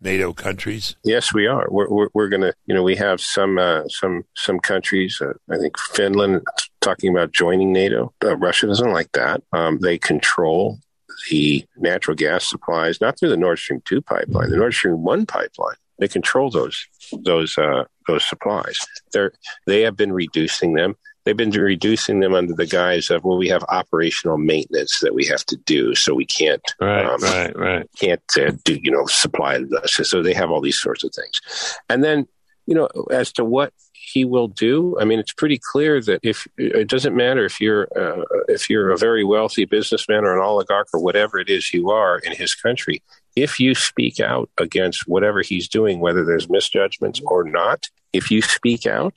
NATO 0.01 0.33
countries? 0.33 0.97
Yes, 1.05 1.33
we 1.33 1.47
are. 1.47 1.69
We're 1.71 1.89
we're, 1.89 2.09
we're 2.15 2.29
going 2.29 2.41
to 2.41 2.53
you 2.67 2.75
know 2.75 2.83
we 2.83 2.97
have 2.97 3.21
some 3.21 3.59
uh, 3.59 3.87
some 3.89 4.25
some 4.35 4.59
countries. 4.59 5.21
Uh, 5.21 5.35
I 5.49 5.59
think 5.59 5.79
Finland 5.79 6.43
talking 6.81 7.11
about 7.11 7.31
joining 7.31 7.73
NATO. 7.73 8.13
Uh, 8.25 8.37
Russia 8.37 8.67
doesn't 8.67 8.93
like 8.93 9.13
that. 9.13 9.43
Um, 9.53 9.79
they 9.79 9.99
control 9.99 10.81
the 11.29 11.65
natural 11.77 12.15
gas 12.15 12.49
supplies, 12.49 13.01
not 13.01 13.19
through 13.19 13.31
the 13.31 13.37
Nord 13.37 13.59
Stream 13.59 13.83
two 13.85 14.01
pipeline, 14.01 14.51
the 14.51 14.57
Nord 14.57 14.75
Stream 14.75 15.03
one 15.03 15.27
pipeline. 15.27 15.77
They 15.99 16.09
control 16.09 16.51
those 16.51 16.87
those 17.25 17.59
uh, 17.59 17.85
those 18.07 18.25
supplies. 18.25 18.79
They're 19.13 19.33
they 19.67 19.83
have 19.83 19.97
been 19.97 20.13
reducing 20.13 20.75
them 20.75 20.97
they've 21.25 21.37
been 21.37 21.51
reducing 21.51 22.21
them 22.21 22.35
under 22.35 22.55
the 22.55 22.67
guise 22.67 23.11
of 23.11 23.25
well 23.25 23.39
we 23.39 23.49
have 23.49 23.65
operational 23.69 24.39
maintenance 24.39 25.01
that 25.01 25.15
we 25.15 25.27
have 25.27 25.45
to 25.47 25.57
do 25.65 25.95
so 25.95 26.15
we 26.15 26.27
can't 26.27 26.63
right 26.81 27.05
um, 27.05 27.21
right 27.23 27.57
right 27.57 27.91
can't 27.99 28.23
uh, 28.39 28.53
do 28.65 28.79
you 28.83 28.91
know 28.91 29.07
supply 29.07 29.61
so 29.85 30.23
they 30.23 30.35
have 30.35 30.51
all 30.51 30.61
these 30.61 30.81
sorts 30.81 31.05
of 31.05 31.11
things 31.15 31.41
and 31.89 32.03
then 32.03 32.27
you 32.67 32.75
know 32.75 32.89
as 33.11 33.33
to 33.33 33.45
what 33.45 33.73
he 34.13 34.25
will 34.25 34.49
do 34.49 34.97
i 35.01 35.05
mean 35.05 35.19
it's 35.19 35.33
pretty 35.33 35.61
clear 35.73 36.01
that 36.01 36.21
if 36.23 36.47
it 36.57 36.89
doesn't 36.89 37.17
matter 37.17 37.45
if 37.45 37.61
you're 37.61 37.89
uh, 37.97 38.25
if 38.49 38.69
you're 38.69 38.91
a 38.91 38.99
very 38.99 39.25
wealthy 39.25 39.65
businessman 39.65 40.25
or 40.25 40.35
an 40.35 40.43
oligarch 40.43 40.89
or 40.93 41.01
whatever 41.01 41.39
it 41.39 41.49
is 41.49 41.73
you 41.73 41.91
are 41.91 42.19
in 42.19 42.33
his 42.33 42.55
country 42.55 43.03
if 43.37 43.61
you 43.61 43.75
speak 43.75 44.21
out 44.21 44.51
against 44.59 45.07
whatever 45.07 45.41
he's 45.43 45.69
doing 45.69 46.01
whether 46.01 46.25
there's 46.25 46.49
misjudgments 46.49 47.21
or 47.25 47.45
not 47.45 47.89
if 48.13 48.31
you 48.31 48.43
speak 48.43 48.87
out 48.87 49.15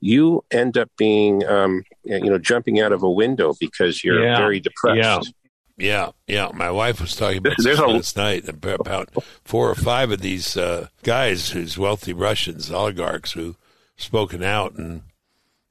you 0.00 0.44
end 0.50 0.78
up 0.78 0.90
being, 0.96 1.44
um, 1.46 1.84
you 2.04 2.30
know, 2.30 2.38
jumping 2.38 2.80
out 2.80 2.92
of 2.92 3.02
a 3.02 3.10
window 3.10 3.54
because 3.58 4.04
you're 4.04 4.24
yeah. 4.24 4.38
very 4.38 4.60
depressed. 4.60 4.98
Yeah. 4.98 5.20
Yeah, 5.80 6.10
yeah. 6.26 6.50
My 6.52 6.72
wife 6.72 7.00
was 7.00 7.14
talking 7.14 7.38
about 7.38 7.54
this, 7.62 7.78
last 7.78 8.16
night 8.16 8.48
about 8.48 9.10
four 9.44 9.70
or 9.70 9.76
five 9.76 10.10
of 10.10 10.20
these 10.20 10.56
uh, 10.56 10.88
guys 11.04 11.50
who's 11.50 11.78
wealthy 11.78 12.12
Russians, 12.12 12.72
oligarchs, 12.72 13.32
who 13.32 13.54
spoken 13.98 14.42
out, 14.42 14.74
and 14.74 15.02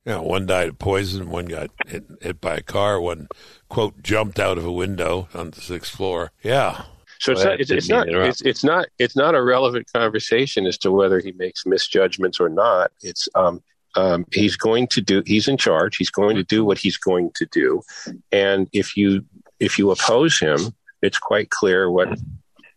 you 0.06 0.14
know, 0.14 0.22
one 0.22 0.46
died 0.46 0.70
of 0.70 0.80
poison, 0.80 1.30
one 1.30 1.46
got 1.46 1.72
hit, 1.88 2.06
hit 2.22 2.40
by 2.40 2.58
a 2.58 2.62
car, 2.62 3.02
one 3.02 3.28
quote 3.68 4.04
jumped 4.04 4.40
out 4.40 4.60
of 4.60 4.66
a 4.66 4.72
window 4.72 5.28
on 5.34 5.50
the 5.50 5.62
sixth 5.62 5.96
floor. 5.96 6.32
Yeah, 6.44 6.84
so 7.20 7.34
well, 7.34 7.38
it's, 7.38 7.46
not, 7.46 7.60
it's, 7.60 7.72
it's 7.72 7.90
not 7.90 8.08
it's, 8.10 8.42
it's 8.42 8.64
not 8.64 8.88
it's 9.00 9.16
not 9.16 9.36
a 9.36 9.44
relevant 9.44 9.88
conversation 9.94 10.66
as 10.66 10.78
to 10.80 10.92
whether 10.92 11.20
he 11.20 11.32
makes 11.34 11.66
misjudgments 11.66 12.40
or 12.40 12.50
not. 12.50 12.92
It's 13.02 13.28
um 13.36 13.62
um, 13.96 14.26
he's 14.32 14.56
going 14.56 14.88
to 14.88 15.02
do 15.02 15.24
he's 15.26 15.48
in 15.48 15.58
charge. 15.58 15.98
He's 15.98 16.12
going 16.12 16.36
to 16.36 16.44
do 16.44 16.64
what 16.64 16.78
he's 16.78 16.98
going 16.98 17.32
to 17.36 17.46
do. 17.48 17.82
And 18.32 18.70
if 18.74 18.96
you 18.96 19.26
if 19.60 19.80
you 19.80 19.92
oppose 19.92 20.40
him 20.40 20.60
it's 21.02 21.18
quite 21.18 21.50
clear 21.50 21.92
what 21.92 22.10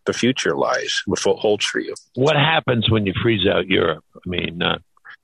the 0.06 0.12
future 0.12 0.56
lies 0.56 1.02
what 1.06 1.20
holds 1.20 1.64
for 1.64 1.78
you. 1.78 1.94
What 2.14 2.36
happens 2.36 2.90
when 2.90 3.06
you 3.06 3.12
freeze 3.22 3.46
out 3.46 3.66
europe? 3.66 4.04
I 4.16 4.28
mean 4.28 4.62
uh, 4.62 4.78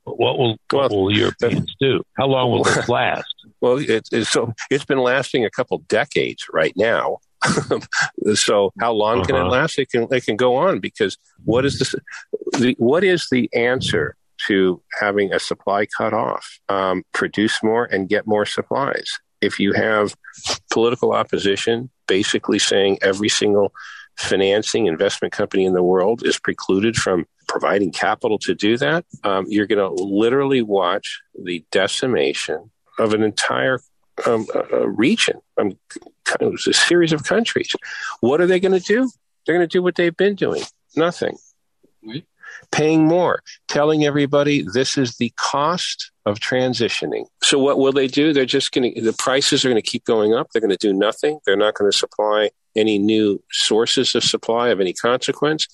what 0.06 0.38
will 0.38 0.56
what 0.70 0.90
will 0.90 1.12
Europeans 1.12 1.74
do? 1.80 2.02
How 2.16 2.26
long 2.26 2.50
will 2.50 2.64
this 2.64 2.88
last? 2.88 3.34
Well, 3.60 3.78
it's, 3.78 4.12
it's 4.12 4.30
so 4.30 4.52
it's 4.70 4.84
been 4.84 4.98
lasting 4.98 5.44
a 5.44 5.50
couple 5.50 5.78
decades 5.88 6.44
right 6.52 6.72
now. 6.76 7.18
so 8.34 8.72
how 8.80 8.92
long 8.92 9.18
uh-huh. 9.18 9.26
can 9.26 9.36
it 9.36 9.40
uh-huh. 9.40 9.50
last? 9.50 9.78
It 9.78 9.90
can 9.90 10.08
it 10.10 10.24
can 10.24 10.36
go 10.36 10.56
on 10.56 10.80
because 10.80 11.18
what 11.44 11.64
is 11.64 11.78
the, 11.78 12.00
the 12.58 12.76
what 12.78 13.04
is 13.04 13.28
the 13.30 13.50
answer 13.54 14.16
to 14.46 14.82
having 15.00 15.32
a 15.32 15.40
supply 15.40 15.86
cut 15.86 16.12
off, 16.12 16.58
um, 16.68 17.02
produce 17.12 17.62
more 17.62 17.84
and 17.86 18.08
get 18.08 18.26
more 18.26 18.44
supplies. 18.44 19.18
If 19.40 19.58
you 19.58 19.72
have 19.72 20.14
political 20.70 21.12
opposition 21.12 21.90
basically 22.06 22.58
saying 22.58 22.98
every 23.02 23.28
single 23.28 23.72
financing 24.16 24.86
investment 24.86 25.32
company 25.32 25.64
in 25.64 25.74
the 25.74 25.82
world 25.82 26.22
is 26.24 26.38
precluded 26.38 26.96
from 26.96 27.26
providing 27.48 27.92
capital 27.92 28.38
to 28.40 28.54
do 28.54 28.76
that, 28.78 29.04
um, 29.24 29.46
you're 29.48 29.66
going 29.66 29.78
to 29.78 30.02
literally 30.02 30.62
watch 30.62 31.20
the 31.40 31.64
decimation 31.70 32.70
of 32.98 33.14
an 33.14 33.22
entire 33.22 33.80
um, 34.26 34.46
uh, 34.54 34.88
region, 34.88 35.40
um, 35.58 35.78
a 36.40 36.56
series 36.72 37.12
of 37.12 37.24
countries. 37.24 37.74
What 38.20 38.40
are 38.40 38.46
they 38.46 38.60
going 38.60 38.78
to 38.78 38.80
do? 38.80 39.10
They're 39.44 39.56
going 39.56 39.68
to 39.68 39.72
do 39.72 39.82
what 39.82 39.94
they've 39.94 40.16
been 40.16 40.34
doing. 40.34 40.62
Nothing 40.96 41.36
paying 42.72 43.04
more, 43.04 43.42
telling 43.68 44.04
everybody 44.04 44.62
this 44.62 44.98
is 44.98 45.16
the 45.16 45.32
cost 45.36 46.10
of 46.24 46.38
transitioning. 46.38 47.26
So 47.42 47.58
what 47.58 47.78
will 47.78 47.92
they 47.92 48.06
do? 48.06 48.32
They're 48.32 48.44
just 48.44 48.72
going 48.72 48.94
to, 48.94 49.00
the 49.00 49.12
prices 49.12 49.64
are 49.64 49.68
going 49.68 49.82
to 49.82 49.88
keep 49.88 50.04
going 50.04 50.34
up. 50.34 50.48
They're 50.50 50.60
going 50.60 50.70
to 50.70 50.76
do 50.76 50.92
nothing. 50.92 51.38
They're 51.44 51.56
not 51.56 51.74
going 51.74 51.90
to 51.90 51.96
supply 51.96 52.50
any 52.76 52.98
new 52.98 53.42
sources 53.50 54.14
of 54.14 54.22
supply 54.22 54.68
of 54.68 54.80
any 54.80 54.92
consequence. 54.92 55.66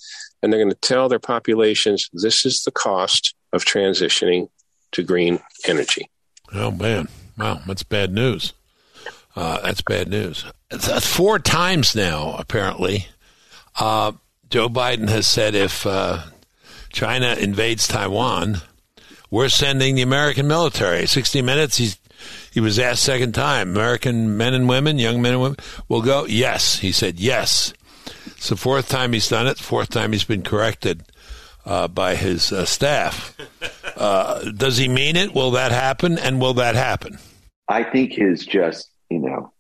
And 0.43 0.53
they're 0.53 0.61
going 0.61 0.75
to 0.75 0.81
tell 0.81 1.09
their 1.09 1.19
populations 1.19 2.09
this 2.13 2.45
is 2.45 2.63
the 2.65 2.71
cost 2.71 3.35
of 3.53 3.65
transitioning 3.65 4.49
to 4.93 5.03
green 5.03 5.41
energy. 5.67 6.09
Oh, 6.53 6.71
man. 6.71 7.09
Wow. 7.39 7.61
That's 7.67 7.83
bad 7.83 8.13
news. 8.13 8.53
Uh, 9.35 9.61
that's 9.63 9.83
bad 9.83 10.09
news. 10.09 10.45
Four 11.01 11.39
times 11.39 11.95
now, 11.95 12.35
apparently. 12.39 13.07
Uh, 13.79 14.13
Joe 14.51 14.69
Biden 14.69 15.09
has 15.09 15.27
said 15.27 15.55
if 15.55 15.87
uh, 15.87 16.23
China 16.91 17.35
invades 17.39 17.89
Taiwan, 17.89 18.59
we're 19.31 19.49
sending 19.49 19.95
the 19.95 20.03
American 20.03 20.47
military. 20.47 21.07
60 21.07 21.41
Minutes, 21.41 21.79
he's, 21.79 21.99
he 22.53 22.61
was 22.61 22.79
asked 22.79 23.03
second 23.03 23.35
time, 23.35 23.71
American 23.71 24.37
men 24.37 24.55
and 24.55 24.69
women, 24.69 24.99
young 24.99 25.23
men 25.23 25.33
and 25.33 25.43
women, 25.43 25.57
will 25.89 26.03
go? 26.03 26.27
Yes. 26.27 26.79
He 26.79 26.93
said 26.93 27.19
yes. 27.19 27.73
It's 28.27 28.49
the 28.49 28.57
fourth 28.57 28.89
time 28.89 29.13
he's 29.13 29.29
done 29.29 29.47
it, 29.47 29.59
fourth 29.59 29.89
time 29.91 30.13
he's 30.13 30.25
been 30.25 30.43
corrected 30.43 31.05
uh, 31.65 31.89
by 31.89 32.17
his 32.17 32.53
uh, 32.53 32.65
staff. 32.65 33.37
Uh, 33.97 34.51
does 34.51 34.77
he 34.77 34.89
mean 34.89 35.17
it? 35.17 35.35
Will 35.35 35.53
that 35.53 35.73
happen? 35.73 36.19
And 36.19 36.41
will 36.41 36.55
that 36.55 36.75
happen? 36.75 37.19
I 37.69 37.85
think 37.85 38.13
his 38.13 38.45
just, 38.45 38.91
you 39.09 39.21
know, 39.21 39.53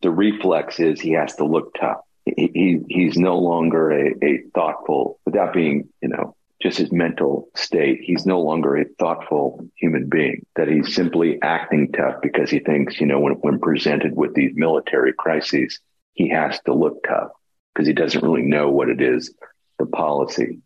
the 0.00 0.10
reflex 0.10 0.80
is 0.80 1.00
he 1.00 1.12
has 1.12 1.36
to 1.36 1.44
look 1.44 1.74
tough. 1.78 1.98
He, 2.24 2.50
he 2.54 2.78
he's 2.88 3.16
no 3.16 3.38
longer 3.38 3.90
a, 3.92 4.14
a 4.22 4.42
thoughtful, 4.54 5.18
without 5.26 5.52
being, 5.52 5.88
you 6.00 6.08
know, 6.08 6.34
just 6.62 6.78
his 6.78 6.92
mental 6.92 7.48
state. 7.56 8.00
He's 8.02 8.24
no 8.24 8.40
longer 8.40 8.76
a 8.76 8.84
thoughtful 8.98 9.66
human 9.76 10.08
being, 10.08 10.46
that 10.56 10.68
he's 10.68 10.94
simply 10.94 11.40
acting 11.42 11.92
tough 11.92 12.16
because 12.22 12.50
he 12.50 12.60
thinks, 12.60 13.00
you 13.00 13.06
know, 13.06 13.20
when, 13.20 13.34
when 13.34 13.58
presented 13.58 14.16
with 14.16 14.34
these 14.34 14.52
military 14.54 15.12
crises, 15.12 15.80
he 16.14 16.28
has 16.28 16.60
to 16.66 16.74
look 16.74 17.04
tough 17.06 17.32
because 17.74 17.86
he 17.86 17.92
doesn't 17.92 18.22
really 18.22 18.42
know 18.42 18.70
what 18.70 18.88
it 18.88 19.00
is 19.00 19.34
the 19.78 19.86
policy 19.86 20.60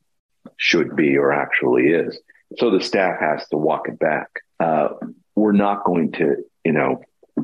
should 0.56 0.94
be 0.96 1.16
or 1.16 1.32
actually 1.32 1.88
is. 1.88 2.18
So 2.58 2.70
the 2.70 2.80
staff 2.80 3.18
has 3.20 3.48
to 3.48 3.56
walk 3.56 3.88
it 3.88 3.98
back. 3.98 4.28
Uh, 4.60 4.88
we're 5.34 5.52
not 5.52 5.84
going 5.84 6.12
to, 6.12 6.36
you 6.64 6.72
know, 6.72 7.02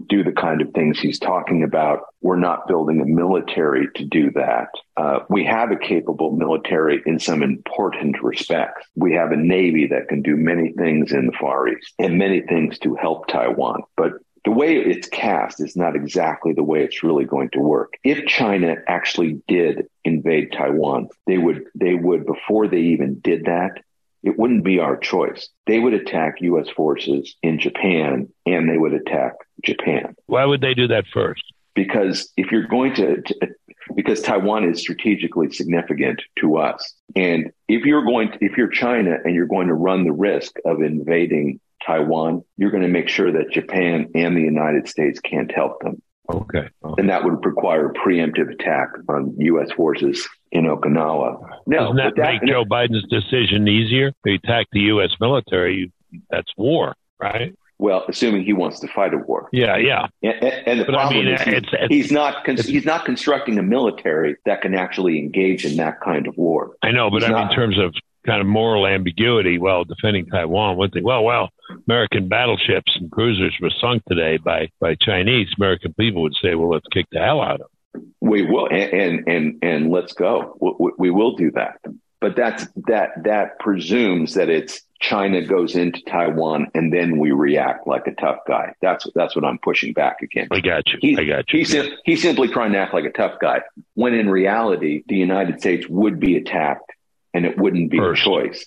do 0.09 0.25
the 0.25 0.33
kind 0.33 0.61
of 0.61 0.73
things 0.73 0.99
he's 0.99 1.19
talking 1.19 1.63
about. 1.63 2.01
We're 2.21 2.37
not 2.37 2.67
building 2.67 3.01
a 3.01 3.07
military 3.07 3.89
to 3.97 4.05
do 4.05 4.31
that. 4.33 4.69
Uh, 4.97 5.21
we 5.29 5.45
have 5.45 5.71
a 5.71 5.77
capable 5.77 6.33
military 6.33 7.03
in 7.07 7.19
some 7.19 7.43
important 7.43 8.23
respects. 8.23 8.87
We 8.95 9.13
have 9.15 9.33
a 9.33 9.37
navy 9.37 9.87
that 9.89 10.09
can 10.09 10.23
do 10.23 10.37
many 10.37 10.73
things 10.73 11.13
in 11.13 11.27
the 11.27 11.33
Far 11.39 11.69
East 11.69 11.95
and 11.99 12.19
many 12.19 12.41
things 12.41 12.79
to 12.81 12.95
help 12.95 13.27
Taiwan. 13.27 13.83
But 13.97 14.13
the 14.45 14.51
way 14.51 14.77
it's 14.77 15.09
cast 15.09 15.61
is 15.61 15.77
not 15.77 15.95
exactly 15.95 16.53
the 16.53 16.65
way 16.65 16.83
it's 16.83 17.05
really 17.05 17.25
going 17.25 17.51
to 17.51 17.61
work. 17.61 17.95
If 18.03 18.27
China 18.27 18.77
actually 18.89 19.41
did 19.47 19.87
invade 20.05 20.53
Taiwan, 20.53 21.09
they 21.27 21.39
would, 21.39 21.65
they 21.75 21.95
would, 21.95 22.27
before 22.27 22.67
they 22.67 22.81
even 22.81 23.21
did 23.21 23.45
that, 23.45 23.83
it 24.23 24.39
wouldn't 24.39 24.65
be 24.65 24.79
our 24.79 24.97
choice. 24.97 25.49
They 25.67 25.79
would 25.79 25.95
attack 25.95 26.37
U.S. 26.41 26.69
forces 26.71 27.37
in 27.43 27.59
Japan 27.59 28.29
and 28.47 28.69
they 28.69 28.79
would 28.79 28.95
attack 28.95 29.33
Japan. 29.65 30.15
Why 30.27 30.45
would 30.45 30.61
they 30.61 30.75
do 30.75 30.89
that 30.89 31.05
first? 31.13 31.43
Because 31.75 32.31
if 32.37 32.53
you're 32.53 32.67
going 32.67 32.95
to, 32.95 33.23
to 33.23 33.49
because 33.95 34.21
Taiwan 34.21 34.69
is 34.69 34.81
strategically 34.81 35.51
significant 35.51 36.23
to 36.39 36.59
us. 36.59 36.95
And 37.17 37.51
if 37.69 37.85
you're 37.85 38.05
going 38.05 38.33
to, 38.33 38.39
if 38.41 38.57
you're 38.57 38.69
China 38.69 39.17
and 39.25 39.35
you're 39.35 39.47
going 39.47 39.69
to 39.69 39.75
run 39.75 40.05
the 40.05 40.13
risk 40.13 40.57
of 40.65 40.83
invading 40.83 41.61
Taiwan, 41.85 42.45
you're 42.57 42.71
going 42.71 42.83
to 42.83 42.89
make 42.89 43.09
sure 43.09 43.33
that 43.33 43.51
Japan 43.51 44.09
and 44.15 44.37
the 44.37 44.43
United 44.43 44.89
States 44.89 45.21
can't 45.21 45.51
help 45.51 45.81
them. 45.83 46.01
Okay. 46.31 46.69
okay. 46.85 47.01
And 47.01 47.09
that 47.09 47.25
would 47.25 47.45
require 47.45 47.87
a 47.87 47.93
preemptive 47.95 48.53
attack 48.53 48.89
on 49.09 49.35
U.S. 49.39 49.71
forces 49.73 50.29
in 50.53 50.65
Okinawa. 50.65 51.59
No, 51.67 51.79
Doesn't 51.79 51.97
that, 51.97 52.13
that 52.17 52.33
make 52.41 52.45
Joe 52.45 52.65
Biden's 52.65 53.07
decision 53.09 53.67
easier? 53.69 54.13
They 54.25 54.35
attack 54.35 54.67
the 54.73 54.81
U.S. 54.81 55.11
military. 55.21 55.93
That's 56.31 56.51
war, 56.57 56.95
right? 57.21 57.55
Well, 57.79 58.05
assuming 58.09 58.45
he 58.45 58.53
wants 58.53 58.79
to 58.81 58.89
fight 58.89 59.13
a 59.13 59.19
war. 59.19 59.49
Yeah, 59.53 59.77
yeah. 59.77 60.07
And, 60.23 60.45
and 60.45 60.81
the 60.81 60.85
but 60.85 60.93
problem 60.93 61.19
I 61.19 61.25
mean, 61.25 61.35
is 61.35 61.41
it's, 61.45 61.69
it's, 61.73 61.93
he's 61.93 62.13
not 62.13 62.49
he's 62.49 62.85
not 62.85 63.05
constructing 63.05 63.59
a 63.59 63.63
military 63.63 64.37
that 64.45 64.63
can 64.63 64.75
actually 64.75 65.19
engage 65.19 65.65
in 65.65 65.77
that 65.79 66.01
kind 66.01 66.29
of 66.29 66.37
war. 66.37 66.77
I 66.83 66.93
know, 66.93 67.11
but 67.11 67.25
I 67.25 67.33
mean, 67.33 67.49
in 67.49 67.53
terms 67.53 67.79
of 67.81 67.93
kind 68.25 68.41
of 68.41 68.47
moral 68.47 68.87
ambiguity 68.87 69.59
while 69.59 69.85
defending 69.85 70.27
Taiwan. 70.27 70.77
One 70.77 70.91
thing, 70.91 71.05
well, 71.05 71.25
well, 71.25 71.51
American 71.89 72.29
battleships 72.29 72.97
and 72.97 73.11
cruisers 73.11 73.55
were 73.61 73.71
sunk 73.81 74.03
today 74.09 74.37
by 74.39 74.69
by 74.81 74.95
Chinese. 74.95 75.49
American 75.57 75.93
people 75.95 76.23
would 76.23 76.35
say, 76.43 76.55
well, 76.55 76.71
let's 76.71 76.87
kick 76.93 77.07
the 77.13 77.19
hell 77.19 77.41
out 77.41 77.61
of 77.61 77.69
them. 77.95 78.15
We 78.21 78.43
will, 78.43 78.69
and 78.69 78.93
and 78.93 79.29
and, 79.29 79.59
and 79.63 79.91
let's 79.91 80.13
go. 80.13 80.57
We, 80.61 80.93
we 80.99 81.11
will 81.11 81.37
do 81.37 81.51
that. 81.53 81.79
But 82.21 82.37
that's 82.37 82.67
that 82.87 83.11
that 83.25 83.59
presumes 83.59 84.35
that 84.35 84.49
it's 84.49 84.83
China 85.01 85.45
goes 85.45 85.75
into 85.75 86.01
Taiwan 86.05 86.69
and 86.75 86.93
then 86.93 87.19
we 87.19 87.33
react 87.33 87.89
like 87.89 88.07
a 88.07 88.15
tough 88.15 88.39
guy. 88.47 88.73
That's 88.81 89.05
that's 89.17 89.35
what 89.35 89.45
I'm 89.45 89.59
pushing 89.59 89.93
back 89.93 90.23
against. 90.23 90.55
I 90.55 90.61
got 90.61 90.87
you. 90.93 90.99
He's, 91.01 91.19
I 91.19 91.25
got 91.25 91.53
you. 91.53 91.59
He's, 91.59 91.77
he's 92.05 92.23
simply 92.23 92.47
trying 92.47 92.73
to 92.73 92.79
act 92.79 92.95
like 92.95 93.05
a 93.05 93.11
tough 93.11 93.41
guy 93.41 93.63
when 93.95 94.15
in 94.15 94.31
reality 94.31 95.03
the 95.09 95.17
United 95.17 95.59
States 95.59 95.89
would 95.89 96.21
be 96.21 96.37
attacked 96.37 96.93
and 97.35 97.45
it 97.47 97.59
wouldn't 97.59 97.91
be 97.91 97.99
First. 97.99 98.23
a 98.23 98.25
choice. 98.25 98.67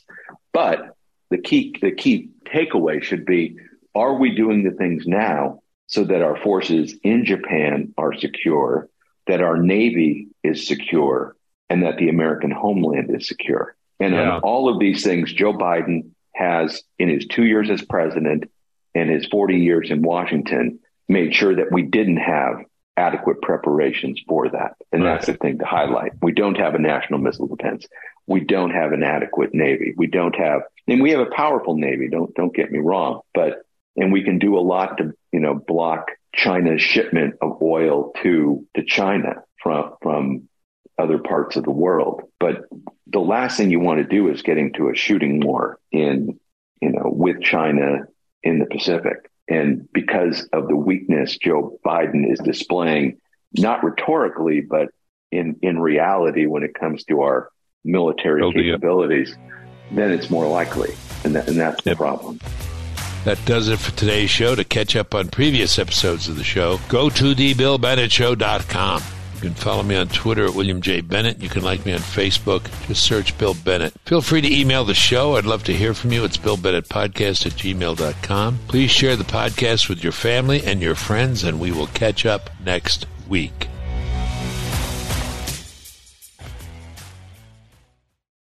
But 0.53 0.95
the 1.29 1.37
key, 1.37 1.75
the 1.81 1.91
key 1.91 2.29
takeaway 2.45 3.01
should 3.01 3.25
be, 3.25 3.57
are 3.93 4.15
we 4.15 4.35
doing 4.35 4.63
the 4.63 4.71
things 4.71 5.05
now 5.05 5.61
so 5.87 6.03
that 6.03 6.21
our 6.21 6.37
forces 6.37 6.95
in 7.03 7.25
Japan 7.25 7.93
are 7.97 8.13
secure, 8.13 8.89
that 9.27 9.41
our 9.41 9.57
Navy 9.57 10.27
is 10.43 10.67
secure, 10.67 11.35
and 11.69 11.83
that 11.83 11.97
the 11.97 12.09
American 12.09 12.51
homeland 12.51 13.09
is 13.15 13.27
secure? 13.27 13.75
And 13.99 14.13
yeah. 14.13 14.35
on 14.35 14.41
all 14.41 14.69
of 14.69 14.79
these 14.79 15.03
things, 15.03 15.31
Joe 15.31 15.53
Biden 15.53 16.11
has, 16.33 16.83
in 16.99 17.09
his 17.09 17.25
two 17.27 17.45
years 17.45 17.69
as 17.69 17.81
president 17.81 18.49
and 18.93 19.09
his 19.09 19.25
40 19.27 19.57
years 19.57 19.89
in 19.89 20.01
Washington, 20.01 20.79
made 21.07 21.33
sure 21.33 21.55
that 21.55 21.71
we 21.71 21.83
didn't 21.83 22.17
have 22.17 22.57
adequate 22.97 23.41
preparations 23.41 24.21
for 24.27 24.49
that. 24.49 24.75
And 24.91 25.03
right. 25.03 25.13
that's 25.13 25.25
the 25.25 25.33
thing 25.33 25.59
to 25.59 25.65
highlight. 25.65 26.13
We 26.21 26.31
don't 26.31 26.57
have 26.57 26.75
a 26.75 26.79
national 26.79 27.19
missile 27.19 27.47
defense 27.47 27.85
we 28.27 28.39
don't 28.41 28.71
have 28.71 28.91
an 28.91 29.03
adequate 29.03 29.53
Navy. 29.53 29.93
We 29.95 30.07
don't 30.07 30.35
have, 30.35 30.61
and 30.87 31.01
we 31.01 31.11
have 31.11 31.19
a 31.19 31.31
powerful 31.35 31.75
Navy. 31.75 32.09
Don't, 32.09 32.33
don't 32.35 32.55
get 32.55 32.71
me 32.71 32.79
wrong, 32.79 33.21
but, 33.33 33.59
and 33.95 34.11
we 34.11 34.23
can 34.23 34.39
do 34.39 34.57
a 34.57 34.61
lot 34.61 34.97
to, 34.97 35.13
you 35.31 35.39
know, 35.39 35.53
block 35.53 36.07
China's 36.33 36.81
shipment 36.81 37.35
of 37.41 37.61
oil 37.61 38.11
to, 38.23 38.65
to 38.75 38.83
China 38.83 39.43
from, 39.61 39.93
from 40.01 40.49
other 40.97 41.19
parts 41.19 41.55
of 41.55 41.63
the 41.63 41.71
world. 41.71 42.23
But 42.39 42.63
the 43.07 43.19
last 43.19 43.57
thing 43.57 43.69
you 43.69 43.79
want 43.79 43.99
to 43.99 44.07
do 44.07 44.29
is 44.29 44.41
get 44.41 44.57
into 44.57 44.89
a 44.89 44.95
shooting 44.95 45.39
war 45.39 45.79
in, 45.91 46.39
you 46.81 46.91
know, 46.91 47.03
with 47.05 47.41
China 47.41 48.07
in 48.43 48.59
the 48.59 48.65
Pacific. 48.65 49.29
And 49.47 49.87
because 49.93 50.47
of 50.53 50.67
the 50.67 50.75
weakness 50.75 51.37
Joe 51.37 51.79
Biden 51.85 52.31
is 52.31 52.39
displaying, 52.39 53.19
not 53.57 53.83
rhetorically, 53.83 54.61
but 54.61 54.89
in, 55.31 55.57
in 55.61 55.79
reality, 55.79 56.45
when 56.45 56.63
it 56.63 56.73
comes 56.73 57.03
to 57.05 57.21
our 57.21 57.49
military 57.83 58.41
oh, 58.41 58.51
capabilities, 58.51 59.37
then 59.91 60.11
it's 60.11 60.29
more 60.29 60.47
likely. 60.47 60.93
And, 61.23 61.35
that, 61.35 61.47
and 61.47 61.57
that's 61.57 61.85
yep. 61.85 61.93
the 61.93 62.03
problem. 62.03 62.39
That 63.25 63.43
does 63.45 63.69
it 63.69 63.79
for 63.79 63.91
today's 63.95 64.29
show. 64.29 64.55
To 64.55 64.63
catch 64.63 64.95
up 64.95 65.15
on 65.15 65.29
previous 65.29 65.79
episodes 65.79 66.27
of 66.27 66.35
the 66.35 66.43
show, 66.43 66.79
go 66.89 67.09
to 67.09 67.35
thebillbennettshow.com. 67.35 69.01
You 69.35 69.41
can 69.41 69.53
follow 69.53 69.83
me 69.83 69.95
on 69.95 70.07
Twitter 70.07 70.45
at 70.45 70.53
William 70.53 70.81
J. 70.81 71.01
Bennett. 71.01 71.41
You 71.41 71.49
can 71.49 71.61
like 71.63 71.85
me 71.85 71.93
on 71.93 71.99
Facebook. 71.99 72.69
Just 72.87 73.03
search 73.03 73.37
Bill 73.37 73.53
Bennett. 73.53 73.93
Feel 74.05 74.21
free 74.21 74.41
to 74.41 74.53
email 74.53 74.85
the 74.85 74.93
show. 74.93 75.35
I'd 75.35 75.45
love 75.45 75.63
to 75.65 75.73
hear 75.73 75.93
from 75.93 76.11
you. 76.11 76.23
It's 76.23 76.37
BillBennettPodcast 76.37 77.45
at 77.45 77.51
gmail.com. 77.53 78.59
Please 78.67 78.91
share 78.91 79.15
the 79.15 79.23
podcast 79.23 79.89
with 79.89 80.03
your 80.03 80.13
family 80.13 80.63
and 80.63 80.81
your 80.81 80.95
friends, 80.95 81.43
and 81.43 81.59
we 81.59 81.71
will 81.71 81.87
catch 81.87 82.25
up 82.25 82.49
next 82.63 83.05
week. 83.27 83.67